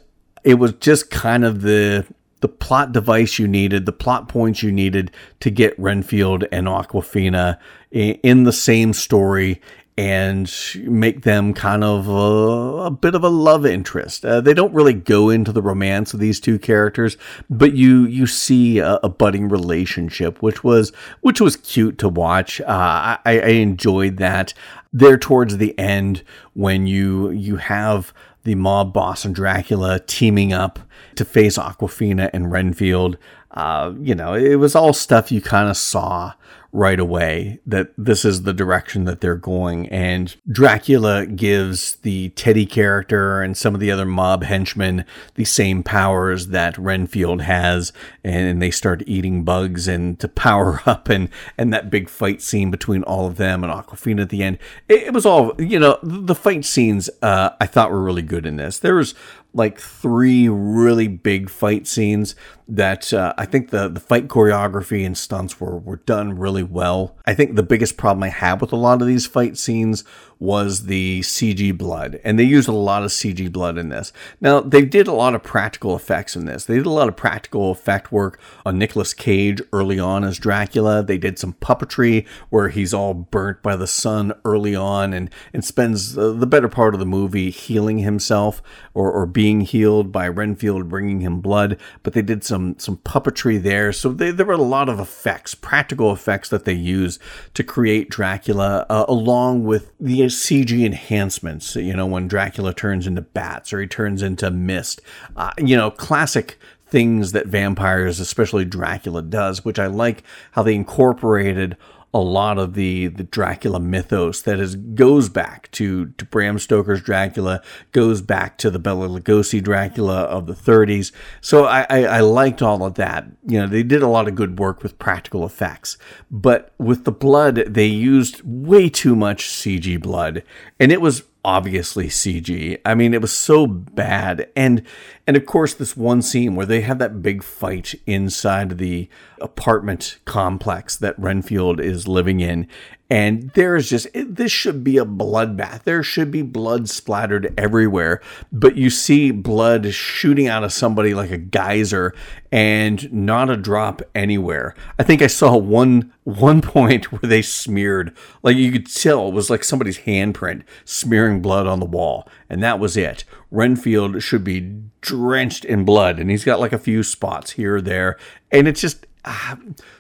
it 0.45 0.55
was 0.55 0.73
just 0.75 1.11
kind 1.11 1.45
of 1.45 1.63
the 1.63 2.07
the 2.41 2.49
plot 2.49 2.93
device 2.93 3.39
you 3.39 3.47
needed, 3.47 3.85
the 3.85 3.93
plot 3.93 4.27
points 4.27 4.63
you 4.63 4.73
needed 4.73 5.11
to 5.41 5.51
get 5.51 5.79
Renfield 5.79 6.45
and 6.51 6.67
Awkwafina 6.67 7.59
in 7.91 8.45
the 8.45 8.53
same 8.53 8.95
story 8.95 9.61
and 9.97 10.51
make 10.85 11.23
them 11.23 11.53
kind 11.53 11.85
of 11.85 12.09
a, 12.09 12.87
a 12.87 12.91
bit 12.91 13.15
of 13.15 13.23
a 13.23 13.29
love 13.29 13.67
interest. 13.67 14.25
Uh, 14.25 14.41
they 14.41 14.55
don't 14.55 14.73
really 14.73 14.95
go 14.95 15.29
into 15.29 15.53
the 15.53 15.63
romance 15.63 16.15
of 16.15 16.21
these 16.21 16.41
two 16.41 16.59
characters, 16.59 17.17
but 17.49 17.75
you 17.75 18.05
you 18.07 18.27
see 18.27 18.79
a, 18.79 18.95
a 19.03 19.09
budding 19.09 19.49
relationship, 19.49 20.41
which 20.43 20.65
was 20.65 20.91
which 21.21 21.41
was 21.41 21.57
cute 21.57 21.99
to 21.99 22.09
watch. 22.09 22.61
Uh, 22.63 22.67
I, 22.69 23.19
I 23.25 23.49
enjoyed 23.51 24.17
that. 24.19 24.55
There 24.93 25.19
towards 25.19 25.59
the 25.59 25.79
end, 25.79 26.25
when 26.55 26.87
you 26.87 27.31
you 27.31 27.57
have 27.57 28.13
the 28.45 28.55
mob 28.55 28.93
boss 28.93 29.25
and 29.25 29.35
Dracula 29.35 30.01
teaming 30.01 30.53
up 30.53 30.79
to 31.17 31.25
face 31.25 31.59
Awkwafina 31.59 32.31
and 32.33 32.51
Renfield. 32.51 33.19
Uh, 33.53 33.93
you 34.01 34.15
know, 34.15 34.35
it 34.35 34.57
was 34.57 34.75
all 34.75 34.93
stuff 34.93 35.33
you 35.33 35.41
kind 35.41 35.69
of 35.69 35.77
saw 35.77 36.35
right 36.73 37.01
away 37.01 37.59
that 37.67 37.91
this 37.99 38.25
is 38.25 38.43
the 38.43 38.53
direction 38.53 39.05
that 39.05 39.21
they're 39.21 39.35
going. 39.35 39.89
And 39.89 40.35
Dracula 40.51 41.27
gives 41.27 41.97
the 41.97 42.29
Teddy 42.31 42.65
character 42.65 43.43
and 43.43 43.57
some 43.57 43.75
of 43.75 43.81
the 43.81 43.91
other 43.91 44.07
mob 44.07 44.45
henchmen 44.45 45.05
the 45.35 45.45
same 45.45 45.83
powers 45.83 46.49
that 46.49 46.79
Renfield 46.79 47.43
has, 47.43 47.93
and 48.23 48.63
they 48.63 48.71
start 48.71 49.03
eating 49.07 49.43
bugs 49.43 49.89
and 49.89 50.19
to 50.21 50.29
power 50.29 50.81
up 50.87 51.09
and 51.09 51.29
and 51.59 51.73
that 51.73 51.91
big 51.91 52.09
fight 52.09 52.41
scene 52.41 52.71
between 52.71 53.03
all 53.03 53.27
of 53.27 53.37
them 53.37 53.65
and 53.65 53.73
Awkwafina 53.73 54.23
at 54.23 54.29
the 54.29 54.43
end. 54.43 54.59
It, 54.89 55.05
it 55.05 55.13
was 55.13 55.27
all 55.27 55.61
you 55.61 55.79
know. 55.79 55.99
The 56.03 56.35
fight 56.35 56.65
scenes 56.65 57.11
uh, 57.23 57.51
I 57.61 57.67
thought 57.67 57.91
were 57.91 58.03
really 58.03 58.23
good 58.23 58.47
in 58.47 58.57
this. 58.57 58.79
There 58.79 58.95
was 58.95 59.15
like 59.53 59.81
three 59.81 60.49
really 60.49 61.09
big 61.09 61.51
fight 61.51 61.87
scenes 61.87 62.35
that 62.69 63.13
uh, 63.13 63.35
I 63.37 63.47
think 63.47 63.71
the, 63.71 63.89
the 63.89 64.01
fight 64.01 64.29
choreography 64.29 65.05
and 65.05 65.19
stunts 65.19 65.61
were, 65.61 65.79
were 65.79 65.97
done 65.97 66.39
really 66.39 66.63
well. 66.63 67.17
I 67.27 67.35
think 67.35 67.57
the 67.57 67.63
biggest 67.63 67.97
problem 67.97 68.23
I 68.23 68.29
had 68.29 68.61
with 68.61 68.73
a 68.73 68.77
lot 68.77 69.03
of 69.03 69.09
these 69.09 69.27
fight 69.27 69.57
scenes 69.57 70.05
was 70.41 70.87
the 70.87 71.21
CG 71.21 71.77
blood, 71.77 72.19
and 72.25 72.39
they 72.39 72.45
used 72.45 72.67
a 72.69 72.73
lot 72.73 73.03
of 73.03 73.11
CG 73.11 73.53
blood 73.53 73.77
in 73.77 73.91
this. 73.91 74.11
Now, 74.41 74.61
they 74.61 74.87
did 74.87 75.07
a 75.07 75.13
lot 75.13 75.35
of 75.35 75.43
practical 75.43 75.95
effects 75.95 76.35
in 76.35 76.47
this. 76.47 76.65
They 76.65 76.77
did 76.77 76.87
a 76.87 76.91
lot 76.91 77.09
of 77.09 77.17
practical 77.17 77.71
effect 77.71 78.11
work 78.11 78.41
on 78.65 78.79
Nicolas 78.79 79.13
Cage 79.13 79.61
early 79.71 79.99
on 79.99 80.25
as 80.25 80.39
Dracula. 80.39 81.03
They 81.03 81.19
did 81.19 81.39
some 81.39 81.53
puppetry 81.53 82.27
where 82.49 82.71
he's 82.71 82.95
all 82.95 83.13
burnt 83.13 83.63
by 83.63 83.77
the 83.77 83.87
sun 83.87 84.33
early 84.47 84.75
on 84.75 85.13
and, 85.13 85.29
and 85.53 85.63
spends 85.63 86.15
the 86.15 86.47
better 86.47 86.69
part 86.69 86.95
of 86.95 87.01
the 87.01 87.07
movie 87.07 87.51
healing 87.51 87.99
himself 87.99 88.63
or, 88.95 89.13
or 89.13 89.27
being 89.27 89.61
healed 89.61 90.11
by 90.11 90.27
Renfield 90.27 90.89
bringing 90.89 91.21
him 91.21 91.43
blood. 91.43 91.79
But 92.03 92.15
they 92.15 92.23
did 92.23 92.45
some, 92.45 92.79
some 92.79 92.97
puppetry 92.97 93.63
there. 93.63 93.93
So 93.93 94.09
they, 94.09 94.31
there 94.31 94.47
were 94.47 94.55
a 94.55 94.59
lot 94.59 94.89
of 94.89 94.99
effects, 94.99 95.55
practical 95.55 96.13
effects 96.13 96.49
that 96.49 96.65
they 96.65 96.73
used 96.73 97.21
to 97.53 97.63
create 97.63 98.09
Dracula, 98.09 98.87
uh, 98.89 99.05
along 99.07 99.65
with 99.65 99.93
the 100.01 100.30
CG 100.37 100.85
enhancements, 100.85 101.77
you 101.77 101.95
know, 101.95 102.07
when 102.07 102.29
Dracula 102.29 102.75
turns 102.75 103.07
into 103.07 103.23
bats 103.23 103.73
or 103.73 103.81
he 103.81 103.87
turns 103.87 104.23
into 104.23 104.51
mist, 104.51 105.01
uh, 105.37 105.53
you 105.59 105.77
know, 105.77 105.91
classic 105.91 106.59
things 106.87 107.33
that 107.33 107.47
vampires, 107.47 108.21
especially 108.21 108.65
Dracula, 108.65 109.23
does, 109.23 109.65
which 109.65 109.79
I 109.79 109.87
like 109.87 110.25
how 110.53 110.63
they 110.63 110.75
incorporated 110.75 111.77
a 112.13 112.19
lot 112.19 112.59
of 112.59 112.75
the 112.75 113.07
the 113.09 113.23
Dracula 113.23 113.79
mythos 113.79 114.43
that 114.43 114.59
is 114.59 114.75
goes 114.75 115.29
back 115.29 115.71
to 115.73 116.07
to 116.07 116.25
Bram 116.25 116.59
Stoker's 116.59 117.01
Dracula, 117.01 117.63
goes 117.93 118.21
back 118.21 118.59
to 118.59 118.71
the 118.71 118.79
Bela 118.79 119.09
Lugosi 119.09 119.63
Dracula 119.63 120.23
of 120.23 120.47
the 120.47 120.55
30s. 120.55 121.13
So 121.41 121.67
I, 121.67 121.87
I, 121.89 122.05
I 122.05 122.21
liked 122.21 122.63
all 122.63 122.85
of 122.85 122.95
that. 122.95 123.27
You 123.47 123.61
know, 123.61 123.67
they 123.67 123.83
did 123.83 124.03
a 124.03 124.09
lot 124.09 124.27
of 124.27 124.35
good 124.35 124.59
work 124.59 124.83
with 124.83 124.99
practical 124.99 125.45
effects, 125.47 125.99
but 126.31 126.73
with 126.79 127.05
the 127.05 127.13
blood, 127.13 127.57
they 127.67 127.87
used 127.87 128.41
way 128.45 128.89
too 128.89 129.15
much 129.15 129.49
CG 129.49 130.01
blood, 130.01 130.43
and 130.81 130.91
it 130.91 131.01
was 131.01 131.25
obviously 131.45 132.09
CG. 132.09 132.79
I 132.85 132.95
mean, 132.95 133.15
it 133.15 133.23
was 133.23 133.33
so 133.33 133.67
bad. 133.67 134.51
And 134.55 134.83
and 135.27 135.37
of 135.37 135.47
course 135.47 135.75
this 135.75 135.97
one 135.97 136.23
scene 136.23 136.55
where 136.55 136.67
they 136.67 136.83
have 136.83 136.99
that 136.99 137.23
big 137.23 137.43
fight 137.43 137.95
inside 138.07 138.79
the 138.79 139.09
apartment 139.41 140.19
complex 140.25 140.97
that 140.97 141.19
Renfield 141.19 141.81
is 141.81 142.09
living 142.09 142.41
in 142.41 142.67
and 143.11 143.51
there 143.55 143.75
is 143.75 143.91
just 143.91 144.07
this 144.15 144.53
should 144.53 144.85
be 144.85 144.97
a 144.97 145.05
bloodbath. 145.05 145.83
There 145.83 146.03
should 146.05 146.31
be 146.31 146.43
blood 146.43 146.89
splattered 146.89 147.53
everywhere, 147.59 148.23
but 148.53 148.77
you 148.77 148.89
see 148.89 149.33
blood 149.33 149.93
shooting 149.93 150.47
out 150.47 150.63
of 150.63 150.73
somebody 150.73 151.13
like 151.13 151.33
a 151.33 151.37
geyser 151.37 152.15
and 152.53 153.13
not 153.13 153.51
a 153.51 153.57
drop 153.57 154.01
anywhere. 154.15 154.77
I 154.97 155.03
think 155.03 155.23
I 155.23 155.27
saw 155.27 155.57
one 155.57 156.13
one 156.23 156.61
point 156.63 157.11
where 157.11 157.29
they 157.29 157.43
smeared 157.43 158.17
like 158.45 158.57
you 158.57 158.71
could 158.71 158.87
tell 158.87 159.27
it 159.29 159.35
was 159.35 159.51
like 159.51 159.65
somebody's 159.65 159.99
handprint 159.99 160.63
smearing 160.85 161.43
blood 161.43 161.67
on 161.67 161.81
the 161.81 161.87
wall, 161.87 162.29
and 162.49 162.63
that 162.63 162.79
was 162.79 162.97
it. 162.97 163.25
Renfield 163.51 164.23
should 164.23 164.45
be 164.45 164.73
drenched 165.01 165.65
in 165.65 165.85
blood, 165.85 166.21
and 166.21 166.31
he's 166.31 166.45
got 166.45 166.61
like 166.61 166.73
a 166.73 166.79
few 166.79 167.03
spots 167.03 167.53
here 167.53 167.77
or 167.77 167.81
there, 167.83 168.17
and 168.53 168.69
it's 168.69 168.81
just 168.81 169.07
uh, 169.25 169.57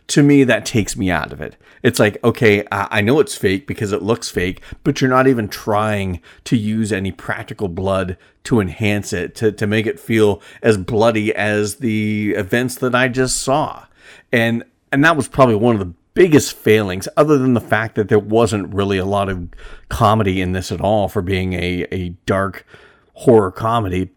to 0.06 0.22
me 0.22 0.44
that 0.44 0.64
takes 0.64 0.96
me 0.96 1.10
out 1.10 1.32
of 1.32 1.40
it. 1.40 1.56
It's 1.82 1.98
like 1.98 2.22
okay 2.24 2.64
I 2.70 3.00
know 3.00 3.20
it's 3.20 3.36
fake 3.36 3.66
because 3.66 3.92
it 3.92 4.02
looks 4.02 4.28
fake 4.28 4.62
but 4.84 5.00
you're 5.00 5.10
not 5.10 5.26
even 5.26 5.48
trying 5.48 6.20
to 6.44 6.56
use 6.56 6.92
any 6.92 7.12
practical 7.12 7.68
blood 7.68 8.16
to 8.44 8.60
enhance 8.60 9.12
it 9.12 9.34
to, 9.36 9.52
to 9.52 9.66
make 9.66 9.86
it 9.86 10.00
feel 10.00 10.40
as 10.62 10.76
bloody 10.78 11.34
as 11.34 11.76
the 11.76 12.32
events 12.36 12.76
that 12.76 12.94
i 12.94 13.08
just 13.08 13.38
saw. 13.38 13.86
And 14.32 14.64
and 14.92 15.04
that 15.04 15.16
was 15.16 15.28
probably 15.28 15.56
one 15.56 15.74
of 15.74 15.80
the 15.80 15.94
biggest 16.14 16.54
failings 16.54 17.08
other 17.16 17.38
than 17.38 17.54
the 17.54 17.60
fact 17.60 17.94
that 17.94 18.08
there 18.08 18.18
wasn't 18.18 18.74
really 18.74 18.98
a 18.98 19.04
lot 19.04 19.28
of 19.28 19.48
comedy 19.88 20.40
in 20.40 20.52
this 20.52 20.72
at 20.72 20.80
all 20.80 21.08
for 21.08 21.22
being 21.22 21.52
a, 21.52 21.86
a 21.92 22.08
dark 22.26 22.66
horror 23.14 23.52
comedy 23.52 24.10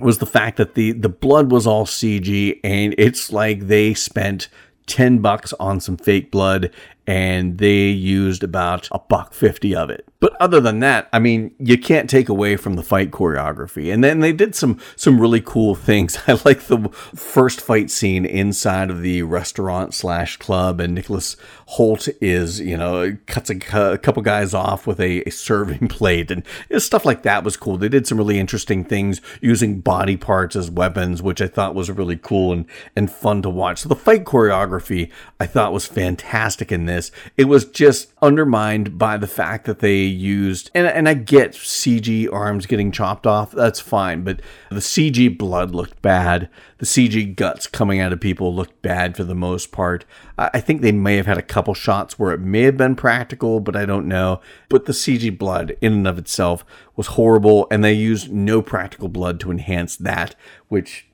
was 0.00 0.18
the 0.18 0.26
fact 0.26 0.56
that 0.56 0.74
the 0.74 0.92
the 0.92 1.08
blood 1.08 1.50
was 1.50 1.66
all 1.66 1.86
CG 1.86 2.58
and 2.64 2.94
it's 2.98 3.32
like 3.32 3.68
they 3.68 3.94
spent 3.94 4.48
10 4.86 5.18
bucks 5.18 5.52
on 5.54 5.80
some 5.80 5.96
fake 5.96 6.30
blood 6.30 6.70
and 7.06 7.58
they 7.58 7.88
used 7.88 8.42
about 8.42 8.88
a 8.90 8.98
buck 8.98 9.34
50 9.34 9.74
of 9.76 9.90
it. 9.90 10.08
But 10.24 10.40
other 10.40 10.58
than 10.58 10.78
that, 10.78 11.06
I 11.12 11.18
mean, 11.18 11.54
you 11.58 11.76
can't 11.76 12.08
take 12.08 12.30
away 12.30 12.56
from 12.56 12.76
the 12.76 12.82
fight 12.82 13.10
choreography. 13.10 13.92
And 13.92 14.02
then 14.02 14.20
they 14.20 14.32
did 14.32 14.54
some 14.54 14.80
some 14.96 15.20
really 15.20 15.42
cool 15.42 15.74
things. 15.74 16.16
I 16.26 16.40
like 16.46 16.62
the 16.62 16.88
first 17.14 17.60
fight 17.60 17.90
scene 17.90 18.24
inside 18.24 18.88
of 18.88 19.02
the 19.02 19.22
restaurant 19.22 19.92
slash 19.92 20.38
club, 20.38 20.80
and 20.80 20.94
Nicholas 20.94 21.36
Hoult 21.76 22.08
is, 22.22 22.58
you 22.58 22.76
know, 22.78 23.18
cuts 23.26 23.50
a, 23.50 23.92
a 23.92 23.98
couple 23.98 24.22
guys 24.22 24.54
off 24.54 24.86
with 24.86 24.98
a, 24.98 25.22
a 25.28 25.30
serving 25.30 25.88
plate, 25.88 26.30
and 26.30 26.42
stuff 26.78 27.04
like 27.04 27.22
that 27.24 27.44
was 27.44 27.58
cool. 27.58 27.76
They 27.76 27.90
did 27.90 28.06
some 28.06 28.16
really 28.16 28.38
interesting 28.38 28.82
things 28.82 29.20
using 29.42 29.80
body 29.80 30.16
parts 30.16 30.56
as 30.56 30.70
weapons, 30.70 31.22
which 31.22 31.42
I 31.42 31.48
thought 31.48 31.74
was 31.74 31.90
really 31.90 32.16
cool 32.16 32.50
and 32.50 32.64
and 32.96 33.12
fun 33.12 33.42
to 33.42 33.50
watch. 33.50 33.80
So 33.80 33.90
the 33.90 33.94
fight 33.94 34.24
choreography 34.24 35.10
I 35.38 35.44
thought 35.44 35.74
was 35.74 35.84
fantastic 35.84 36.72
in 36.72 36.86
this 36.86 36.93
this. 36.94 37.10
It 37.36 37.44
was 37.44 37.64
just 37.64 38.12
undermined 38.22 38.98
by 38.98 39.16
the 39.16 39.26
fact 39.26 39.66
that 39.66 39.80
they 39.80 40.02
used, 40.02 40.70
and, 40.74 40.86
and 40.86 41.08
I 41.08 41.14
get 41.14 41.52
CG 41.52 42.32
arms 42.32 42.66
getting 42.66 42.92
chopped 42.92 43.26
off, 43.26 43.52
that's 43.52 43.80
fine, 43.80 44.22
but 44.22 44.40
the 44.70 44.76
CG 44.76 45.36
blood 45.36 45.74
looked 45.74 46.00
bad. 46.02 46.48
The 46.78 46.86
CG 46.86 47.34
guts 47.36 47.66
coming 47.66 48.00
out 48.00 48.12
of 48.12 48.20
people 48.20 48.54
looked 48.54 48.82
bad 48.82 49.16
for 49.16 49.24
the 49.24 49.34
most 49.34 49.72
part. 49.72 50.04
I 50.36 50.60
think 50.60 50.80
they 50.80 50.92
may 50.92 51.16
have 51.16 51.26
had 51.26 51.38
a 51.38 51.42
couple 51.42 51.74
shots 51.74 52.18
where 52.18 52.32
it 52.32 52.40
may 52.40 52.62
have 52.62 52.76
been 52.76 52.96
practical, 52.96 53.60
but 53.60 53.76
I 53.76 53.86
don't 53.86 54.08
know. 54.08 54.40
But 54.68 54.86
the 54.86 54.92
CG 54.92 55.36
blood 55.36 55.76
in 55.80 55.92
and 55.92 56.08
of 56.08 56.18
itself 56.18 56.64
was 56.96 57.08
horrible, 57.08 57.66
and 57.70 57.84
they 57.84 57.92
used 57.92 58.32
no 58.32 58.62
practical 58.62 59.08
blood 59.08 59.40
to 59.40 59.50
enhance 59.50 59.96
that, 59.96 60.34
which 60.68 61.06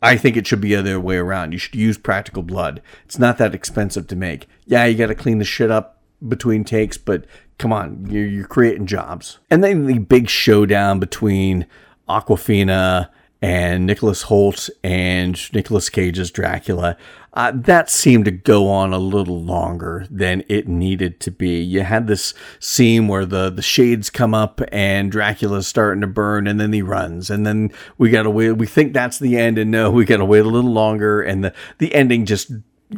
I 0.00 0.16
think 0.16 0.36
it 0.36 0.46
should 0.46 0.60
be 0.60 0.68
the 0.68 0.76
other 0.76 1.00
way 1.00 1.16
around. 1.16 1.52
You 1.52 1.58
should 1.58 1.74
use 1.74 1.98
practical 1.98 2.42
blood. 2.42 2.80
It's 3.04 3.18
not 3.18 3.38
that 3.38 3.54
expensive 3.54 4.06
to 4.08 4.16
make. 4.16 4.48
Yeah, 4.66 4.84
you 4.84 4.96
got 4.96 5.06
to 5.06 5.14
clean 5.14 5.38
the 5.38 5.44
shit 5.44 5.70
up 5.70 6.00
between 6.26 6.64
takes, 6.64 6.96
but 6.96 7.24
come 7.58 7.72
on, 7.72 8.06
you're, 8.08 8.26
you're 8.26 8.46
creating 8.46 8.86
jobs. 8.86 9.38
And 9.50 9.62
then 9.62 9.86
the 9.86 9.98
big 9.98 10.28
showdown 10.28 11.00
between 11.00 11.66
Awkwafina 12.08 13.10
and 13.42 13.86
Nicholas 13.86 14.24
Hoult 14.24 14.70
and 14.82 15.52
Nicolas 15.52 15.88
Cage's 15.90 16.30
Dracula. 16.30 16.96
Uh, 17.38 17.52
that 17.54 17.88
seemed 17.88 18.24
to 18.24 18.32
go 18.32 18.68
on 18.68 18.92
a 18.92 18.98
little 18.98 19.40
longer 19.40 20.04
than 20.10 20.42
it 20.48 20.66
needed 20.66 21.20
to 21.20 21.30
be. 21.30 21.60
You 21.60 21.82
had 21.82 22.08
this 22.08 22.34
scene 22.58 23.06
where 23.06 23.24
the, 23.24 23.48
the 23.48 23.62
shades 23.62 24.10
come 24.10 24.34
up 24.34 24.60
and 24.72 25.12
Dracula's 25.12 25.68
starting 25.68 26.00
to 26.00 26.08
burn 26.08 26.48
and 26.48 26.58
then 26.58 26.72
he 26.72 26.82
runs 26.82 27.30
and 27.30 27.46
then 27.46 27.70
we 27.96 28.10
gotta 28.10 28.28
wait. 28.28 28.50
We 28.54 28.66
think 28.66 28.92
that's 28.92 29.20
the 29.20 29.38
end 29.38 29.56
and 29.56 29.70
no, 29.70 29.88
we 29.88 30.04
gotta 30.04 30.24
wait 30.24 30.40
a 30.40 30.48
little 30.48 30.72
longer 30.72 31.22
and 31.22 31.44
the, 31.44 31.54
the 31.78 31.94
ending 31.94 32.26
just 32.26 32.50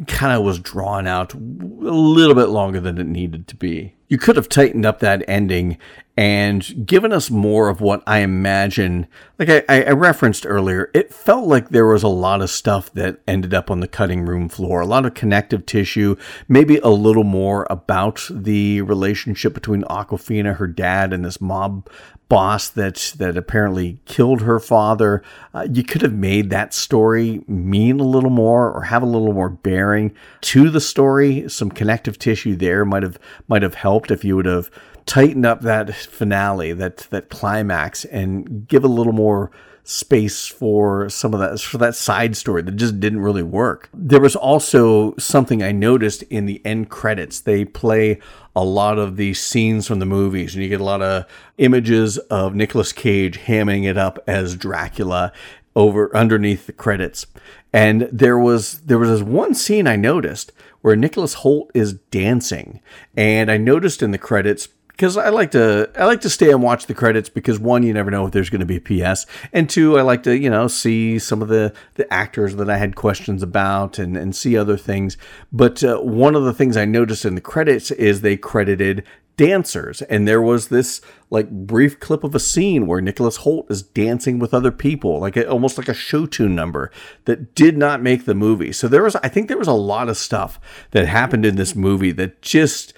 kind 0.06 0.32
of 0.32 0.42
was 0.42 0.58
drawn 0.58 1.06
out 1.06 1.34
a 1.34 1.36
little 1.36 2.34
bit 2.34 2.48
longer 2.48 2.80
than 2.80 2.96
it 2.96 3.06
needed 3.06 3.46
to 3.48 3.56
be. 3.56 3.94
You 4.08 4.16
could 4.16 4.36
have 4.36 4.48
tightened 4.48 4.86
up 4.86 5.00
that 5.00 5.22
ending 5.28 5.76
and 6.16 6.86
given 6.86 7.12
us 7.12 7.30
more 7.30 7.68
of 7.68 7.80
what 7.80 8.02
I 8.06 8.18
imagine. 8.18 9.06
Like 9.38 9.64
I, 9.68 9.82
I, 9.84 9.90
referenced 9.92 10.44
earlier, 10.46 10.90
it 10.92 11.14
felt 11.14 11.46
like 11.46 11.70
there 11.70 11.86
was 11.86 12.02
a 12.02 12.08
lot 12.08 12.42
of 12.42 12.50
stuff 12.50 12.92
that 12.92 13.20
ended 13.26 13.54
up 13.54 13.70
on 13.70 13.80
the 13.80 13.88
cutting 13.88 14.26
room 14.26 14.48
floor, 14.48 14.80
a 14.80 14.86
lot 14.86 15.06
of 15.06 15.14
connective 15.14 15.64
tissue, 15.64 16.16
maybe 16.48 16.78
a 16.78 16.88
little 16.88 17.24
more 17.24 17.66
about 17.70 18.28
the 18.30 18.82
relationship 18.82 19.54
between 19.54 19.82
Awkwafina, 19.84 20.56
her 20.56 20.66
dad, 20.66 21.12
and 21.12 21.24
this 21.24 21.40
mob 21.40 21.88
boss 22.30 22.68
that 22.70 23.12
that 23.18 23.36
apparently 23.36 23.98
killed 24.06 24.40
her 24.40 24.58
father. 24.58 25.22
Uh, 25.52 25.66
you 25.70 25.82
could 25.82 26.00
have 26.00 26.14
made 26.14 26.48
that 26.48 26.72
story 26.72 27.42
mean 27.46 28.00
a 28.00 28.04
little 28.04 28.30
more 28.30 28.70
or 28.70 28.84
have 28.84 29.02
a 29.02 29.06
little 29.06 29.32
more 29.34 29.50
bearing 29.50 30.14
to 30.40 30.70
the 30.70 30.80
story. 30.80 31.48
Some 31.48 31.70
connective 31.70 32.18
tissue 32.18 32.56
there 32.56 32.84
might 32.86 33.02
have 33.02 33.18
might 33.48 33.62
have 33.62 33.74
helped 33.74 34.10
if 34.10 34.24
you 34.24 34.36
would 34.36 34.46
have 34.46 34.70
tightened 35.06 35.46
up 35.46 35.62
that 35.62 35.94
finale, 35.94 36.72
that 36.72 36.98
that 37.10 37.28
climax, 37.28 38.04
and 38.04 38.66
give 38.68 38.84
a 38.84 38.88
little 38.88 39.12
more 39.12 39.50
space 39.82 40.46
for 40.46 41.08
some 41.08 41.34
of 41.34 41.40
that 41.40 41.58
for 41.60 41.78
that 41.78 41.96
side 41.96 42.36
story 42.36 42.62
that 42.62 42.76
just 42.76 43.00
didn't 43.00 43.20
really 43.20 43.42
work. 43.42 43.88
There 43.92 44.20
was 44.20 44.36
also 44.36 45.16
something 45.16 45.62
I 45.62 45.72
noticed 45.72 46.22
in 46.24 46.46
the 46.46 46.64
end 46.64 46.90
credits. 46.90 47.40
They 47.40 47.64
play 47.64 48.20
a 48.54 48.64
lot 48.64 48.98
of 48.98 49.16
the 49.16 49.34
scenes 49.34 49.86
from 49.86 49.98
the 49.98 50.06
movies, 50.06 50.54
and 50.54 50.62
you 50.62 50.68
get 50.68 50.80
a 50.80 50.84
lot 50.84 51.02
of 51.02 51.24
images 51.58 52.18
of 52.18 52.54
Nicolas 52.54 52.92
Cage 52.92 53.38
hamming 53.40 53.84
it 53.84 53.96
up 53.96 54.18
as 54.26 54.54
Dracula 54.54 55.32
over 55.76 56.14
underneath 56.16 56.66
the 56.66 56.72
credits. 56.72 57.26
And 57.72 58.08
there 58.12 58.38
was 58.38 58.80
there 58.80 58.98
was 58.98 59.10
this 59.10 59.22
one 59.22 59.54
scene 59.54 59.86
I 59.86 59.96
noticed 59.96 60.52
where 60.82 60.96
Nicholas 60.96 61.36
Hoult 61.36 61.70
is 61.74 61.94
dancing, 61.94 62.80
and 63.16 63.50
I 63.50 63.56
noticed 63.56 64.02
in 64.02 64.10
the 64.10 64.18
credits 64.18 64.68
because 65.00 65.16
I 65.16 65.30
like 65.30 65.52
to 65.52 65.90
I 65.96 66.04
like 66.04 66.20
to 66.20 66.28
stay 66.28 66.50
and 66.50 66.62
watch 66.62 66.84
the 66.84 66.92
credits 66.92 67.30
because 67.30 67.58
one 67.58 67.82
you 67.82 67.94
never 67.94 68.10
know 68.10 68.26
if 68.26 68.32
there's 68.32 68.50
going 68.50 68.60
to 68.60 68.66
be 68.66 68.76
a 68.76 69.10
PS 69.12 69.24
and 69.50 69.68
two 69.68 69.98
I 69.98 70.02
like 70.02 70.22
to 70.24 70.36
you 70.36 70.50
know 70.50 70.68
see 70.68 71.18
some 71.18 71.40
of 71.40 71.48
the 71.48 71.72
the 71.94 72.12
actors 72.12 72.56
that 72.56 72.68
I 72.68 72.76
had 72.76 72.96
questions 72.96 73.42
about 73.42 73.98
and 73.98 74.14
and 74.14 74.36
see 74.36 74.58
other 74.58 74.76
things. 74.76 75.16
But 75.50 75.82
uh, 75.82 76.00
one 76.00 76.36
of 76.36 76.44
the 76.44 76.52
things 76.52 76.76
I 76.76 76.84
noticed 76.84 77.24
in 77.24 77.34
the 77.34 77.40
credits 77.40 77.90
is 77.90 78.20
they 78.20 78.36
credited 78.36 79.02
dancers 79.38 80.02
and 80.02 80.28
there 80.28 80.42
was 80.42 80.68
this 80.68 81.00
like 81.30 81.48
brief 81.48 81.98
clip 81.98 82.22
of 82.22 82.34
a 82.34 82.40
scene 82.40 82.86
where 82.86 83.00
Nicholas 83.00 83.38
Hoult 83.38 83.70
is 83.70 83.80
dancing 83.80 84.38
with 84.38 84.52
other 84.52 84.70
people 84.70 85.18
like 85.18 85.34
a, 85.34 85.48
almost 85.48 85.78
like 85.78 85.88
a 85.88 85.94
show 85.94 86.26
tune 86.26 86.54
number 86.54 86.92
that 87.24 87.54
did 87.54 87.78
not 87.78 88.02
make 88.02 88.26
the 88.26 88.34
movie. 88.34 88.70
So 88.70 88.86
there 88.86 89.02
was 89.02 89.16
I 89.16 89.28
think 89.28 89.48
there 89.48 89.56
was 89.56 89.66
a 89.66 89.72
lot 89.72 90.10
of 90.10 90.18
stuff 90.18 90.60
that 90.90 91.08
happened 91.08 91.46
in 91.46 91.56
this 91.56 91.74
movie 91.74 92.12
that 92.12 92.42
just 92.42 92.92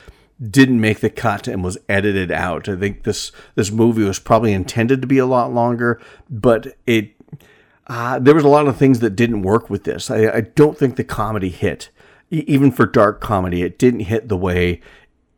didn't 0.51 0.80
make 0.80 1.01
the 1.01 1.11
cut 1.11 1.47
and 1.47 1.62
was 1.62 1.78
edited 1.88 2.30
out. 2.30 2.68
I 2.68 2.76
think 2.76 3.05
this 3.05 3.32
this 3.55 3.70
movie 3.70 4.03
was 4.03 4.18
probably 4.18 4.53
intended 4.53 5.01
to 5.01 5.07
be 5.07 5.18
a 5.18 5.26
lot 5.26 5.53
longer, 5.53 6.01
but 6.28 6.76
it 6.86 7.12
uh, 7.86 8.18
there 8.18 8.34
was 8.34 8.45
a 8.45 8.49
lot 8.49 8.66
of 8.66 8.76
things 8.76 9.01
that 9.01 9.16
didn't 9.16 9.43
work 9.43 9.68
with 9.68 9.84
this. 9.84 10.11
I, 10.11 10.28
I 10.28 10.40
don't 10.43 10.78
think 10.78 10.97
the 10.97 11.05
comedy 11.05 11.49
hit, 11.49 11.90
e- 12.30 12.45
even 12.47 12.70
for 12.70 12.86
dark 12.86 13.20
comedy, 13.20 13.62
it 13.62 13.78
didn't 13.78 14.01
hit 14.01 14.28
the 14.28 14.36
way 14.36 14.80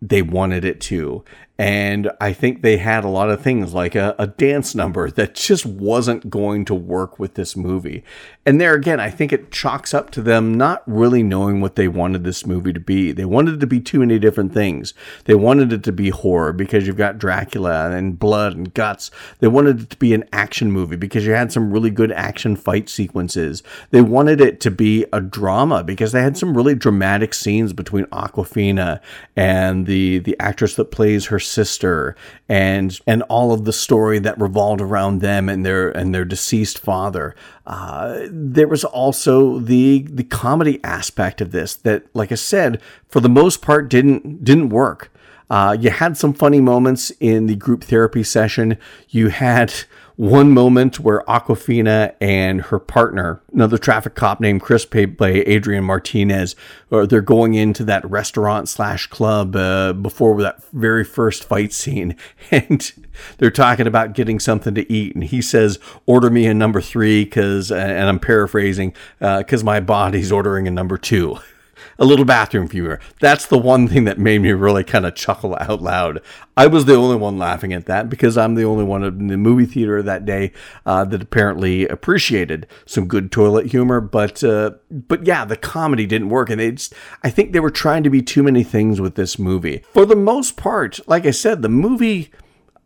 they 0.01 0.23
wanted 0.23 0.65
it 0.65 0.81
to. 0.83 1.25
And 1.57 2.11
I 2.21 2.33
think 2.33 2.63
they 2.63 2.79
had 2.79 3.05
a 3.05 3.09
lot 3.09 3.31
of 3.31 3.41
things 3.41 3.73
like 3.73 3.95
a, 3.95 4.17
a, 4.19 4.27
dance 4.27 4.75
number 4.75 5.09
that 5.13 5.37
just 5.37 5.65
wasn't 5.65 6.29
going 6.29 6.65
to 6.65 6.75
work 6.75 7.21
with 7.21 7.35
this 7.35 7.57
movie. 7.57 8.03
And 8.45 8.61
there 8.61 8.75
again, 8.75 8.99
I 8.99 9.09
think 9.09 9.33
it 9.33 9.53
chalks 9.53 9.95
up 9.95 10.11
to 10.11 10.23
them 10.23 10.55
not 10.55 10.83
really 10.85 11.23
knowing 11.23 11.61
what 11.61 11.77
they 11.77 11.87
wanted 11.87 12.25
this 12.25 12.45
movie 12.45 12.73
to 12.73 12.81
be. 12.81 13.13
They 13.13 13.25
wanted 13.25 13.55
it 13.55 13.61
to 13.61 13.69
be 13.69 13.79
too 13.79 14.01
many 14.01 14.19
different 14.19 14.53
things. 14.53 14.95
They 15.27 15.37
wanted 15.37 15.73
it 15.73 15.85
to 15.85 15.93
be 15.93 16.11
horror 16.11 16.53
because 16.53 16.89
you've 16.89 16.97
got 16.97 17.19
Dracula 17.19 17.93
and 17.93 18.19
blood 18.19 18.57
and 18.57 18.75
guts. 18.75 19.13
They 19.39 19.47
wanted 19.47 19.81
it 19.81 19.91
to 19.91 19.97
be 19.97 20.13
an 20.13 20.25
action 20.33 20.73
movie 20.73 20.97
because 20.97 21.25
you 21.25 21.35
had 21.35 21.53
some 21.53 21.73
really 21.73 21.91
good 21.91 22.11
action 22.11 22.57
fight 22.57 22.89
sequences. 22.89 23.63
They 23.91 24.03
wanted 24.03 24.41
it 24.41 24.61
to 24.63 24.73
be 24.73 25.07
a 25.13 25.21
drama 25.21 25.85
because 25.85 26.11
they 26.11 26.23
had 26.23 26.37
some 26.37 26.57
really 26.57 26.75
dramatic 26.75 27.33
scenes 27.33 27.73
between 27.73 28.07
Awkwafina 28.07 29.01
and 29.37 29.87
the, 29.87 30.19
the 30.19 30.37
actress 30.41 30.75
that 30.75 30.91
plays 30.91 31.27
her 31.27 31.39
sister 31.47 32.17
and 32.49 32.99
and 33.07 33.23
all 33.25 33.53
of 33.53 33.65
the 33.65 33.73
story 33.73 34.19
that 34.19 34.41
revolved 34.41 34.81
around 34.81 35.21
them 35.21 35.49
and 35.49 35.65
their 35.65 35.91
and 35.91 36.15
their 36.15 36.25
deceased 36.25 36.79
father. 36.79 37.35
Uh, 37.67 38.27
there 38.31 38.69
was 38.69 38.85
also 38.85 39.59
the 39.59 40.07
the 40.11 40.25
comedy 40.25 40.81
aspect 40.85 41.41
of 41.41 41.53
this 41.53 41.75
that, 41.75 42.05
like 42.15 42.33
I 42.33 42.37
said, 42.37 42.81
for 43.09 43.21
the 43.21 43.29
most 43.29 43.63
part 43.63 43.89
didn't 43.89 44.45
didn't 44.45 44.69
work. 44.71 45.11
Uh, 45.51 45.77
you 45.79 45.91
had 45.91 46.17
some 46.17 46.33
funny 46.33 46.61
moments 46.61 47.13
in 47.21 47.47
the 47.47 47.55
group 47.55 47.85
therapy 47.85 48.23
session. 48.23 48.79
You 49.11 49.29
had 49.29 49.73
one 50.17 50.53
moment 50.53 51.01
where 51.01 51.23
Awkwafina 51.23 52.15
and 52.21 52.63
her 52.63 52.79
partner, 52.79 53.41
another 53.53 53.79
traffic 53.79 54.15
cop 54.15 54.41
named 54.41 54.61
Chris, 54.61 54.87
played 54.87 55.17
by 55.17 55.31
Adrian 55.31 55.83
Martinez, 55.83 56.55
or 56.91 57.07
they're 57.07 57.21
going 57.21 57.55
into 57.55 57.85
that 57.85 58.09
restaurant 58.09 58.69
slash 58.69 59.09
club 59.09 59.57
uh, 59.57 59.93
before 59.93 60.41
that 60.41 60.63
very 60.73 61.03
first 61.03 61.45
fight 61.45 61.73
scene, 61.73 62.17
and 62.51 62.93
they're 63.39 63.51
talking 63.51 63.89
about 63.89 64.15
getting 64.15 64.39
something 64.39 64.75
to 64.75 64.93
eat, 64.93 65.15
and 65.15 65.25
he 65.25 65.43
says, 65.43 65.81
"Order 66.07 66.31
me 66.31 66.47
a 66.47 66.55
number 66.55 66.81
three, 66.81 67.25
because," 67.25 67.73
and 67.73 68.09
I'm 68.09 68.21
paraphrasing, 68.21 68.95
because 69.19 69.63
uh, 69.63 69.67
my 69.67 69.81
body's 69.81 70.31
ordering 70.31 70.69
a 70.69 70.71
number 70.71 70.97
two 70.97 71.39
a 71.99 72.05
little 72.05 72.25
bathroom 72.25 72.69
viewer. 72.69 73.01
That's 73.21 73.47
the 73.47 73.59
one 73.59 73.89
thing 73.89 74.05
that 74.05 74.19
made 74.19 74.41
me 74.41 74.53
really 74.53 74.85
kind 74.85 75.07
of 75.07 75.15
chuckle 75.15 75.57
out 75.61 75.83
loud. 75.83 76.21
I 76.57 76.67
was 76.67 76.85
the 76.85 76.95
only 76.95 77.17
one 77.17 77.39
laughing 77.39 77.73
at 77.73 77.87
that 77.87 78.09
because 78.09 78.39
I'm 78.39 78.55
the 78.55 78.65
only 78.65 78.85
one 78.85 79.03
in 79.03 79.27
the 79.27 79.37
movie 79.37 79.67
theater 79.67 80.03
that 80.03 80.25
day 80.25 80.53
uh, 80.87 81.05
that 81.07 81.23
apparently 81.23 81.87
appreciated 81.89 82.67
some 82.87 83.07
good 83.07 83.33
toilet 83.33 83.67
humor. 83.67 84.01
But 84.01 84.45
uh, 84.45 84.73
but 84.91 85.27
yeah, 85.27 85.45
the 85.45 85.57
comedy 85.57 86.07
didn't 86.07 86.29
work, 86.29 86.51
and 86.51 86.61
it's 86.61 86.93
I 87.23 87.31
think 87.31 87.53
they 87.53 87.61
were 87.61 87.71
trying 87.71 88.03
to 88.05 88.11
be 88.11 88.23
too 88.23 88.43
many 88.43 88.63
things 88.63 89.01
with 89.01 89.15
this 89.15 89.39
movie. 89.39 89.83
For 89.93 90.07
the 90.07 90.17
most 90.17 90.57
part, 90.57 91.01
like 91.09 91.27
I 91.27 91.33
said, 91.33 91.63
the 91.63 91.69
movie 91.69 92.31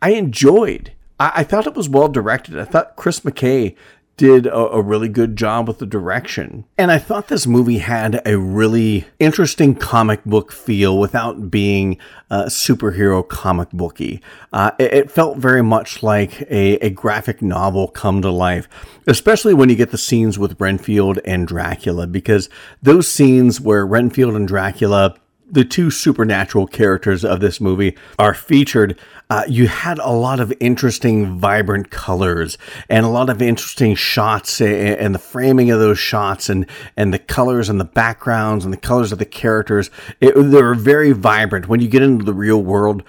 I 0.01 0.11
enjoyed. 0.11 0.93
I 1.21 1.43
thought 1.43 1.67
it 1.67 1.75
was 1.75 1.89
well 1.89 2.07
directed. 2.07 2.57
I 2.61 2.65
thought 2.65 2.95
Chris 2.95 3.21
McKay 3.21 3.75
did 4.19 4.47
a, 4.47 4.55
a, 4.55 4.83
really 4.83 5.09
good 5.09 5.37
job 5.37 5.69
with 5.69 5.79
the 5.79 5.87
direction. 5.87 6.65
And 6.77 6.91
I 6.91 6.99
thought 6.99 7.29
this 7.29 7.47
movie 7.47 7.79
had 7.79 8.21
a 8.27 8.37
really 8.37 9.07
interesting 9.19 9.75
comic 9.77 10.23
book 10.25 10.53
feel 10.53 10.99
without 10.99 11.51
being 11.51 11.99
uh, 12.29 12.45
superhero 12.47 13.27
comic 13.27 13.71
booky. 13.71 14.21
Uh, 14.53 14.73
it, 14.79 14.93
it, 14.93 15.11
felt 15.11 15.39
very 15.39 15.63
much 15.63 16.03
like 16.03 16.43
a, 16.51 16.75
a 16.85 16.91
graphic 16.91 17.41
novel 17.41 17.87
come 17.89 18.21
to 18.21 18.31
life, 18.31 18.69
especially 19.07 19.55
when 19.55 19.71
you 19.71 19.77
get 19.77 19.93
the 19.93 19.99
scenes 19.99 20.39
with 20.39 20.61
Renfield 20.61 21.21
and 21.25 21.47
Dracula, 21.47 22.07
because 22.07 22.51
those 22.83 23.09
scenes 23.09 23.61
where 23.61 23.87
Renfield 23.87 24.35
and 24.35 24.49
Dracula 24.49 25.15
the 25.51 25.65
two 25.65 25.91
supernatural 25.91 26.67
characters 26.67 27.25
of 27.25 27.41
this 27.41 27.61
movie 27.61 27.97
are 28.19 28.35
featured, 28.35 28.99
uh, 29.31 29.45
you 29.49 29.69
had 29.69 29.99
a 29.99 30.11
lot 30.11 30.41
of 30.41 30.53
interesting, 30.61 31.39
vibrant 31.39 31.91
colors 31.91 32.57
and 32.89 33.05
a 33.05 33.09
lot 33.09 33.29
of 33.29 33.43
interesting 33.43 33.95
shots 33.95 34.61
and, 34.61 35.15
the 35.15 35.19
framing 35.19 35.71
of 35.71 35.81
those 35.81 35.99
shots 35.99 36.49
and, 36.49 36.67
and 36.97 37.13
the 37.13 37.19
colors 37.19 37.69
and 37.69 37.81
the 37.81 37.85
backgrounds 37.85 38.65
and 38.65 38.73
the 38.73 38.79
colors 38.79 39.13
of 39.13 39.19
the 39.19 39.25
characters. 39.25 39.91
It, 40.21 40.35
they 40.35 40.63
were 40.63 40.75
very 40.75 41.13
vibrant. 41.13 41.69
When 41.69 41.81
you 41.81 41.89
get 41.89 42.03
into 42.03 42.25
the 42.25 42.35
real 42.35 42.63
world, 42.63 43.03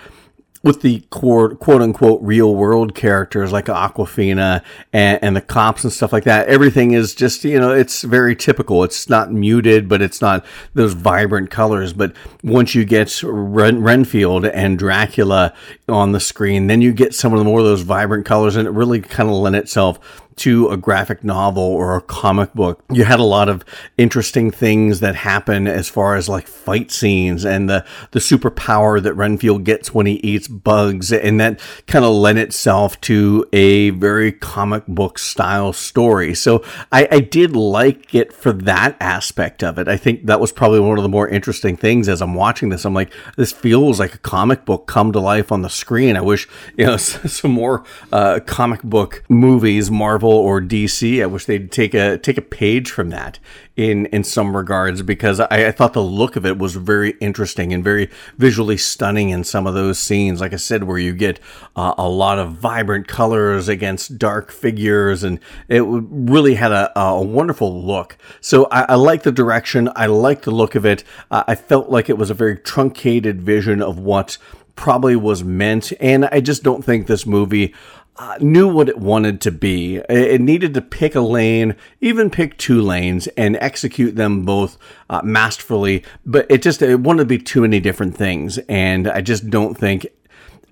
with 0.61 0.81
the 0.81 0.99
quote, 1.09 1.59
quote 1.59 1.81
unquote 1.81 2.21
real 2.21 2.53
world 2.53 2.93
characters 2.93 3.51
like 3.51 3.65
Awkwafina 3.65 4.61
and, 4.91 5.19
and, 5.23 5.35
the 5.35 5.41
cops 5.41 5.83
and 5.85 5.93
stuff 5.93 6.11
like 6.11 6.25
that, 6.25 6.47
everything 6.47 6.91
is 6.91 7.15
just, 7.15 7.45
you 7.45 7.59
know, 7.59 7.71
it's 7.71 8.01
very 8.01 8.35
typical. 8.35 8.83
It's 8.83 9.07
not 9.07 9.31
muted, 9.31 9.87
but 9.87 10.01
it's 10.01 10.21
not 10.21 10.45
those 10.73 10.93
vibrant 10.93 11.49
colors. 11.49 11.93
But 11.93 12.13
once 12.43 12.75
you 12.75 12.83
get 12.83 13.21
Ren- 13.23 13.81
Renfield 13.81 14.45
and 14.45 14.77
Dracula 14.77 15.53
on 15.87 16.11
the 16.11 16.19
screen, 16.19 16.67
then 16.67 16.81
you 16.81 16.91
get 16.91 17.15
some 17.15 17.31
of 17.31 17.39
the 17.39 17.45
more 17.45 17.59
of 17.59 17.65
those 17.65 17.81
vibrant 17.81 18.25
colors 18.25 18.55
and 18.57 18.67
it 18.67 18.71
really 18.71 18.99
kind 18.99 19.29
of 19.29 19.35
lent 19.35 19.55
itself 19.55 19.99
to 20.39 20.69
a 20.69 20.77
graphic 20.77 21.21
novel 21.23 21.63
or 21.63 21.97
a 21.97 22.01
comic 22.01 22.53
book. 22.53 22.81
You 22.89 23.03
had 23.03 23.19
a 23.19 23.23
lot 23.23 23.49
of 23.49 23.65
interesting 23.97 24.51
things 24.51 25.01
that 25.01 25.15
happen 25.15 25.67
as 25.67 25.89
far 25.89 26.15
as 26.15 26.29
like 26.29 26.47
fight 26.47 26.91
scenes 26.91 27.45
and 27.45 27.69
the, 27.69 27.85
the 28.11 28.19
superpower 28.19 29.03
that 29.03 29.13
Renfield 29.13 29.65
gets 29.65 29.93
when 29.93 30.05
he 30.05 30.13
eats 30.15 30.47
bugs. 30.47 31.11
And 31.11 31.41
that 31.41 31.59
kind 31.87 32.05
of 32.05 32.13
lent 32.13 32.39
itself 32.39 32.99
to 33.01 33.45
a 33.51 33.89
very 33.91 34.31
comic 34.31 34.85
book 34.87 35.19
style 35.19 35.73
story. 35.73 36.33
So 36.33 36.63
I, 36.91 37.07
I 37.11 37.19
did 37.19 37.55
like 37.55 38.15
it 38.15 38.31
for 38.31 38.53
that 38.53 38.95
aspect 39.01 39.61
of 39.61 39.77
it. 39.77 39.89
I 39.89 39.97
think 39.97 40.25
that 40.27 40.39
was 40.39 40.53
probably 40.53 40.79
one 40.79 40.97
of 40.97 41.03
the 41.03 41.09
more 41.09 41.27
interesting 41.27 41.75
things 41.75 42.07
as 42.07 42.21
I'm 42.21 42.33
watching 42.33 42.69
this. 42.69 42.85
I'm 42.85 42.93
like, 42.93 43.13
this 43.35 43.51
feels 43.51 43.99
like 43.99 44.15
a 44.15 44.19
comic 44.19 44.63
book 44.63 44.87
come 44.87 45.11
to 45.11 45.19
life 45.19 45.51
on 45.51 45.63
the 45.63 45.69
screen. 45.69 46.15
I 46.15 46.21
wish, 46.21 46.47
you 46.77 46.85
know, 46.85 46.97
some 46.97 47.51
more 47.51 47.83
uh, 48.13 48.39
comic 48.45 48.83
book 48.83 49.23
movies, 49.27 49.91
Marvel 49.91 50.28
Marvel 50.29 50.45
or 50.45 50.61
DC. 50.61 51.21
I 51.21 51.25
wish 51.25 51.45
they'd 51.45 51.71
take 51.71 51.93
a 51.93 52.17
take 52.17 52.37
a 52.37 52.41
page 52.41 52.91
from 52.91 53.09
that 53.09 53.39
in 53.75 54.05
in 54.07 54.23
some 54.23 54.55
regards 54.55 55.01
because 55.01 55.39
I, 55.39 55.67
I 55.67 55.71
thought 55.71 55.93
the 55.93 56.03
look 56.03 56.35
of 56.35 56.45
it 56.45 56.57
was 56.57 56.75
very 56.75 57.11
interesting 57.19 57.73
and 57.73 57.83
very 57.83 58.09
visually 58.37 58.77
stunning 58.77 59.29
in 59.29 59.43
some 59.43 59.65
of 59.67 59.73
those 59.73 59.97
scenes. 59.99 60.41
Like 60.41 60.53
I 60.53 60.57
said, 60.57 60.83
where 60.83 60.97
you 60.97 61.13
get 61.13 61.39
uh, 61.75 61.93
a 61.97 62.07
lot 62.07 62.39
of 62.39 62.53
vibrant 62.53 63.07
colors 63.07 63.67
against 63.67 64.17
dark 64.17 64.51
figures, 64.51 65.23
and 65.23 65.39
it 65.67 65.83
really 65.85 66.55
had 66.55 66.71
a, 66.71 66.91
a 66.99 67.21
wonderful 67.21 67.83
look. 67.83 68.17
So 68.41 68.65
I, 68.65 68.81
I 68.89 68.95
like 68.95 69.23
the 69.23 69.31
direction. 69.31 69.89
I 69.95 70.05
like 70.07 70.43
the 70.43 70.51
look 70.51 70.75
of 70.75 70.85
it. 70.85 71.03
Uh, 71.31 71.43
I 71.47 71.55
felt 71.55 71.89
like 71.89 72.09
it 72.09 72.17
was 72.17 72.29
a 72.29 72.35
very 72.35 72.57
truncated 72.57 73.41
vision 73.41 73.81
of 73.81 73.97
what 73.97 74.37
probably 74.75 75.15
was 75.15 75.43
meant, 75.43 75.91
and 75.99 76.25
I 76.31 76.39
just 76.39 76.63
don't 76.63 76.85
think 76.85 77.05
this 77.05 77.25
movie 77.25 77.73
knew 78.39 78.67
what 78.67 78.89
it 78.89 78.97
wanted 78.97 79.41
to 79.41 79.51
be. 79.51 79.97
It 80.09 80.41
needed 80.41 80.73
to 80.73 80.81
pick 80.81 81.15
a 81.15 81.21
lane, 81.21 81.75
even 82.01 82.29
pick 82.29 82.57
two 82.57 82.81
lanes, 82.81 83.27
and 83.37 83.57
execute 83.57 84.15
them 84.15 84.43
both 84.43 84.77
uh, 85.09 85.21
masterfully. 85.23 86.03
But 86.25 86.45
it 86.49 86.61
just 86.61 86.81
it 86.81 86.99
wanted 86.99 87.23
to 87.23 87.25
be 87.25 87.37
too 87.37 87.61
many 87.61 87.79
different 87.79 88.15
things, 88.17 88.57
and 88.69 89.07
I 89.07 89.21
just 89.21 89.49
don't 89.49 89.77
think 89.77 90.07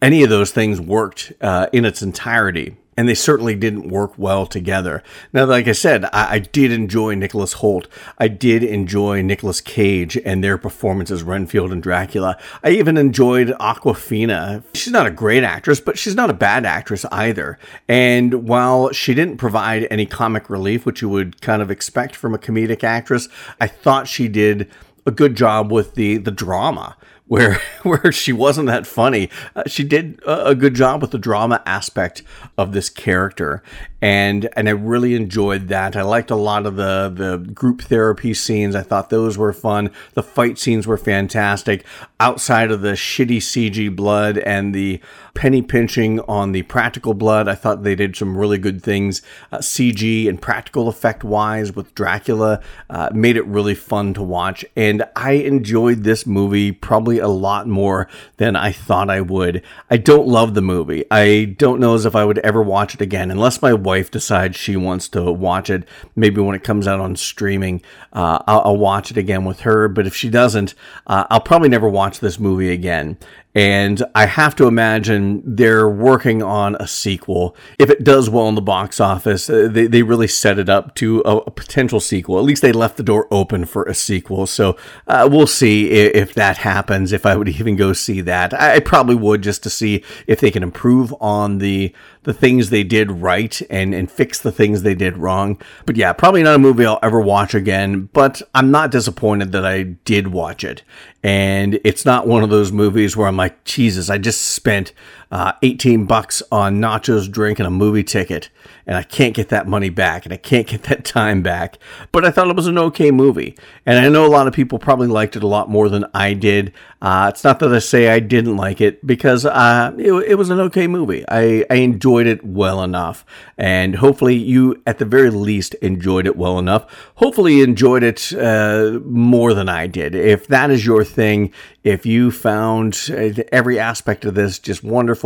any 0.01 0.23
of 0.23 0.29
those 0.29 0.51
things 0.51 0.79
worked 0.79 1.33
uh, 1.41 1.67
in 1.73 1.85
its 1.85 2.01
entirety 2.01 2.75
and 2.97 3.07
they 3.07 3.13
certainly 3.13 3.53
didn't 3.53 3.87
work 3.87 4.13
well 4.17 4.47
together. 4.47 5.03
Now, 5.31 5.45
like 5.45 5.67
I 5.67 5.73
said, 5.73 6.05
I, 6.05 6.33
I, 6.33 6.39
did 6.39 6.71
enjoy 6.71 7.13
Nicholas 7.13 7.55
Hoult. 7.55 7.85
I 8.17 8.27
did 8.27 8.63
enjoy 8.63 9.21
Nicolas 9.21 9.61
Cage 9.61 10.17
and 10.25 10.43
their 10.43 10.57
performances, 10.57 11.21
Renfield 11.21 11.71
and 11.71 11.83
Dracula. 11.83 12.37
I 12.63 12.71
even 12.71 12.97
enjoyed 12.97 13.49
Awkwafina. 13.59 14.63
She's 14.73 14.91
not 14.91 15.05
a 15.05 15.11
great 15.11 15.43
actress, 15.43 15.79
but 15.79 15.99
she's 15.99 16.15
not 16.15 16.31
a 16.31 16.33
bad 16.33 16.65
actress 16.65 17.05
either. 17.11 17.59
And 17.87 18.47
while 18.47 18.91
she 18.91 19.13
didn't 19.13 19.37
provide 19.37 19.87
any 19.91 20.07
comic 20.07 20.49
relief, 20.49 20.85
which 20.85 21.01
you 21.03 21.09
would 21.09 21.39
kind 21.41 21.61
of 21.61 21.69
expect 21.69 22.15
from 22.15 22.33
a 22.33 22.39
comedic 22.39 22.83
actress, 22.83 23.29
I 23.61 23.67
thought 23.67 24.07
she 24.07 24.27
did 24.27 24.69
a 25.05 25.11
good 25.11 25.35
job 25.35 25.71
with 25.71 25.95
the 25.95 26.17
the 26.17 26.31
drama 26.31 26.97
where 27.27 27.61
where 27.83 28.11
she 28.11 28.33
wasn't 28.33 28.67
that 28.67 28.87
funny. 28.87 29.29
Uh, 29.55 29.63
she 29.67 29.83
did 29.83 30.19
a, 30.25 30.47
a, 30.47 30.55
good 30.55 30.73
job 30.73 31.01
with 31.01 31.11
the 31.11 31.17
drama 31.17 31.61
aspect 31.65 32.23
of 32.57 32.71
this 32.73 32.89
character, 32.89 33.61
and 34.01 34.49
and 34.55 34.67
I 34.67 34.71
really 34.71 35.15
enjoyed 35.15 35.67
that. 35.67 35.95
I 35.95 36.01
liked 36.01 36.31
a 36.31 36.35
lot 36.35 36.65
of 36.65 36.75
the 36.75 37.11
the 37.13 37.37
group 37.37 37.81
therapy 37.81 38.33
scenes. 38.33 38.75
I 38.75 38.81
thought 38.81 39.09
those 39.09 39.37
were 39.37 39.53
fun. 39.53 39.91
The 40.13 40.23
fight 40.23 40.57
scenes 40.57 40.87
were 40.87 40.97
fantastic. 40.97 41.85
Outside 42.19 42.71
of 42.71 42.81
the 42.81 42.93
shitty 42.93 43.37
CG 43.37 43.95
blood 43.95 44.37
and 44.39 44.73
the 44.73 44.99
penny 45.33 45.61
pinching 45.61 46.19
on 46.21 46.51
the 46.51 46.63
practical 46.63 47.13
blood, 47.13 47.47
I 47.47 47.53
thought 47.53 47.83
they 47.83 47.95
did 47.95 48.15
some 48.15 48.35
really 48.35 48.57
good 48.57 48.81
things, 48.81 49.21
uh, 49.51 49.59
CG 49.59 50.27
and 50.27 50.41
practical 50.41 50.87
effect 50.87 51.23
wise 51.23 51.75
with 51.75 51.93
Dracula. 51.93 52.61
Uh, 52.89 53.09
made 53.13 53.37
it 53.37 53.45
really 53.45 53.75
fun 53.75 54.13
to 54.15 54.23
watch, 54.23 54.65
and 54.75 55.03
I 55.15 55.33
enjoyed 55.33 56.03
this 56.03 56.25
movie 56.25 56.71
probably 56.71 57.16
a 57.19 57.27
lot 57.27 57.67
more 57.67 58.07
than 58.37 58.55
I 58.55 58.71
thought 58.71 59.09
I 59.09 59.21
would. 59.21 59.63
I 59.89 59.97
don't 59.97 60.27
love 60.27 60.53
the 60.53 60.61
movie. 60.61 61.05
I 61.11 61.55
don't 61.57 61.79
know 61.79 61.95
as 61.95 62.05
if 62.05 62.15
I 62.15 62.25
would 62.25 62.39
ever 62.39 62.61
watch 62.61 62.95
it 62.95 63.01
again, 63.01 63.31
unless 63.31 63.61
my 63.61 63.73
wife 63.73 64.11
decides 64.11 64.55
she 64.57 64.75
wants 64.75 65.07
to 65.09 65.31
watch 65.31 65.69
it. 65.69 65.87
Maybe 66.15 66.41
when 66.41 66.55
it 66.55 66.63
comes 66.63 66.87
out 66.87 66.99
on 66.99 67.15
streaming, 67.15 67.81
uh, 68.13 68.39
I'll, 68.47 68.61
I'll, 68.61 68.77
watch 68.77 69.11
it 69.11 69.17
again 69.17 69.43
with 69.43 69.61
her. 69.61 69.87
But 69.87 70.07
if 70.07 70.15
she 70.15 70.29
doesn't, 70.29 70.73
uh, 71.07 71.25
I'll 71.29 71.41
probably 71.41 71.69
never 71.69 71.89
watch 71.89 72.19
this 72.19 72.39
movie 72.39 72.71
again. 72.71 73.17
And 73.55 74.03
I 74.13 74.27
have 74.27 74.55
to 74.57 74.67
imagine 74.67 75.41
they're 75.43 75.89
working 75.89 76.43
on 76.43 76.75
a 76.75 76.87
sequel. 76.87 77.55
If 77.79 77.89
it 77.89 78.03
does 78.03 78.29
well 78.29 78.47
in 78.49 78.55
the 78.55 78.61
box 78.61 78.99
office, 78.99 79.49
uh, 79.49 79.67
they, 79.71 79.87
they 79.87 80.03
really 80.03 80.27
set 80.27 80.59
it 80.59 80.69
up 80.69 80.93
to 80.95 81.23
a, 81.25 81.37
a, 81.37 81.51
potential 81.51 81.99
sequel. 81.99 82.37
At 82.37 82.43
least 82.43 82.61
they 82.61 82.71
left 82.71 82.97
the 82.97 83.03
door 83.03 83.27
open 83.31 83.65
for 83.65 83.83
a 83.85 83.95
sequel. 83.95 84.45
So 84.45 84.77
uh, 85.07 85.27
we'll 85.31 85.47
see 85.47 85.89
if, 85.89 86.15
if, 86.29 86.33
that 86.35 86.57
happens, 86.57 87.11
if 87.11 87.25
I 87.25 87.35
would 87.35 87.49
even 87.59 87.75
go 87.75 87.93
see 87.93 88.21
that. 88.21 88.53
I, 88.53 88.75
I 88.75 88.79
probably 88.79 89.15
would 89.15 89.41
just 89.41 89.63
to 89.63 89.71
see 89.71 90.03
if 90.27 90.39
they 90.39 90.51
can 90.51 90.61
improve 90.61 91.11
on 91.19 91.57
the 91.57 91.93
the 92.27 92.33
things 92.33 92.69
they 92.69 92.83
did 92.83 93.09
right 93.09 93.61
and, 93.69 93.95
and 93.95 94.11
fix 94.11 94.41
the 94.41 94.51
things 94.51 94.81
they 94.81 94.93
did 94.93 95.17
wrong. 95.17 95.57
But 95.85 95.95
yeah, 95.95 96.11
probably 96.11 96.43
not 96.43 96.55
a 96.55 96.59
movie 96.59 96.85
I'll 96.85 96.99
ever 97.01 97.21
watch 97.21 97.55
again, 97.55 98.09
but 98.11 98.41
I'm 98.53 98.69
not 98.69 98.91
disappointed 98.91 99.53
that 99.53 99.65
I 99.65 99.83
did 99.83 100.27
watch 100.27 100.65
it. 100.65 100.83
And 101.23 101.79
it's 101.85 102.03
not 102.03 102.27
one 102.27 102.43
of 102.43 102.49
those 102.49 102.69
movies 102.69 103.15
where 103.15 103.29
I'm 103.29 103.37
like, 103.37 103.63
Jesus, 103.63 104.09
I 104.09 104.17
just 104.17 104.41
spent 104.41 104.91
uh, 105.31 105.53
18 105.61 106.05
bucks 106.05 106.41
on 106.51 106.79
nachos, 106.79 107.29
drink, 107.29 107.59
and 107.59 107.67
a 107.67 107.71
movie 107.71 108.03
ticket, 108.03 108.49
and 108.85 108.95
I 108.95 109.03
can't 109.03 109.33
get 109.33 109.49
that 109.49 109.67
money 109.67 109.89
back, 109.89 110.25
and 110.25 110.33
I 110.33 110.37
can't 110.37 110.67
get 110.67 110.83
that 110.83 111.03
time 111.03 111.41
back. 111.41 111.77
But 112.11 112.25
I 112.25 112.31
thought 112.31 112.49
it 112.49 112.55
was 112.55 112.67
an 112.67 112.77
okay 112.77 113.11
movie, 113.11 113.57
and 113.85 113.99
I 113.99 114.09
know 114.09 114.25
a 114.25 114.27
lot 114.27 114.47
of 114.47 114.53
people 114.53 114.79
probably 114.79 115.07
liked 115.07 115.35
it 115.35 115.43
a 115.43 115.47
lot 115.47 115.69
more 115.69 115.89
than 115.89 116.05
I 116.13 116.33
did. 116.33 116.73
Uh, 117.01 117.29
it's 117.31 117.43
not 117.43 117.59
that 117.59 117.73
I 117.73 117.79
say 117.79 118.09
I 118.09 118.19
didn't 118.19 118.57
like 118.57 118.81
it 118.81 119.05
because 119.05 119.45
uh, 119.45 119.93
it, 119.97 120.11
it, 120.11 120.35
was 120.35 120.49
an 120.49 120.59
okay 120.61 120.87
movie. 120.87 121.23
I, 121.27 121.63
I 121.69 121.75
enjoyed 121.75 122.25
it 122.25 122.43
well 122.43 122.81
enough, 122.81 123.25
and 123.57 123.95
hopefully 123.95 124.35
you, 124.35 124.81
at 124.87 124.97
the 124.97 125.05
very 125.05 125.29
least, 125.29 125.73
enjoyed 125.75 126.25
it 126.25 126.37
well 126.37 126.57
enough. 126.57 127.11
Hopefully, 127.15 127.57
you 127.57 127.63
enjoyed 127.63 128.03
it 128.03 128.33
uh, 128.33 128.99
more 129.03 129.53
than 129.53 129.69
I 129.69 129.87
did. 129.87 130.15
If 130.15 130.47
that 130.47 130.71
is 130.71 130.85
your 130.85 131.03
thing, 131.03 131.53
if 131.83 132.05
you 132.05 132.31
found 132.31 133.09
uh, 133.09 133.43
every 133.51 133.79
aspect 133.79 134.25
of 134.25 134.33
this 134.33 134.59
just 134.59 134.83
wonderful, 134.83 135.16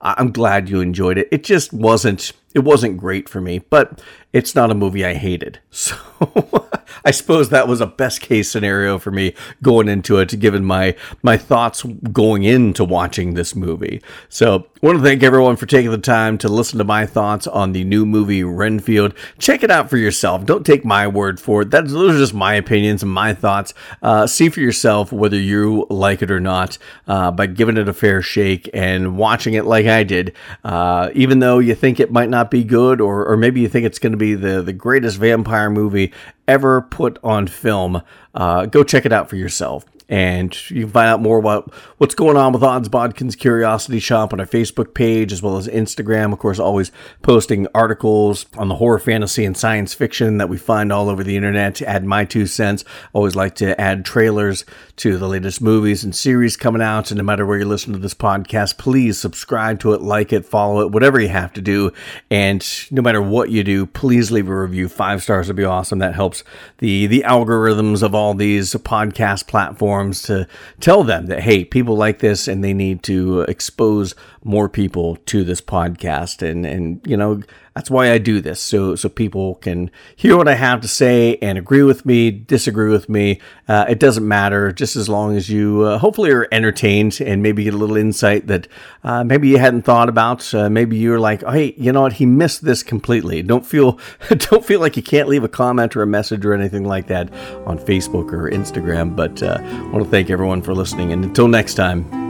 I'm 0.00 0.32
glad 0.32 0.68
you 0.68 0.80
enjoyed 0.80 1.18
it. 1.18 1.28
It 1.30 1.44
just 1.44 1.72
wasn't 1.72 2.32
it 2.54 2.60
wasn't 2.60 2.96
great 2.98 3.28
for 3.28 3.40
me, 3.40 3.60
but 3.70 4.02
it's 4.32 4.54
not 4.54 4.70
a 4.70 4.74
movie 4.74 5.04
I 5.04 5.14
hated. 5.14 5.60
So 5.70 6.66
I 7.04 7.12
suppose 7.12 7.48
that 7.48 7.66
was 7.68 7.80
a 7.80 7.86
best 7.86 8.20
case 8.20 8.50
scenario 8.50 8.98
for 8.98 9.10
me 9.10 9.34
going 9.62 9.88
into 9.88 10.18
it, 10.18 10.38
given 10.38 10.64
my 10.64 10.94
my 11.22 11.36
thoughts 11.36 11.82
going 12.12 12.42
into 12.42 12.84
watching 12.84 13.34
this 13.34 13.54
movie. 13.56 14.02
So 14.28 14.66
I 14.82 14.86
want 14.86 14.96
to 15.00 15.04
thank 15.04 15.22
everyone 15.22 15.56
for 15.56 15.66
taking 15.66 15.90
the 15.90 15.98
time 15.98 16.38
to 16.38 16.48
listen 16.48 16.78
to 16.78 16.84
my 16.84 17.04
thoughts 17.04 17.46
on 17.46 17.72
the 17.72 17.84
new 17.84 18.06
movie 18.06 18.42
Renfield. 18.42 19.12
Check 19.38 19.62
it 19.62 19.70
out 19.70 19.90
for 19.90 19.98
yourself. 19.98 20.46
Don't 20.46 20.64
take 20.64 20.86
my 20.86 21.06
word 21.06 21.38
for 21.38 21.60
it. 21.60 21.70
That's 21.70 21.92
those 21.92 22.16
are 22.16 22.18
just 22.18 22.32
my 22.32 22.54
opinions 22.54 23.02
and 23.02 23.12
my 23.12 23.34
thoughts. 23.34 23.74
Uh, 24.02 24.26
see 24.26 24.48
for 24.48 24.60
yourself 24.60 25.12
whether 25.12 25.36
you 25.36 25.86
like 25.90 26.22
it 26.22 26.30
or 26.30 26.40
not 26.40 26.78
uh, 27.06 27.30
by 27.30 27.44
giving 27.44 27.76
it 27.76 27.90
a 27.90 27.92
fair 27.92 28.22
shake 28.22 28.70
and 28.72 29.18
watching 29.18 29.52
it 29.52 29.66
like 29.66 29.84
I 29.84 30.02
did. 30.02 30.34
Uh, 30.64 31.10
even 31.12 31.40
though 31.40 31.58
you 31.58 31.74
think 31.74 32.00
it 32.00 32.10
might 32.10 32.30
not 32.30 32.50
be 32.50 32.64
good, 32.64 33.02
or 33.02 33.26
or 33.26 33.36
maybe 33.36 33.60
you 33.60 33.68
think 33.68 33.84
it's 33.84 33.98
going 33.98 34.12
to 34.12 34.16
be 34.16 34.34
the 34.34 34.62
the 34.62 34.72
greatest 34.72 35.18
vampire 35.18 35.68
movie 35.68 36.10
ever 36.48 36.80
put 36.80 37.18
on 37.22 37.46
film, 37.48 38.00
uh, 38.34 38.64
go 38.64 38.82
check 38.82 39.04
it 39.04 39.12
out 39.12 39.28
for 39.28 39.36
yourself. 39.36 39.84
And 40.10 40.70
you 40.70 40.82
can 40.82 40.90
find 40.90 41.08
out 41.08 41.22
more 41.22 41.38
about 41.38 41.72
what's 41.98 42.16
going 42.16 42.36
on 42.36 42.52
with 42.52 42.64
Odds 42.64 42.88
Bodkins 42.88 43.38
Curiosity 43.38 44.00
Shoppe 44.00 44.32
on 44.32 44.40
our 44.40 44.46
Facebook 44.46 44.92
page 44.92 45.32
as 45.32 45.40
well 45.40 45.56
as 45.56 45.68
Instagram. 45.68 46.32
Of 46.32 46.40
course, 46.40 46.58
always 46.58 46.90
posting 47.22 47.68
articles 47.76 48.46
on 48.58 48.68
the 48.68 48.74
horror, 48.74 48.98
fantasy, 48.98 49.44
and 49.44 49.56
science 49.56 49.94
fiction 49.94 50.38
that 50.38 50.48
we 50.48 50.58
find 50.58 50.92
all 50.92 51.08
over 51.08 51.22
the 51.22 51.36
internet. 51.36 51.76
To 51.76 51.88
add 51.88 52.04
my 52.04 52.24
two 52.24 52.46
cents, 52.46 52.84
always 53.12 53.36
like 53.36 53.54
to 53.56 53.80
add 53.80 54.04
trailers 54.04 54.64
to 54.96 55.16
the 55.16 55.28
latest 55.28 55.60
movies 55.60 56.02
and 56.02 56.14
series 56.14 56.56
coming 56.56 56.82
out. 56.82 57.12
And 57.12 57.18
no 57.18 57.24
matter 57.24 57.46
where 57.46 57.58
you 57.58 57.64
listen 57.64 57.92
to 57.92 57.98
this 58.00 58.12
podcast, 58.12 58.78
please 58.78 59.16
subscribe 59.16 59.78
to 59.80 59.92
it, 59.92 60.00
like 60.02 60.32
it, 60.32 60.44
follow 60.44 60.80
it, 60.80 60.90
whatever 60.90 61.20
you 61.20 61.28
have 61.28 61.52
to 61.52 61.60
do. 61.60 61.92
And 62.32 62.66
no 62.90 63.00
matter 63.00 63.22
what 63.22 63.50
you 63.50 63.62
do, 63.62 63.86
please 63.86 64.32
leave 64.32 64.48
a 64.48 64.60
review. 64.60 64.88
Five 64.88 65.22
stars 65.22 65.46
would 65.46 65.56
be 65.56 65.64
awesome. 65.64 66.00
That 66.00 66.16
helps 66.16 66.42
the 66.78 67.06
the 67.06 67.22
algorithms 67.24 68.02
of 68.02 68.12
all 68.12 68.34
these 68.34 68.74
podcast 68.74 69.46
platforms 69.46 69.99
to 70.08 70.46
tell 70.80 71.04
them 71.04 71.26
that 71.26 71.40
hey, 71.40 71.64
people 71.64 71.96
like 71.96 72.20
this 72.20 72.48
and 72.48 72.64
they 72.64 72.72
need 72.72 73.02
to 73.04 73.42
expose 73.42 74.14
more 74.42 74.68
people 74.68 75.16
to 75.26 75.44
this 75.44 75.60
podcast. 75.60 76.42
And 76.48 76.64
and 76.64 77.00
you 77.06 77.16
know 77.16 77.42
that's 77.80 77.90
why 77.90 78.12
I 78.12 78.18
do 78.18 78.42
this, 78.42 78.60
so 78.60 78.94
so 78.94 79.08
people 79.08 79.54
can 79.54 79.90
hear 80.14 80.36
what 80.36 80.48
I 80.48 80.54
have 80.54 80.82
to 80.82 80.86
say 80.86 81.36
and 81.36 81.56
agree 81.56 81.82
with 81.82 82.04
me, 82.04 82.30
disagree 82.30 82.90
with 82.90 83.08
me. 83.08 83.40
Uh, 83.68 83.86
it 83.88 83.98
doesn't 83.98 84.28
matter, 84.28 84.70
just 84.70 84.96
as 84.96 85.08
long 85.08 85.34
as 85.34 85.48
you 85.48 85.84
uh, 85.84 85.96
hopefully 85.96 86.30
are 86.30 86.46
entertained 86.52 87.22
and 87.22 87.42
maybe 87.42 87.64
get 87.64 87.72
a 87.72 87.78
little 87.78 87.96
insight 87.96 88.48
that 88.48 88.68
uh, 89.02 89.24
maybe 89.24 89.48
you 89.48 89.56
hadn't 89.56 89.80
thought 89.80 90.10
about. 90.10 90.52
Uh, 90.52 90.68
maybe 90.68 90.98
you're 90.98 91.18
like, 91.18 91.42
oh, 91.44 91.52
hey, 91.52 91.74
you 91.78 91.90
know 91.90 92.02
what? 92.02 92.12
He 92.12 92.26
missed 92.26 92.66
this 92.66 92.82
completely. 92.82 93.40
Don't 93.40 93.64
feel 93.64 93.98
don't 94.28 94.62
feel 94.62 94.80
like 94.80 94.98
you 94.98 95.02
can't 95.02 95.26
leave 95.26 95.42
a 95.42 95.48
comment 95.48 95.96
or 95.96 96.02
a 96.02 96.06
message 96.06 96.44
or 96.44 96.52
anything 96.52 96.84
like 96.84 97.06
that 97.06 97.32
on 97.64 97.78
Facebook 97.78 98.30
or 98.30 98.50
Instagram. 98.50 99.16
But 99.16 99.42
uh, 99.42 99.56
I 99.58 99.82
want 99.84 100.04
to 100.04 100.10
thank 100.10 100.28
everyone 100.28 100.60
for 100.60 100.74
listening, 100.74 101.14
and 101.14 101.24
until 101.24 101.48
next 101.48 101.76
time. 101.76 102.29